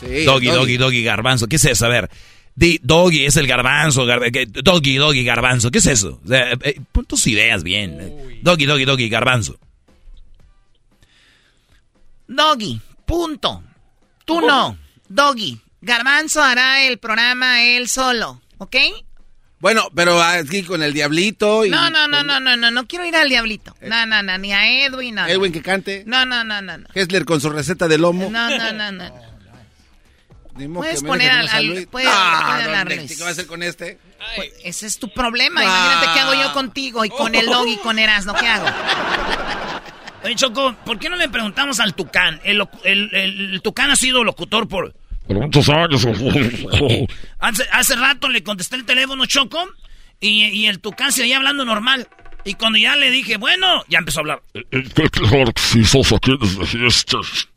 [0.00, 1.46] Sí, doggy, doggy, doggy, garbanzo.
[1.46, 1.86] ¿Qué es eso?
[1.86, 2.10] A ver.
[2.54, 4.06] Di, doggy es el garbanzo.
[4.06, 5.70] gar- que- doggy, doggy, garbanzo.
[5.70, 6.20] ¿Qué es eso?
[6.24, 7.98] O sea, eh, pon tus ideas bien.
[8.00, 8.40] eh.
[8.42, 9.58] Doggy, doggy, doggy, garbanzo.
[12.28, 13.62] Doggy, punto.
[14.24, 14.76] Tú no.
[15.08, 15.60] Doggy.
[15.80, 18.76] Garbanzo hará el programa él solo, ¿ok?
[19.58, 21.70] Bueno, pero aquí con el diablito y...
[21.70, 23.74] No, no, no, no, no, no, no quiero ir al diablito.
[23.80, 25.22] No, no, no, ni a Edwin, no.
[25.22, 25.28] no.
[25.28, 26.04] Edwin que cante.
[26.06, 26.86] No, no, no, no, no.
[26.94, 28.28] Hessler con su receta de lomo.
[28.30, 29.26] No, no, no, no.
[30.68, 31.86] Modo Puedes poner al, a al- Luis.
[31.86, 32.98] puedes- Ah, don hablarles.
[33.02, 33.98] Lexi, ¿Qué va a hacer con este?
[34.36, 35.60] Pues, ese es tu problema.
[35.62, 35.64] Ah.
[35.64, 38.32] Imagínate qué hago yo contigo y con el dog y con Erasmo.
[38.34, 38.66] ¿Qué hago?
[40.24, 42.40] Oye, Choco, ¿por qué no le preguntamos al Tucán?
[42.42, 44.94] El, locu- el- el- el Tucán ha sido locutor por...
[45.26, 46.06] Por muchos años.
[47.38, 49.58] Hace, hace rato le contesté el teléfono, Choco,
[50.20, 52.08] y, y el Tucán se seguía hablando normal.
[52.44, 54.42] Y cuando ya le dije, bueno, ya empezó a hablar.
[56.40, 57.48] desde fiestas.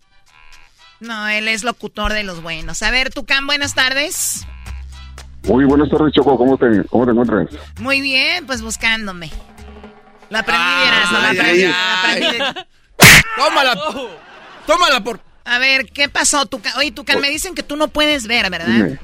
[0.99, 2.81] No, él es locutor de los buenos.
[2.81, 4.45] A ver, Tucán, buenas tardes.
[5.43, 6.37] Muy buenas tardes, Choco.
[6.37, 7.47] ¿Cómo te, cómo te encuentras?
[7.79, 9.29] Muy bien, pues buscándome.
[10.29, 11.29] La aprendí Ah, de Erasmo, la
[12.01, 12.37] aprendí,
[13.37, 13.79] Tómala.
[14.67, 15.21] Tómala por...
[15.49, 16.73] A ver, ¿qué pasó, Tucán?
[16.77, 18.99] Oye, Tucán, me dicen que tú no puedes ver, ¿verdad?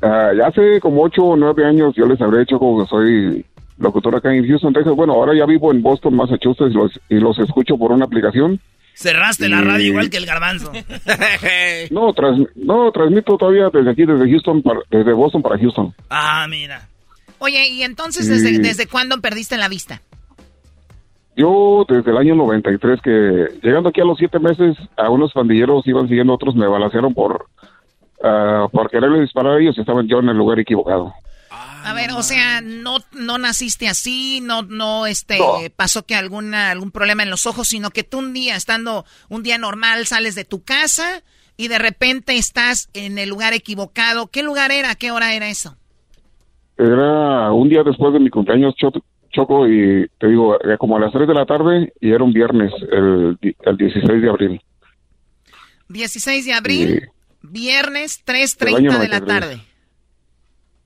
[0.00, 3.46] Ah, ya hace como ocho o nueve años yo les habré hecho como que soy
[3.78, 4.94] locutor acá en Houston, Texas.
[4.94, 8.60] Bueno, ahora ya vivo en Boston, Massachusetts y los, y los escucho por una aplicación.
[8.94, 10.70] Cerraste la radio igual que el garbanzo.
[11.90, 15.94] No, tras, no, transmito todavía desde aquí, desde Houston, para- desde Boston para Houston.
[16.10, 16.88] Ah, mira.
[17.38, 20.00] Oye, ¿y entonces desde, desde cuándo perdiste la vista?
[21.36, 25.86] Yo desde el año 93 que llegando aquí a los siete meses a unos pandilleros
[25.86, 27.46] iban siguiendo otros me balacearon por
[28.22, 31.12] ah, por quererle disparar a ellos y estaban yo en el lugar equivocado.
[31.84, 35.58] A ver, o sea, no, no naciste así, no, no, este, No.
[35.74, 39.42] pasó que alguna, algún problema en los ojos, sino que tú un día, estando un
[39.42, 41.22] día normal, sales de tu casa
[41.56, 44.28] y de repente estás en el lugar equivocado.
[44.28, 44.94] ¿Qué lugar era?
[44.94, 45.76] ¿Qué hora era eso?
[46.78, 48.74] Era un día después de mi cumpleaños
[49.32, 52.72] Choco y te digo como a las 3 de la tarde y era un viernes
[52.90, 54.60] el, el 16 de abril.
[55.88, 57.08] 16 de abril,
[57.42, 59.26] viernes, Del 3.30 año de la 93.
[59.26, 59.62] tarde.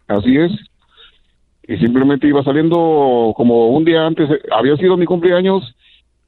[0.08, 0.52] Así es.
[1.68, 5.74] Y simplemente iba saliendo como un día antes, eh, había sido mi cumpleaños,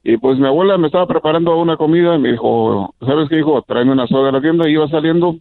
[0.03, 3.61] y pues mi abuela me estaba preparando una comida y me dijo, ¿sabes qué, hijo?
[3.61, 5.37] Tráeme una soda de la tienda, y iba saliendo.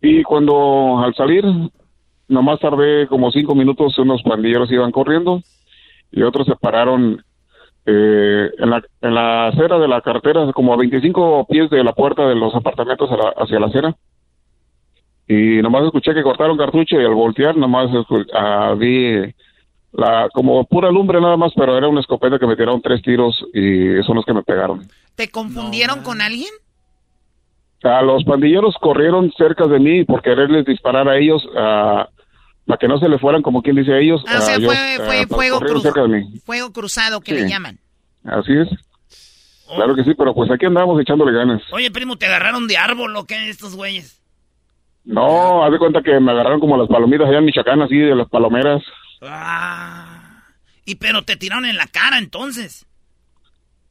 [0.00, 1.44] Y cuando al salir,
[2.28, 5.40] nomás tardé como cinco minutos, unos pandilleros iban corriendo,
[6.12, 7.22] y otros se pararon
[7.86, 11.92] eh, en, la, en la acera de la carretera, como a 25 pies de la
[11.92, 13.96] puerta de los apartamentos a la- hacia la acera.
[15.26, 17.88] Y nomás escuché que cortaron cartucho y al voltear nomás
[18.34, 19.32] ah, vi
[19.92, 23.42] la, como pura lumbre nada más, pero era una escopeta que me tiraron tres tiros
[23.54, 24.82] y son los que me pegaron.
[25.14, 26.50] ¿Te confundieron con alguien?
[27.82, 32.08] A los pandilleros corrieron cerca de mí por quererles disparar a ellos, ah,
[32.66, 34.22] para que no se le fueran, como quien dice a ellos.
[34.26, 36.38] Ah, o sea, fue, ellos, fue fuego, corrieron cruz- cerca de mí.
[36.44, 37.42] fuego cruzado que Sí.
[37.42, 37.78] le llaman.
[38.24, 38.68] Así es.
[39.74, 41.62] Claro que sí, pero pues aquí andamos echándole ganas.
[41.72, 44.20] Oye, primo, ¿te agarraron de árbol o qué estos güeyes?
[45.04, 48.14] No, haz de cuenta que me agarraron como las palomitas allá en Michoacán, así de
[48.14, 48.82] las palomeras.
[49.22, 50.42] Ah.
[50.84, 52.86] Y pero te tiraron en la cara entonces.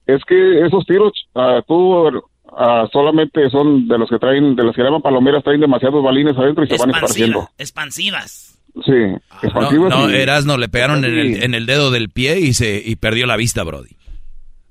[0.05, 2.21] Es que esos tiros, ah, tú
[2.55, 6.37] ah, solamente son de los que traen, de los que llaman palomeras, traen demasiados balines
[6.37, 7.49] adentro y se van esparciendo.
[7.57, 8.59] Expansivas.
[8.85, 9.89] Sí, No, expansivas.
[9.89, 12.95] no, y- Erasno, le pegaron en el, en el dedo del pie y se y
[12.95, 13.97] perdió la vista, Brody.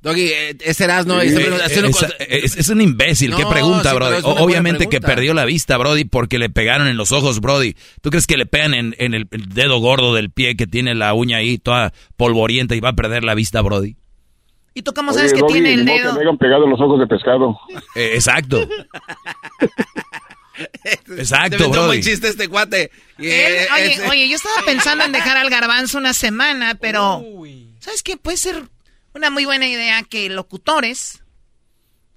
[0.03, 1.21] Doggy, eh, ese Erasmo...
[1.21, 3.37] Sí, es, haciendo es- cosas- es- es un imbécil.
[3.37, 4.17] ¿Qué No, pregunta, sí, Brody?
[4.17, 5.15] es Obviamente que pregunta.
[5.15, 7.75] perdió la vista, Brody, porque le pegaron en los ojos, Brody.
[8.01, 10.95] ¿Tú crees que le pegan en, en el, el dedo gordo del pie que tiene
[10.95, 13.97] la uña ahí toda polvorienta y va a perder la vista, Brody?
[14.73, 16.13] ¿Y tú cómo Oye, sabes que Doggy, tiene el dedo?
[16.13, 17.59] que me hayan pegado los ojos de pescado.
[17.95, 18.67] Eh, exacto.
[20.83, 21.87] Te Exacto, Brody.
[21.87, 22.91] buen chiste este cuate.
[23.19, 27.23] Él- eh, oye, ese- oye, yo estaba pensando en dejar al garbanzo una semana, pero
[27.81, 28.17] ¿sabes qué?
[28.17, 28.63] Puede ser
[29.15, 31.23] una muy buena idea que locutores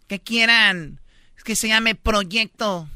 [0.07, 0.99] que quieran
[1.43, 2.87] que se llame proyecto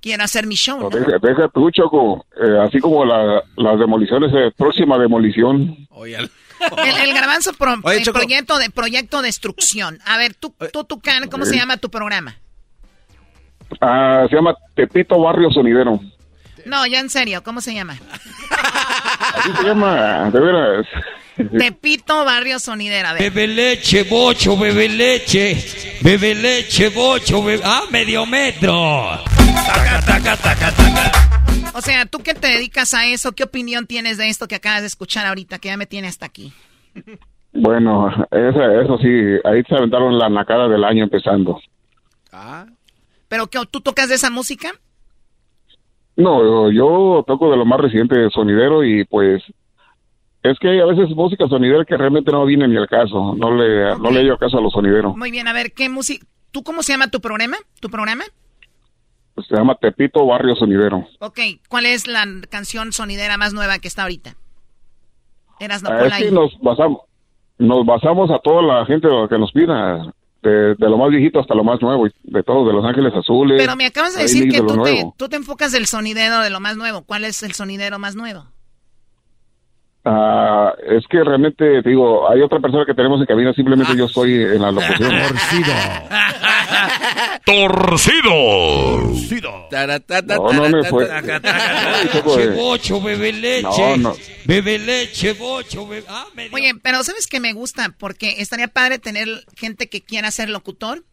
[0.00, 0.78] quiera hacer mi show.
[0.80, 0.96] No, ¿no?
[0.98, 2.24] deja, deja tú, Choco.
[2.40, 5.76] eh, así como la- las demoliciones, eh, próxima demolición.
[6.06, 6.30] El,
[7.02, 8.18] el garbanzo pro- Oye, Choco.
[8.20, 9.98] proyecto de proyecto destrucción.
[10.06, 12.38] A ver, tú, tú, Tucán, ¿cómo se llama tu programa?
[13.80, 16.00] Ah, se llama Tepito Barrio Sonidero.
[16.64, 17.94] No, ya en serio, ¿cómo se llama?
[19.34, 20.86] Así se llama, de veras.
[21.56, 23.12] Tepito, barrio sonidera.
[23.14, 25.56] Bebe leche, bocho, bebe leche.
[26.02, 27.62] Bebe leche, bocho, bebe...
[27.64, 29.22] Ah, medio metro.
[29.66, 31.12] Taca, taca, taca, taca.
[31.74, 33.32] O sea, ¿tú qué te dedicas a eso?
[33.32, 36.26] ¿Qué opinión tienes de esto que acabas de escuchar ahorita, que ya me tiene hasta
[36.26, 36.52] aquí?
[37.52, 39.08] Bueno, eso, eso sí,
[39.44, 41.60] ahí se aventaron la nacada del año empezando.
[43.28, 44.72] ¿Pero qué, tú tocas de esa música?
[46.16, 49.42] No, yo toco de lo más reciente, sonidero, y pues
[50.42, 53.54] es que hay a veces música sonidera que realmente no viene ni al caso, no
[53.54, 55.16] le, no le hallo caso a los sonideros.
[55.16, 56.26] Muy bien, a ver, ¿qué música?
[56.50, 57.56] ¿Tú cómo se llama tu programa?
[57.80, 58.24] ¿Tu programa?
[59.46, 61.06] Se llama Tepito Barrio Sonidero.
[61.20, 61.38] Ok,
[61.68, 64.34] ¿cuál es la canción sonidera más nueva que está ahorita?
[65.60, 67.02] Eras no Ah, es que nos basamos,
[67.58, 70.12] nos basamos a toda la gente que nos pida,
[70.42, 73.58] de, de lo más viejito hasta lo más nuevo, de todo, de Los Ángeles Azules.
[73.58, 76.50] Pero me acabas de decir que de tú te, tú te enfocas del sonidero de
[76.50, 77.02] lo más nuevo.
[77.02, 78.46] ¿Cuál es el sonidero más nuevo?
[80.10, 84.06] Ah, es que realmente, te digo, hay otra persona que tenemos en cabina, simplemente yo
[84.06, 85.12] estoy en la locución.
[87.44, 88.32] ¡Torcido!
[89.70, 91.06] No, no me fue.
[91.22, 93.62] Leche, bocho, bebe leche.
[93.62, 94.16] No, no.
[94.46, 96.06] Bebe leche, bocho, bebe...
[96.08, 96.26] Ah.
[96.52, 97.94] Oye, pero ¿sabes qué me gusta?
[97.98, 101.04] Porque estaría padre tener gente que quiera ser locutor.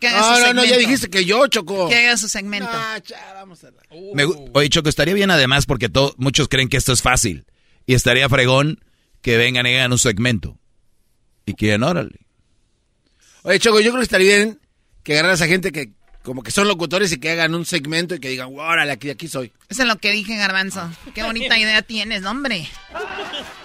[0.00, 0.78] Que haga No, su no, no, ya segmento.
[0.80, 1.88] dijiste que yo, Choco.
[1.88, 2.68] Que haga su segmento.
[4.14, 7.44] Me Oye, Choco, estaría bien además porque muchos creen que esto es fácil.
[7.86, 8.80] Y estaría fregón
[9.22, 10.58] que vengan y hagan un segmento.
[11.46, 12.20] Y que órale.
[13.42, 14.60] Oye, Choco, yo creo que estaría bien
[15.02, 15.92] que agarraras a gente que
[16.22, 19.28] como que son locutores y que hagan un segmento y que digan, órale, aquí, aquí
[19.28, 19.52] soy.
[19.68, 20.90] Eso es lo que dije, Garbanzo.
[21.14, 22.66] Qué bonita idea tienes, ¿no, hombre.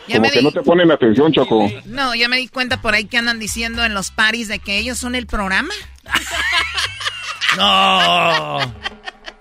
[0.10, 1.72] Ya Como me que di, no te ponen atención, Choco.
[1.86, 4.78] no, ya me di cuenta por ahí que andan diciendo en los paris de que
[4.78, 5.74] ellos son el programa.
[7.58, 8.60] No.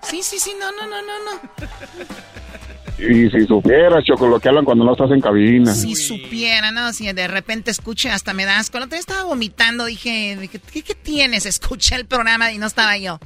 [0.01, 1.41] Sí, sí, sí, no, no, no, no, no.
[2.99, 5.73] Y si supieras, Choco, lo que hablan cuando no estás en cabina.
[5.73, 6.91] Si supiera, ¿no?
[6.93, 8.69] Si de repente escuche, hasta me das.
[8.69, 11.45] Cuando te estaba vomitando, dije, dije, ¿qué, qué tienes?
[11.45, 13.19] Escuché el programa y no estaba yo.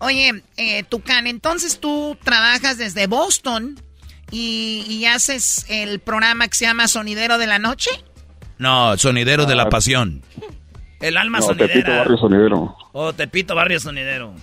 [0.00, 3.80] Oye, eh, Tucán, entonces tú trabajas desde Boston
[4.30, 7.90] y, y haces el programa que se llama Sonidero de la Noche.
[8.58, 10.22] No, sonidero de la pasión.
[11.00, 11.98] El alma No, Tepito sonidera.
[11.98, 12.76] Barrio Sonidero.
[12.92, 14.34] Oh, Tepito Barrio Sonidero.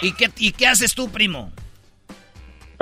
[0.00, 1.52] ¿Y qué, ¿Y qué haces tú, primo?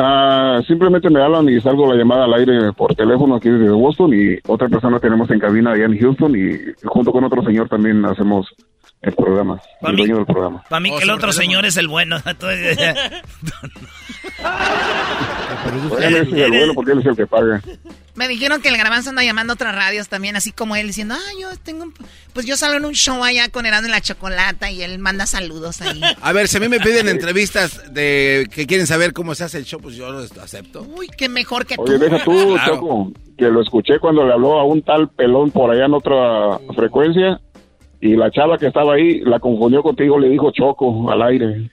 [0.02, 4.14] Ah, simplemente me hablan y salgo la llamada al aire por teléfono aquí desde Boston
[4.14, 8.02] y otra persona tenemos en cabina allá en Houston y junto con otro señor también
[8.06, 8.46] hacemos
[9.02, 10.62] el programa, Pa' el mí- dueño del programa.
[10.68, 12.16] Para mí Oh, que el otro señor es el bueno.
[15.98, 17.62] Ese es el bueno porque él es el que paga.
[18.14, 21.14] Me dijeron que el garbanzo anda llamando a otras radios también, así como él, diciendo,
[21.16, 21.94] ah, yo tengo un...
[22.34, 25.26] Pues yo salgo en un show allá con Herando en la Chocolata y él manda
[25.26, 26.00] saludos ahí.
[26.20, 29.58] A ver, si a mí me piden entrevistas de que quieren saber cómo se hace
[29.58, 30.82] el show, pues yo lo acepto.
[30.96, 31.82] Uy, qué mejor que tú.
[31.82, 32.74] Oye, deja tú, Claro.
[32.74, 36.58] Choco, que lo escuché cuando le habló a un tal pelón por allá en otra
[36.74, 37.40] frecuencia
[38.00, 41.70] y la chava que estaba ahí la confundió contigo, le dijo Choco al aire.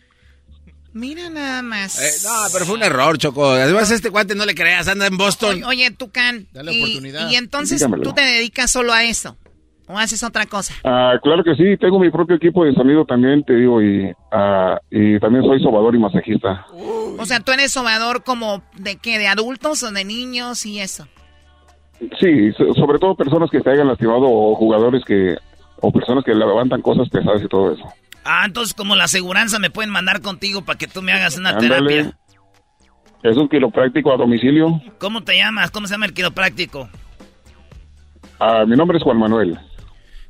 [0.93, 2.01] Mira nada más.
[2.01, 3.45] Eh, no, pero fue un error, Choco.
[3.51, 5.55] Además, este cuate no le creas, anda en Boston.
[5.63, 6.47] Oye, oye, Tucán.
[6.53, 7.29] Dale y, oportunidad.
[7.29, 8.03] y entonces Dígamelo.
[8.03, 9.37] tú te dedicas solo a eso.
[9.89, 10.73] ¿O haces otra cosa?
[10.83, 14.77] Ah, claro que sí, tengo mi propio equipo de sonido también, te digo, y, ah,
[14.91, 16.65] y también soy sobador y masajista.
[16.73, 21.07] O sea, tú eres sobador como de qué, de adultos o de niños y eso.
[22.19, 25.37] Sí, so- sobre todo personas que se hayan lastimado o jugadores que
[25.81, 27.83] o personas que levantan cosas pesadas y todo eso.
[28.23, 31.49] Ah, entonces como la aseguranza me pueden mandar contigo para que tú me hagas una
[31.51, 31.69] Ándale.
[32.03, 32.17] terapia.
[33.23, 34.81] Es un quiropráctico a domicilio.
[34.99, 35.71] ¿Cómo te llamas?
[35.71, 36.89] ¿Cómo se llama el quiropráctico?
[38.39, 39.57] Ah, mi nombre es Juan Manuel.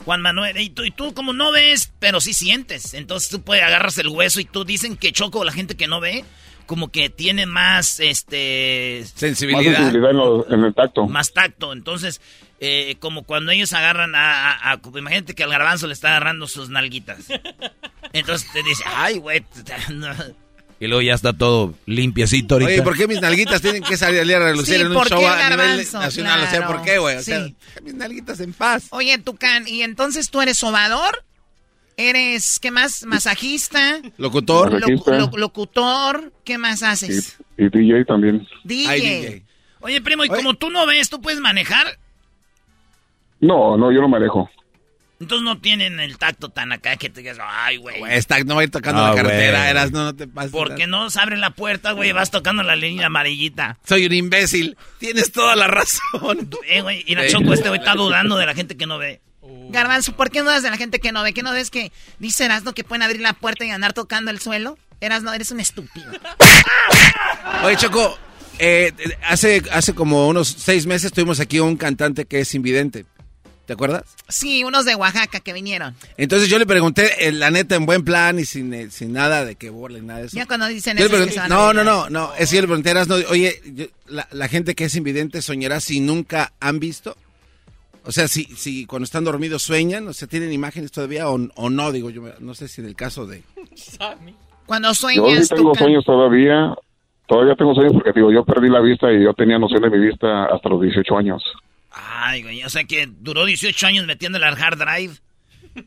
[0.05, 0.57] Juan Manuel.
[0.57, 2.93] Y tú, y tú como no ves, pero sí sientes.
[2.93, 5.99] Entonces tú puedes agarras el hueso y tú dicen que Choco, la gente que no
[5.99, 6.23] ve,
[6.65, 8.99] como que tiene más, este...
[9.01, 11.07] Más sensibilidad en, lo- en el tacto.
[11.07, 11.73] Más tacto.
[11.73, 12.21] Entonces,
[12.59, 16.47] eh, como cuando ellos agarran a, a- a- Imagínate que al garbanzo le está agarrando
[16.47, 17.25] sus nalguitas.
[18.13, 19.43] Entonces te dice, ay, güey.
[19.93, 20.07] no".
[20.79, 22.71] Y luego ya está todo limpiecito ahorita.
[22.71, 25.25] Oye, ¿por qué mis nalguitas tienen que salir a relucir Sí, en un ¿por show
[25.27, 26.43] a nivel nacional?
[26.43, 26.67] O sea.
[26.67, 27.17] ¿por qué, güey?
[27.17, 27.55] O sea, Sí.
[27.67, 28.85] deja mis nalguitas en paz.
[28.91, 31.23] Oye, Tucán, ¿y entonces tú eres sobador?
[31.99, 33.99] ¿Eres, qué más, masajista?
[34.17, 34.71] Locutor.
[34.73, 35.17] Masajista.
[35.17, 37.37] Lo- locutor, ¿qué más haces?
[37.57, 38.47] Y DJ también.
[38.63, 39.43] DJ.
[39.79, 41.97] Oye, primo, y como tú no ves, ¿tú puedes manejar?
[43.39, 44.49] No, no, yo no me alejo.
[45.19, 48.03] Entonces no tienen el tacto tan acá que te digas, ay, güey.
[48.09, 49.69] Está, no va a ir tocando Ah, la carretera, güey.
[49.71, 50.51] eras, no, no te pases.
[50.51, 52.11] ¿Por qué no se abre la puerta, güey?
[52.11, 53.79] Vas tocando la línea amarillita.
[53.83, 54.77] Soy un imbécil.
[54.99, 56.49] Tienes toda la razón.
[56.67, 57.27] Eh, güey, y la.
[57.27, 59.21] Choco este güey está dudando de la gente que no ve.
[59.69, 61.33] Garbanzo, ¿por qué no das de la gente que no ve?
[61.33, 64.39] ¿Qué no ves que dice Erasno que pueden abrir la puerta y andar tocando el
[64.39, 64.77] suelo?
[65.01, 66.11] Erasno, eres un estúpido.
[67.63, 68.17] Oye, Choco,
[68.59, 68.91] Eh,
[69.27, 73.05] hace, hace como unos seis meses tuvimos aquí un cantante que es invidente.
[73.67, 74.03] ¿Te acuerdas?
[74.29, 75.93] Sí, unos de Oaxaca que vinieron.
[76.15, 79.43] Entonces yo le pregunté, eh, la neta, en buen plan y sin, eh, sin nada
[79.43, 80.37] de que burlen, nada de eso.
[80.37, 81.17] Ya cuando dicen Yo eso
[81.49, 84.47] no, a no, no, no, es que yo le pregunté, Erasno, oye, yo- la, la
[84.47, 87.17] gente que es invidente soñará si nunca han visto.
[88.05, 91.69] O sea, si, si cuando están dormidos sueñan, o sea, tienen imágenes todavía o, o
[91.69, 93.43] no, digo yo, no sé si en el caso de...
[94.65, 96.73] Cuando Yo sueñas, sí tengo tú sueños todavía.
[97.27, 99.99] Todavía tengo sueños porque, digo, yo perdí la vista y yo tenía noción de mi
[100.07, 101.43] vista hasta los 18 años.
[101.99, 105.13] Ay, güey, o sea que duró 18 años metiéndole al hard drive.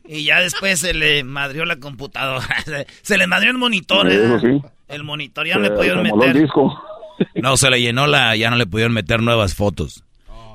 [0.07, 2.47] Y ya después se le madrió la computadora.
[3.01, 4.09] Se- le madrió el monitor.
[4.09, 4.23] Sí, ¿eh?
[4.25, 4.61] eso sí.
[4.87, 6.41] El monitor ya no le pudieron se moló el meter.
[6.43, 6.81] disco.
[7.35, 10.03] No, se le llenó la, ya no le pudieron meter nuevas fotos.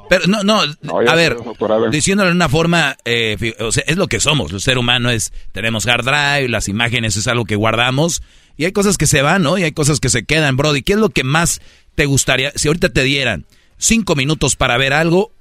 [0.08, 0.60] Pero no, no,
[1.08, 1.90] a ver, doctorado.
[1.90, 5.32] diciéndolo de una forma, eh, o sea, es lo que somos, el ser humano es,
[5.50, 8.22] tenemos hard drive, las imágenes es algo que guardamos,
[8.56, 9.58] y hay cosas que se van, ¿no?
[9.58, 10.82] Y hay cosas que se quedan, Brody.
[10.82, 11.60] ¿Qué es lo que más
[11.96, 13.46] te gustaría, si ahorita te dieran
[13.78, 15.32] cinco minutos para ver algo,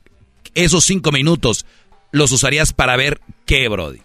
[0.54, 1.66] esos cinco minutos
[2.12, 4.00] los usarías para ver qué, Brody?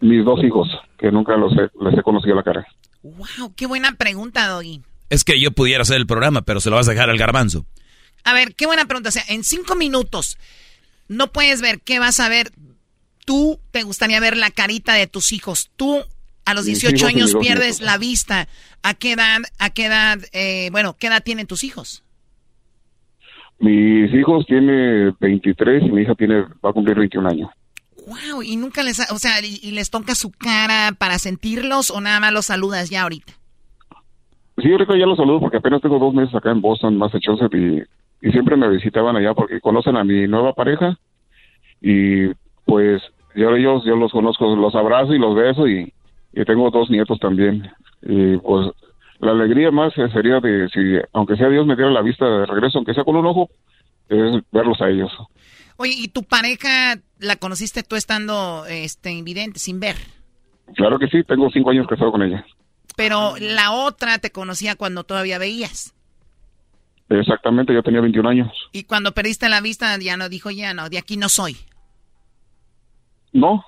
[0.00, 2.66] Mis dos hijos, que nunca los he, les he conocido la cara.
[3.02, 4.82] Wow, qué buena pregunta, Doggy.
[5.10, 7.66] Es que yo pudiera hacer el programa, pero se lo vas a dejar al garbanzo.
[8.24, 9.08] A ver, qué buena pregunta.
[9.08, 10.38] O sea, en cinco minutos
[11.08, 12.52] no puedes ver qué vas a ver.
[13.24, 15.70] Tú te gustaría ver la carita de tus hijos.
[15.76, 16.04] Tú
[16.44, 17.80] a los Mis 18 hijos y años pierdes nietos.
[17.86, 18.48] la vista.
[18.82, 22.02] ¿A qué edad, a qué edad, eh, bueno, qué edad tienen tus hijos?
[23.62, 27.50] Mis hijos tiene 23 y mi hija tiene va a cumplir 21 años.
[28.06, 31.90] Wow, y nunca les, ha- o sea, y, y les toca su cara para sentirlos
[31.92, 33.32] o nada más los saludas ya ahorita.
[34.58, 37.82] Sí, ahorita ya los saludo porque apenas tengo dos meses acá en Boston, Massachusetts, y,
[38.26, 40.98] y siempre me visitaban allá porque conocen a mi nueva pareja
[41.80, 42.28] y
[42.66, 43.00] pues
[43.34, 45.92] yo ellos, yo los conozco, los abrazo y los beso y,
[46.32, 47.70] y tengo dos nietos también.
[48.02, 48.68] Y pues
[49.22, 50.80] la alegría más sería de si,
[51.12, 53.48] aunque sea Dios me diera la vista de regreso, aunque sea con un ojo,
[54.08, 55.10] es verlos a ellos.
[55.76, 59.96] Oye, ¿y tu pareja la conociste tú estando este, invidente, sin ver?
[60.74, 62.44] Claro que sí, tengo cinco años casado con ella.
[62.96, 65.94] Pero la otra te conocía cuando todavía veías.
[67.08, 68.52] Exactamente, yo tenía 21 años.
[68.72, 71.56] Y cuando perdiste la vista ya no dijo, ya no, de aquí no soy.
[73.32, 73.64] No,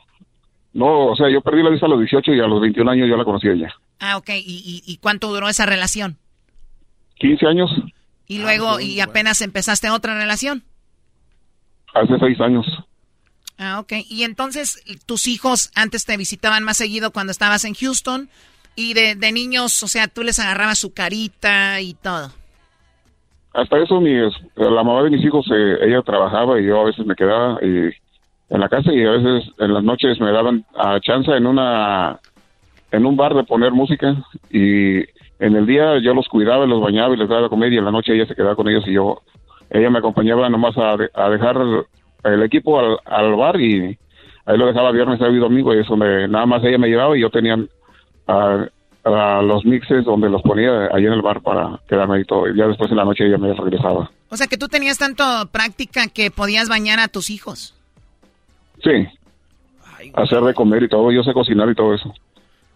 [0.72, 3.08] no, o sea, yo perdí la vista a los 18 y a los 21 años
[3.08, 3.74] yo la conocí a ella.
[4.00, 4.30] Ah, ok.
[4.30, 6.18] ¿Y, y, y cuánto duró esa relación?
[7.18, 7.70] 15 años,
[8.26, 10.64] Y luego, y apenas empezaste otra relación.
[11.94, 12.66] hace seis años.
[13.56, 13.92] Ah, ok.
[14.08, 18.28] Y entonces, tus hijos antes te visitaban más seguido cuando estabas en Houston.
[18.76, 22.32] Y de, de niños, o sea, tú les agarrabas su carita y todo.
[23.52, 24.12] Hasta eso, mi,
[24.56, 27.92] la mamá de mis hijos, eh, ella trabajaba y yo a veces me quedaba en
[28.50, 32.18] la casa y a veces en las noches me daban a chance en una
[32.94, 34.16] en un bar de poner música
[34.50, 34.98] y
[35.40, 37.84] en el día yo los cuidaba, los bañaba y les daba de comer y en
[37.84, 39.22] la noche ella se quedaba con ellos y yo
[39.70, 41.56] ella me acompañaba nomás a, de- a dejar
[42.24, 43.98] el equipo al, al bar y
[44.46, 47.16] ahí lo dejaba viernes, sábado y domingo y es donde nada más ella me llevaba
[47.16, 47.56] y yo tenía
[48.28, 48.66] a,
[49.04, 52.56] a los mixes donde los ponía ahí en el bar para quedarme ahí todo y
[52.56, 54.10] ya después en la noche ella me regresaba.
[54.30, 57.74] O sea, que tú tenías tanto práctica que podías bañar a tus hijos.
[58.82, 59.06] Sí.
[60.14, 62.12] Hacer de comer y todo, yo sé cocinar y todo eso.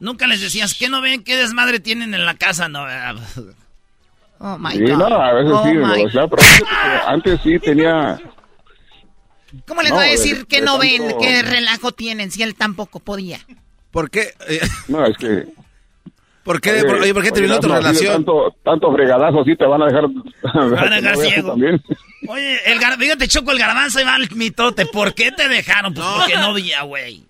[0.00, 1.24] Nunca les decías, ¿qué no ven?
[1.24, 2.68] ¿Qué desmadre tienen en la casa?
[2.68, 3.16] No, ¿verdad?
[4.38, 4.96] Oh, my Sí, God.
[4.98, 6.42] no, a veces Oh, sí, my- o sea, pero
[7.06, 8.20] antes, eh, sí tenía...
[9.66, 10.98] ¿Cómo les No, va a de- decir que de no ven?
[11.08, 13.40] tanto- ¿Qué relajo tienen si él tampoco podía?
[13.90, 14.34] ¿Por qué?
[14.48, 15.48] Eh, No, es que...
[16.44, 18.12] ¿Por qué, por- oye, ¿por qué terminó tu no, relación?
[18.14, 20.04] Tanto, tanto fregadazo así te van a dejar...
[20.42, 21.48] van a dejar no ciego.
[21.50, 21.82] También.
[22.28, 22.96] Oye, el gar...
[22.98, 24.86] fíjate, Choco, el garbanzo y va al mitote.
[24.86, 25.92] ¿Por qué te dejaron?
[25.92, 27.24] Pues porque no veía, güey.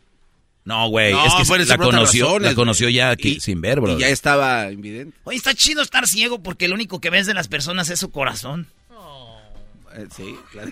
[0.68, 3.96] No, güey, No, es que la conoció, razones, la conoció ya aquí, sin ver, bro.
[3.96, 5.16] Y ya estaba invidente.
[5.24, 8.10] Oye, está chido estar ciego porque lo único que ves de las personas es su
[8.10, 8.66] corazón.
[9.96, 10.70] Eh, sí, claro.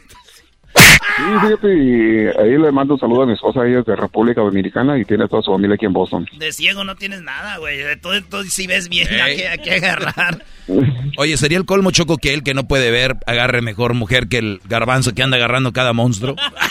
[0.77, 4.43] Sí, fíjate, y ahí le mando un saludo a mi esposa, ella es de República
[4.43, 6.29] Dominicana y tiene toda su familia aquí en Boston.
[6.37, 7.79] De ciego no tienes nada, güey.
[7.79, 9.21] De todo, todo si ves bien, Ey.
[9.21, 10.45] hay que, hay que agarrar.
[11.17, 14.37] Oye, sería el colmo choco que él que no puede ver agarre mejor mujer que
[14.37, 16.37] el garbanzo que anda agarrando cada monstruo.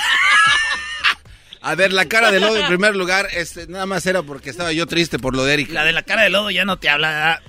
[1.65, 4.71] A ver, la cara de lodo en primer lugar, este, nada más era porque estaba
[4.71, 5.71] yo triste por lo de Eric.
[5.71, 7.09] La de la cara de lodo ya no te habla.
[7.09, 7.39] ¿verdad?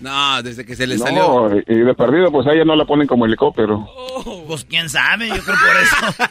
[0.00, 1.62] No, desde que se le No, salió.
[1.66, 3.86] y de perdido, pues a ella no la ponen como helicóptero.
[4.46, 6.26] Pues quién sabe, yo creo por eso.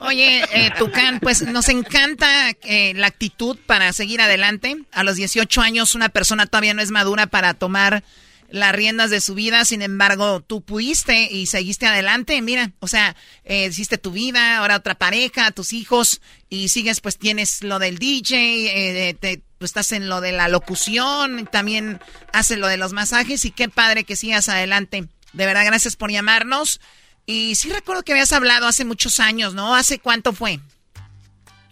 [0.00, 4.76] Oye, eh, Tucán, pues nos encanta eh, la actitud para seguir adelante.
[4.92, 8.02] A los 18 años una persona todavía no es madura para tomar
[8.48, 13.14] las riendas de su vida, sin embargo, tú pudiste y seguiste adelante, mira, o sea,
[13.44, 17.98] eh, hiciste tu vida, ahora otra pareja, tus hijos, y sigues, pues tienes lo del
[17.98, 22.00] DJ, eh, te, pues estás en lo de la locución, también
[22.32, 25.08] haces lo de los masajes y qué padre que sigas adelante.
[25.32, 26.80] De verdad, gracias por llamarnos.
[27.26, 29.74] Y sí recuerdo que habías hablado hace muchos años, ¿no?
[29.74, 30.60] ¿Hace cuánto fue?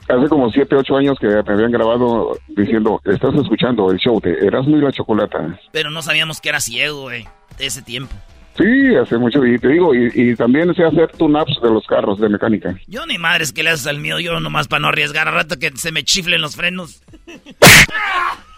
[0.09, 4.47] Hace como siete, ocho años que me habían grabado diciendo, estás escuchando el show de
[4.47, 5.59] Erasmo y la Chocolata.
[5.73, 7.27] Pero no sabíamos que era ciego, güey,
[7.59, 8.15] de ese tiempo.
[8.57, 12.29] Sí, hace mucho, y te digo, y, también sé hacer tune-ups de los carros de
[12.29, 12.75] mecánica.
[12.87, 15.59] Yo ni madres que le haces al mío, yo nomás para no arriesgar a rato
[15.59, 17.03] que se me chiflen los frenos.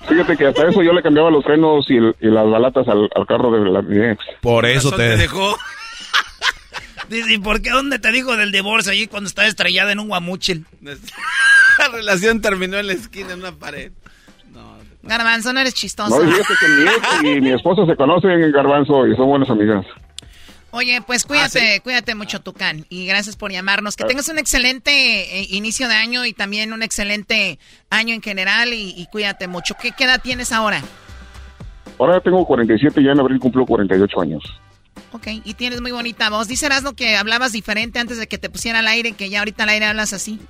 [0.09, 3.70] Fíjate que hasta eso yo le cambiaba los frenos y, las balatas al, carro de
[3.70, 4.25] la, mi ex.
[4.41, 5.16] Por eso te...
[5.16, 5.57] dejó.
[7.10, 10.66] ¿Y por qué dónde te dijo del divorcio allí cuando estaba estrellada en un guamuchil?
[10.82, 13.93] la relación terminó en la esquina, en una pared.
[15.02, 16.22] Garbanzo, no eres chistoso.
[16.22, 19.48] No, fíjate que mi ex y mi esposo se conocen en Garbanzo y son buenas
[19.48, 19.86] amigas.
[20.70, 22.85] Oye, pues cuídate, ah, cuídate mucho, Tucán.
[22.90, 23.97] Y gracias por llamarnos.
[23.97, 27.59] Que tengas un excelente eh, inicio de año y también un excelente
[27.89, 29.74] año en general y, cuídate mucho.
[29.80, 30.82] ¿Qué, edad tienes ahora?
[31.98, 34.43] Ahora tengo 47 y ya en abril cumplo 48 años.
[35.12, 36.49] Ok, y tienes muy bonita voz.
[36.49, 39.65] Dice Erasmo que hablabas diferente antes de que te pusiera al aire, que ya ahorita
[39.65, 40.41] al aire hablas así.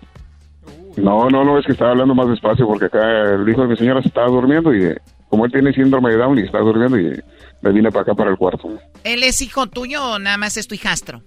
[0.97, 3.77] No, no, no, es que estaba hablando más despacio porque acá el hijo de mi
[3.77, 4.95] señora se estaba durmiendo y
[5.29, 7.23] como él tiene síndrome de Down y está durmiendo y
[7.63, 8.69] me vine para acá para el cuarto.
[9.05, 11.23] ¿Él es hijo tuyo o nada más es tu hijastro?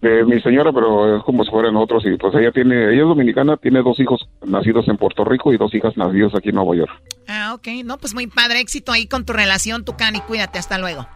[0.00, 3.08] De mi señora, pero es como si fueran otros y pues ella tiene, ella es
[3.08, 6.76] dominicana, tiene dos hijos nacidos en Puerto Rico y dos hijas nacidas aquí en Nueva
[6.76, 6.92] York.
[7.26, 10.78] Ah, ok, no, pues muy padre, éxito ahí con tu relación, Tucán, y cuídate, hasta
[10.78, 11.06] luego.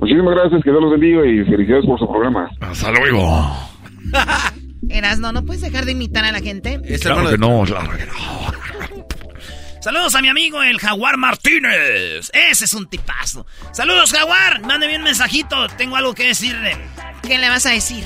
[0.00, 2.50] Muchísimas gracias, que Dios los bendiga y felicidades por su programa.
[2.60, 3.70] Hasta luego.
[4.88, 6.80] Erasno, ¿no puedes dejar de imitar a la gente?
[7.00, 8.50] Claro que no, claro que no.
[9.80, 12.30] Saludos a mi amigo el Jaguar Martínez.
[12.34, 13.46] Ese es un tipazo.
[13.72, 14.60] Saludos, Jaguar.
[14.60, 15.68] Mándeme un mensajito.
[15.78, 16.76] Tengo algo que decirle.
[17.22, 18.04] ¿Qué le vas a decir?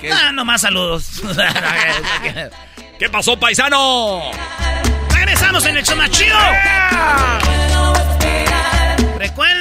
[0.00, 0.10] ¿Qué?
[0.10, 1.22] Ah, nomás saludos.
[2.98, 4.30] ¿Qué pasó, paisano?
[5.14, 5.96] Regresamos en el show
[9.18, 9.59] Recuerden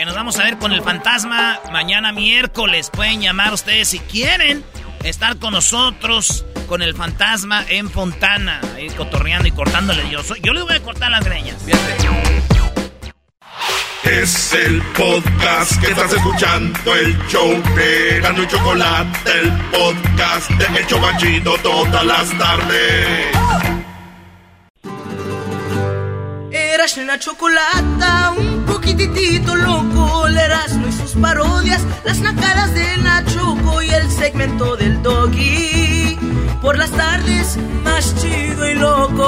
[0.00, 2.88] que nos vamos a ver con el fantasma mañana miércoles.
[2.90, 4.64] Pueden llamar ustedes si quieren
[5.04, 10.08] estar con nosotros, con el fantasma en Fontana, ahí cotorreando y cortándole.
[10.08, 11.56] Yo, soy, yo le voy a cortar las greñas.
[14.04, 20.78] Es el podcast que estás escuchando, el show de Gano y Chocolate, el podcast de
[20.78, 23.79] El Chocachito todas las tardes.
[26.72, 33.82] Eras una chocolata, un poquitito loco, el Erasmo y sus parodias, las nacadas de Nachoco
[33.82, 36.16] y el segmento del doggy.
[36.62, 39.26] Por las tardes, más chido y loco.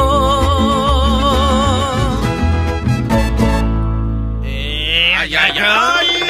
[4.44, 6.22] Eh, ay, ay, ay.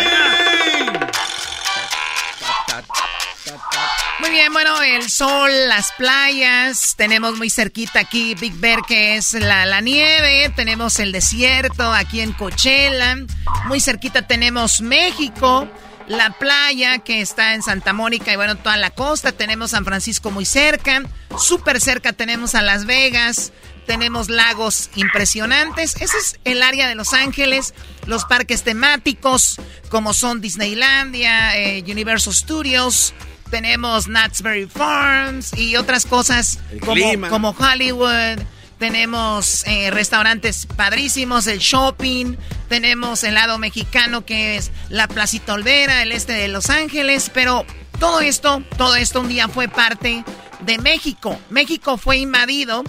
[4.33, 9.67] Bien, bueno, el sol, las playas, tenemos muy cerquita aquí Big Bear, que es la,
[9.67, 13.19] la nieve, tenemos el desierto aquí en Coachella,
[13.67, 15.69] muy cerquita tenemos México,
[16.07, 20.31] la playa que está en Santa Mónica y bueno, toda la costa, tenemos San Francisco
[20.31, 21.03] muy cerca,
[21.39, 23.53] súper cerca tenemos a Las Vegas,
[23.87, 25.95] tenemos lagos impresionantes.
[26.01, 27.75] Ese es el área de Los Ángeles,
[28.07, 29.61] los parques temáticos
[29.91, 33.13] como son Disneylandia, eh, Universal Studios,
[33.53, 34.43] tenemos Knott's
[34.73, 38.41] Farms y otras cosas como, como, Hollywood.
[38.79, 42.37] Tenemos eh, restaurantes padrísimos, el shopping.
[42.71, 47.31] Tenemos el lado mexicano que es la Placita Olvera, el este de Los Ángeles.
[47.33, 47.67] Pero
[48.01, 50.25] todo esto, todo esto un día fue parte
[50.61, 51.39] de México.
[51.51, 52.83] México fue invadido,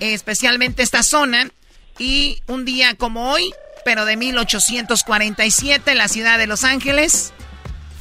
[0.00, 1.48] especialmente esta zona.
[1.98, 3.50] Y un día como hoy,
[3.86, 7.32] pero de 1847, la ciudad de Los Ángeles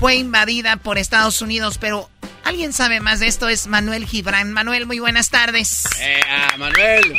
[0.03, 2.09] fue invadida por Estados Unidos, pero
[2.43, 4.51] alguien sabe más de esto, es Manuel Gibran.
[4.51, 5.85] Manuel, muy buenas tardes.
[6.01, 6.19] Eh,
[6.57, 7.13] Manuel.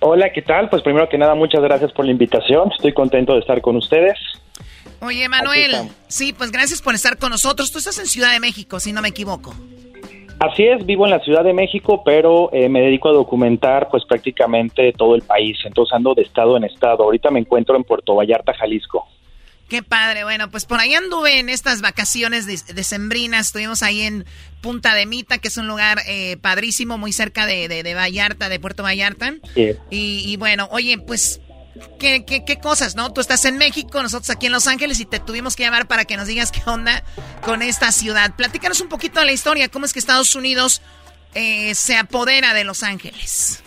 [0.00, 0.70] Hola, ¿qué tal?
[0.70, 2.72] Pues primero que nada, muchas gracias por la invitación.
[2.72, 4.18] Estoy contento de estar con ustedes.
[5.02, 7.70] Oye, Manuel, sí, pues gracias por estar con nosotros.
[7.70, 9.54] Tú estás en Ciudad de México, si no me equivoco.
[10.40, 14.06] Así es, vivo en la Ciudad de México, pero eh, me dedico a documentar pues
[14.06, 17.04] prácticamente todo el país, entonces ando de estado en estado.
[17.04, 19.06] Ahorita me encuentro en Puerto Vallarta, Jalisco.
[19.68, 20.24] Qué padre.
[20.24, 23.48] Bueno, pues por ahí anduve en estas vacaciones decembrinas.
[23.48, 24.24] Estuvimos ahí en
[24.62, 28.58] Punta de Mita, que es un lugar eh, padrísimo, muy cerca de, de, Vallarta, de
[28.58, 29.34] Puerto Vallarta.
[29.54, 29.76] Sí.
[29.90, 31.40] Y, bueno, oye, pues,
[32.00, 33.12] ¿qué, ¿qué, qué, cosas, no?
[33.12, 36.06] Tú estás en México, nosotros aquí en Los Ángeles y te tuvimos que llamar para
[36.06, 37.04] que nos digas qué onda
[37.42, 38.34] con esta ciudad.
[38.36, 40.80] Platícanos un poquito de la historia, cómo es que Estados Unidos
[41.34, 43.62] eh, se apodera de Los Ángeles.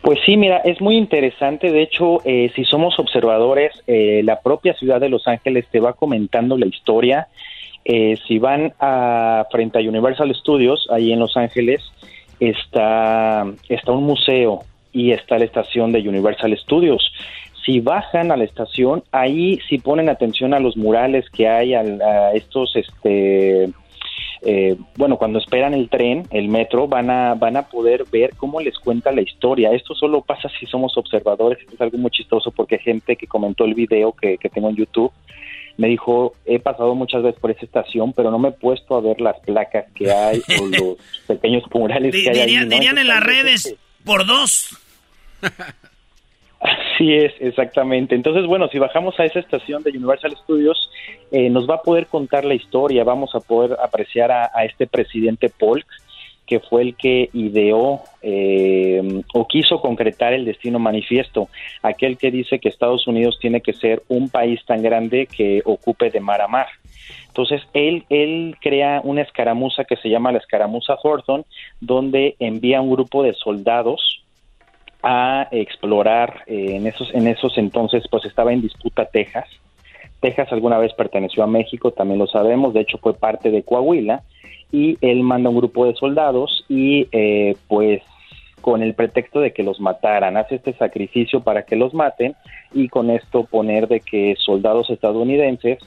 [0.00, 1.70] Pues sí, mira, es muy interesante.
[1.70, 5.92] De hecho, eh, si somos observadores, eh, la propia ciudad de Los Ángeles te va
[5.92, 7.28] comentando la historia.
[7.84, 11.82] Eh, si van a frente a Universal Studios, ahí en Los Ángeles,
[12.40, 14.60] está, está un museo
[14.92, 17.12] y está la estación de Universal Studios.
[17.64, 21.80] Si bajan a la estación, ahí si ponen atención a los murales que hay, a,
[21.80, 23.70] a estos, este,
[24.44, 28.60] eh, bueno, cuando esperan el tren, el metro, van a, van a poder ver cómo
[28.60, 29.70] les cuenta la historia.
[29.72, 31.60] Esto solo pasa si somos observadores.
[31.60, 34.76] Esto es algo muy chistoso porque gente que comentó el video que, que tengo en
[34.76, 35.12] YouTube
[35.76, 39.00] me dijo, he pasado muchas veces por esa estación, pero no me he puesto a
[39.00, 40.96] ver las placas que hay o los
[41.26, 42.38] pequeños murales que hay.
[42.38, 42.74] ahí, Dirían, ¿no?
[42.74, 43.74] dirían en las redes,
[44.04, 44.76] por dos.
[47.02, 48.14] Así es, exactamente.
[48.14, 50.88] Entonces, bueno, si bajamos a esa estación de Universal Studios,
[51.32, 55.48] eh, nos va a poder contar la historia, vamos a poder apreciar a, este presidente
[55.48, 55.84] Polk,
[56.46, 61.48] que fue el que ideó eh, o quiso concretar el destino manifiesto,
[61.82, 66.08] aquel que dice que Estados Unidos tiene que ser un país tan grande que ocupe
[66.08, 66.68] de mar a mar.
[67.26, 71.44] Entonces, él, él crea una escaramuza que se llama la escaramuza Thornton,
[71.80, 74.21] donde envía un grupo de soldados
[75.02, 79.48] a explorar eh, en esos en esos entonces pues estaba en disputa Texas.
[80.20, 84.22] Texas alguna vez perteneció a México también lo sabemos de hecho fue parte de Coahuila
[84.70, 88.02] y él manda un grupo de soldados y eh, pues
[88.62, 90.36] con el pretexto de que los mataran.
[90.38, 92.34] Hace este sacrificio para que los maten
[92.72, 95.78] y con esto poner de que soldados estadounidenses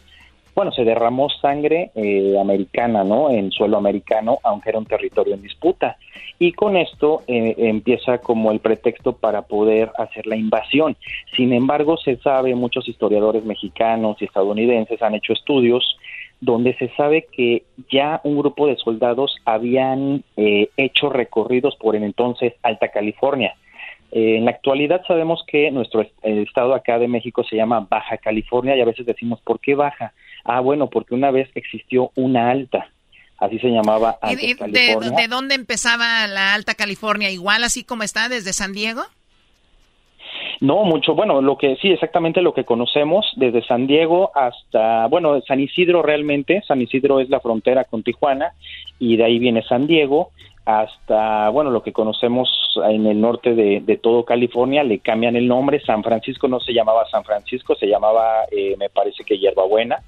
[0.56, 3.30] bueno, se derramó sangre eh, americana, ¿no?
[3.30, 5.98] En suelo americano, aunque era un territorio en disputa.
[6.40, 10.96] Y con esto eh, empieza como el pretexto para poder hacer la invasión.
[11.36, 15.98] Sin embargo, se sabe, muchos historiadores mexicanos y estadounidenses han hecho estudios
[16.42, 22.04] donde se sabe que ya un grupo de soldados habían eh, hecho recorridos por el
[22.04, 23.56] entonces Alta California.
[24.12, 27.88] Eh, en la actualidad sabemos que nuestro est- el estado acá de México se llama
[27.90, 30.14] Baja California y a veces decimos, ¿por qué Baja?
[30.46, 32.88] Ah, bueno, porque una vez existió una alta,
[33.40, 35.12] así se llamaba ¿Y Alta de, de- California.
[35.22, 37.30] de dónde empezaba la Alta California?
[37.32, 39.02] ¿Igual así como está desde San Diego?
[40.62, 45.42] No, mucho, bueno, lo que sí, exactamente lo que conocemos, desde San Diego hasta, bueno,
[45.42, 48.54] San Isidro realmente, San Isidro es la frontera con Tijuana
[48.98, 50.32] y de ahí viene San Diego
[50.66, 52.50] hasta, bueno, lo que conocemos
[52.90, 56.74] en el norte de, de todo California, le cambian el nombre, San Francisco no se
[56.74, 60.02] llamaba San Francisco, se llamaba, eh, me parece que Hierbabuena,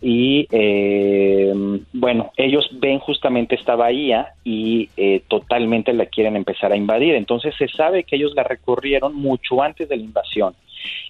[0.00, 1.52] y eh,
[1.92, 7.16] bueno, ellos ven justamente esta bahía y eh, totalmente la quieren empezar a invadir.
[7.16, 10.54] Entonces se sabe que ellos la recorrieron mucho antes de la invasión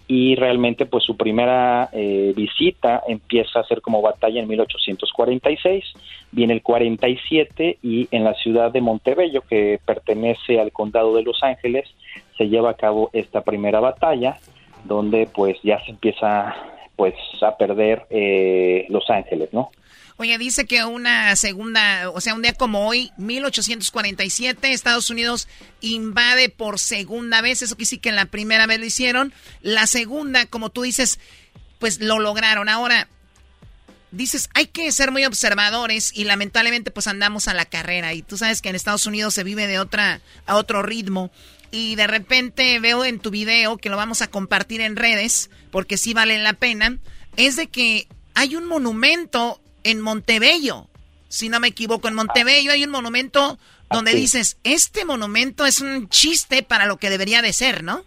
[0.07, 5.85] y realmente pues su primera eh, visita empieza a ser como batalla en 1846,
[6.32, 11.43] viene el 47 y en la ciudad de Montebello que pertenece al condado de Los
[11.43, 11.89] Ángeles
[12.36, 14.39] se lleva a cabo esta primera batalla
[14.85, 16.55] donde pues ya se empieza
[16.97, 19.70] pues a perder eh, Los Ángeles, ¿no?
[20.20, 25.47] Oye, dice que una segunda, o sea, un día como hoy, 1847, Estados Unidos
[25.81, 27.62] invade por segunda vez.
[27.62, 29.32] Eso que sí que la primera vez lo hicieron.
[29.62, 31.20] La segunda, como tú dices,
[31.78, 32.69] pues lo lograron.
[32.69, 33.07] Ahora,
[34.11, 38.12] dices, hay que ser muy observadores y lamentablemente pues andamos a la carrera.
[38.12, 41.31] Y tú sabes que en Estados Unidos se vive de otra, a otro ritmo.
[41.70, 45.97] Y de repente veo en tu video, que lo vamos a compartir en redes, porque
[45.97, 46.99] sí valen la pena,
[47.36, 50.87] es de que hay un monumento en Montebello.
[51.29, 53.59] Si no me equivoco, en Montebello hay un monumento
[53.91, 54.21] donde Así.
[54.21, 58.01] dices, este monumento es un chiste para lo que debería de ser, ¿no?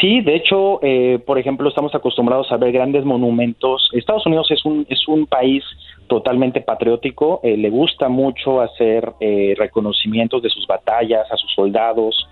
[0.00, 3.88] Sí, de hecho, eh, por ejemplo, estamos acostumbrados a ver grandes monumentos.
[3.92, 5.62] Estados Unidos es un, es un país
[6.08, 12.28] totalmente patriótico, eh, le gusta mucho hacer eh, reconocimientos de sus batallas, a sus soldados,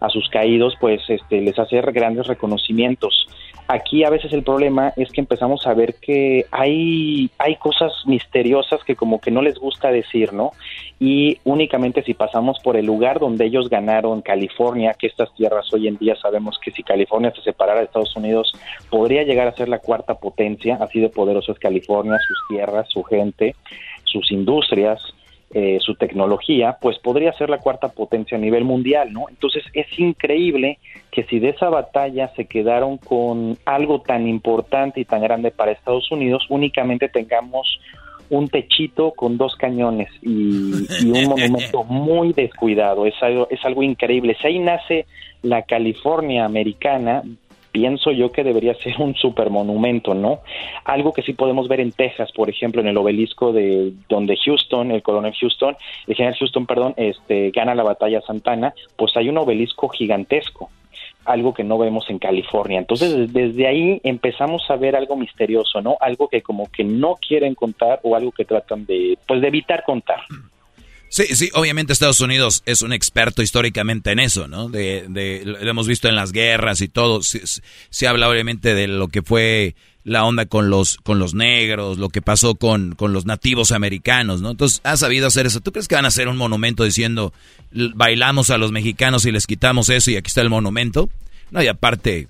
[0.00, 3.26] a sus caídos, pues este, les hace grandes reconocimientos.
[3.66, 8.84] Aquí a veces el problema es que empezamos a ver que hay, hay cosas misteriosas
[8.84, 10.52] que como que no les gusta decir, ¿no?
[11.00, 15.88] Y únicamente si pasamos por el lugar donde ellos ganaron California, que estas tierras hoy
[15.88, 18.52] en día sabemos que si California se separara de Estados Unidos,
[18.90, 23.02] podría llegar a ser la cuarta potencia, así de poderoso es California, sus tierras, su
[23.02, 23.56] gente,
[24.04, 25.00] sus industrias,
[25.56, 29.28] eh, su tecnología, pues podría ser la cuarta potencia a nivel mundial, ¿no?
[29.28, 30.80] Entonces es increíble
[31.12, 35.70] que si de esa batalla se quedaron con algo tan importante y tan grande para
[35.70, 37.78] Estados Unidos, únicamente tengamos
[38.30, 43.06] un techito con dos cañones y, y un monumento muy descuidado.
[43.06, 44.36] Es algo, es algo increíble.
[44.40, 45.06] Si ahí nace
[45.42, 47.22] la California americana,
[47.74, 50.38] pienso yo que debería ser un supermonumento, ¿no?
[50.84, 54.92] Algo que sí podemos ver en Texas, por ejemplo, en el obelisco de donde Houston,
[54.92, 55.76] el coronel Houston,
[56.06, 60.70] el general Houston, perdón, este, gana la batalla Santana, pues hay un obelisco gigantesco
[61.24, 62.78] algo que no vemos en California.
[62.78, 65.96] Entonces, desde ahí empezamos a ver algo misterioso, ¿no?
[66.00, 69.84] Algo que como que no quieren contar o algo que tratan de, pues, de evitar
[69.84, 70.20] contar.
[71.14, 74.68] Sí, sí, obviamente Estados Unidos es un experto históricamente en eso, ¿no?
[74.68, 77.20] De, de lo hemos visto en las guerras y todo.
[77.22, 82.08] Se, habla obviamente de lo que fue la onda con los, con los negros, lo
[82.08, 84.50] que pasó con, con los nativos americanos, ¿no?
[84.50, 85.60] Entonces, ha sabido hacer eso.
[85.60, 87.32] ¿Tú crees que van a hacer un monumento diciendo,
[87.70, 91.10] bailamos a los mexicanos y les quitamos eso y aquí está el monumento?
[91.52, 92.26] No, y aparte,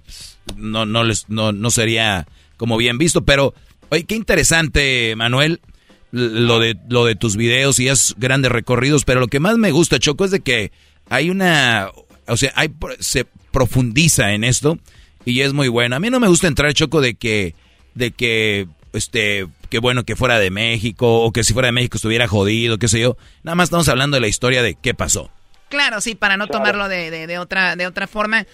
[0.56, 2.26] no, no, les, no, no sería
[2.58, 3.54] como bien visto, pero,
[3.88, 5.62] oye, qué interesante, Manuel
[6.14, 9.72] lo de, lo de tus videos y es grandes recorridos, pero lo que más me
[9.72, 10.70] gusta, Choco, es de que
[11.10, 11.90] hay una,
[12.28, 12.70] o sea, hay,
[13.00, 14.78] se profundiza en esto
[15.24, 15.96] y es muy bueno.
[15.96, 17.54] A mí no me gusta entrar, Choco, de que,
[17.94, 21.96] de que, este, qué bueno que fuera de México o que si fuera de México
[21.96, 23.16] estuviera jodido, qué sé yo.
[23.42, 25.30] Nada más estamos hablando de la historia de qué pasó.
[25.68, 28.46] Claro, sí, para no tomarlo de, de, otra, de otra forma.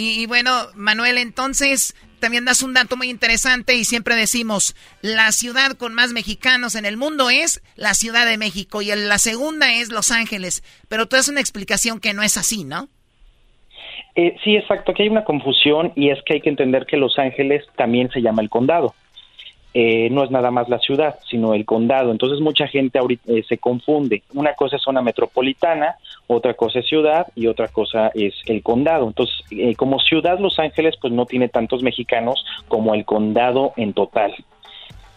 [0.00, 5.72] Y, bueno, Manuel, entonces, también das un dato muy interesante y siempre decimos, la ciudad
[5.72, 9.90] con más mexicanos en el mundo es la Ciudad de México y la segunda es
[9.90, 10.62] Los Ángeles.
[10.88, 12.88] Pero tú das una explicación que no es así, ¿no?
[14.14, 14.92] Eh, sí, exacto.
[14.92, 18.22] Aquí hay una confusión y es que hay que entender que Los Ángeles también se
[18.22, 18.94] llama el condado.
[19.74, 22.10] Eh, no es nada más la ciudad, sino el condado.
[22.10, 24.22] Entonces mucha gente ahorita, eh, se confunde.
[24.34, 25.96] Una cosa es zona metropolitana,
[26.26, 29.06] otra cosa es ciudad y otra cosa es el condado.
[29.06, 33.92] Entonces, eh, como ciudad Los Ángeles, pues no tiene tantos mexicanos como el condado en
[33.92, 34.34] total.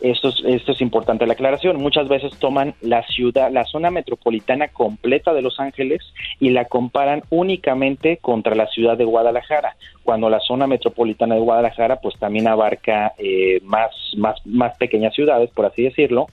[0.01, 1.77] Esto es, esto es importante la aclaración.
[1.77, 6.01] Muchas veces toman la ciudad, la zona metropolitana completa de Los Ángeles
[6.39, 12.01] y la comparan únicamente contra la ciudad de Guadalajara, cuando la zona metropolitana de Guadalajara
[12.01, 16.27] pues también abarca eh, más, más, más pequeñas ciudades, por así decirlo,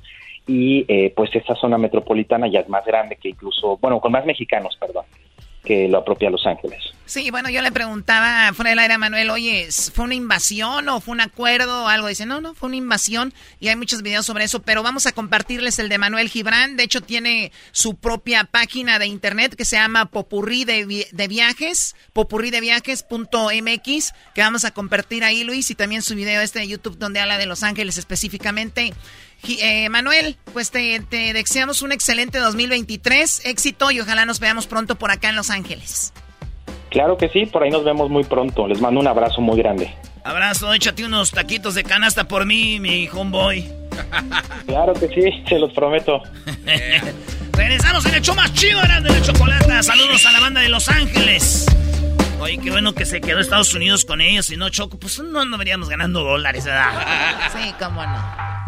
[0.47, 4.25] y eh, pues esa zona metropolitana ya es más grande que incluso, bueno, con más
[4.25, 5.05] mexicanos, perdón
[5.65, 6.93] que lo apropia Los Ángeles.
[7.09, 11.01] Sí, bueno, yo le preguntaba fuera del aire a Manuel, oye, ¿fue una invasión o
[11.01, 12.07] fue un acuerdo o algo?
[12.07, 15.13] Dice, no, no, fue una invasión y hay muchos videos sobre eso, pero vamos a
[15.13, 16.77] compartirles el de Manuel Gibran.
[16.77, 21.97] De hecho, tiene su propia página de internet que se llama Popurrí de, de Viajes,
[22.13, 27.21] popurrideviajes.mx, que vamos a compartir ahí, Luis, y también su video este de YouTube donde
[27.21, 28.93] habla de Los Ángeles específicamente.
[29.47, 35.11] Eh, Manuel, pues te, deseamos un excelente 2023, éxito y ojalá nos veamos pronto por
[35.11, 36.13] acá en Los Ángeles.
[36.91, 38.67] Claro que sí, por ahí nos vemos muy pronto.
[38.67, 39.95] Les mando un abrazo muy grande.
[40.25, 43.69] Abrazo, échate unos taquitos de canasta por mí, mi homeboy.
[44.67, 46.23] Claro que sí, se los prometo.
[47.53, 49.83] Regresamos en el show más chido de la chocolata.
[49.83, 51.67] Saludos a la banda de Los Ángeles.
[52.41, 54.47] Oye, qué bueno que se quedó Estados Unidos con ellos.
[54.47, 57.41] Si no, Choco, pues no, no veríamos ganando dólares, ¿verdad?
[57.53, 58.68] Sí, cómo no.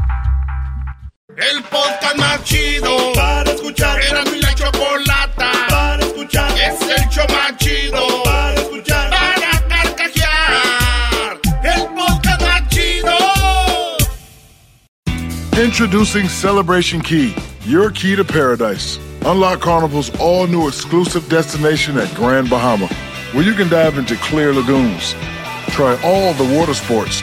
[1.41, 3.99] El podcast más chido para escuchar.
[4.03, 6.51] Era mi la chocolata para escuchar.
[6.53, 9.09] Es el show más chido para escuchar.
[9.09, 11.41] Para carcajear.
[11.65, 13.17] El podcast más chido.
[15.65, 17.35] Introducing Celebration Key,
[17.65, 18.99] your key to paradise.
[19.25, 22.87] Unlock Carnival's all new exclusive destination at Grand Bahama,
[23.33, 25.15] where you can dive into clear lagoons,
[25.71, 27.23] try all the water sports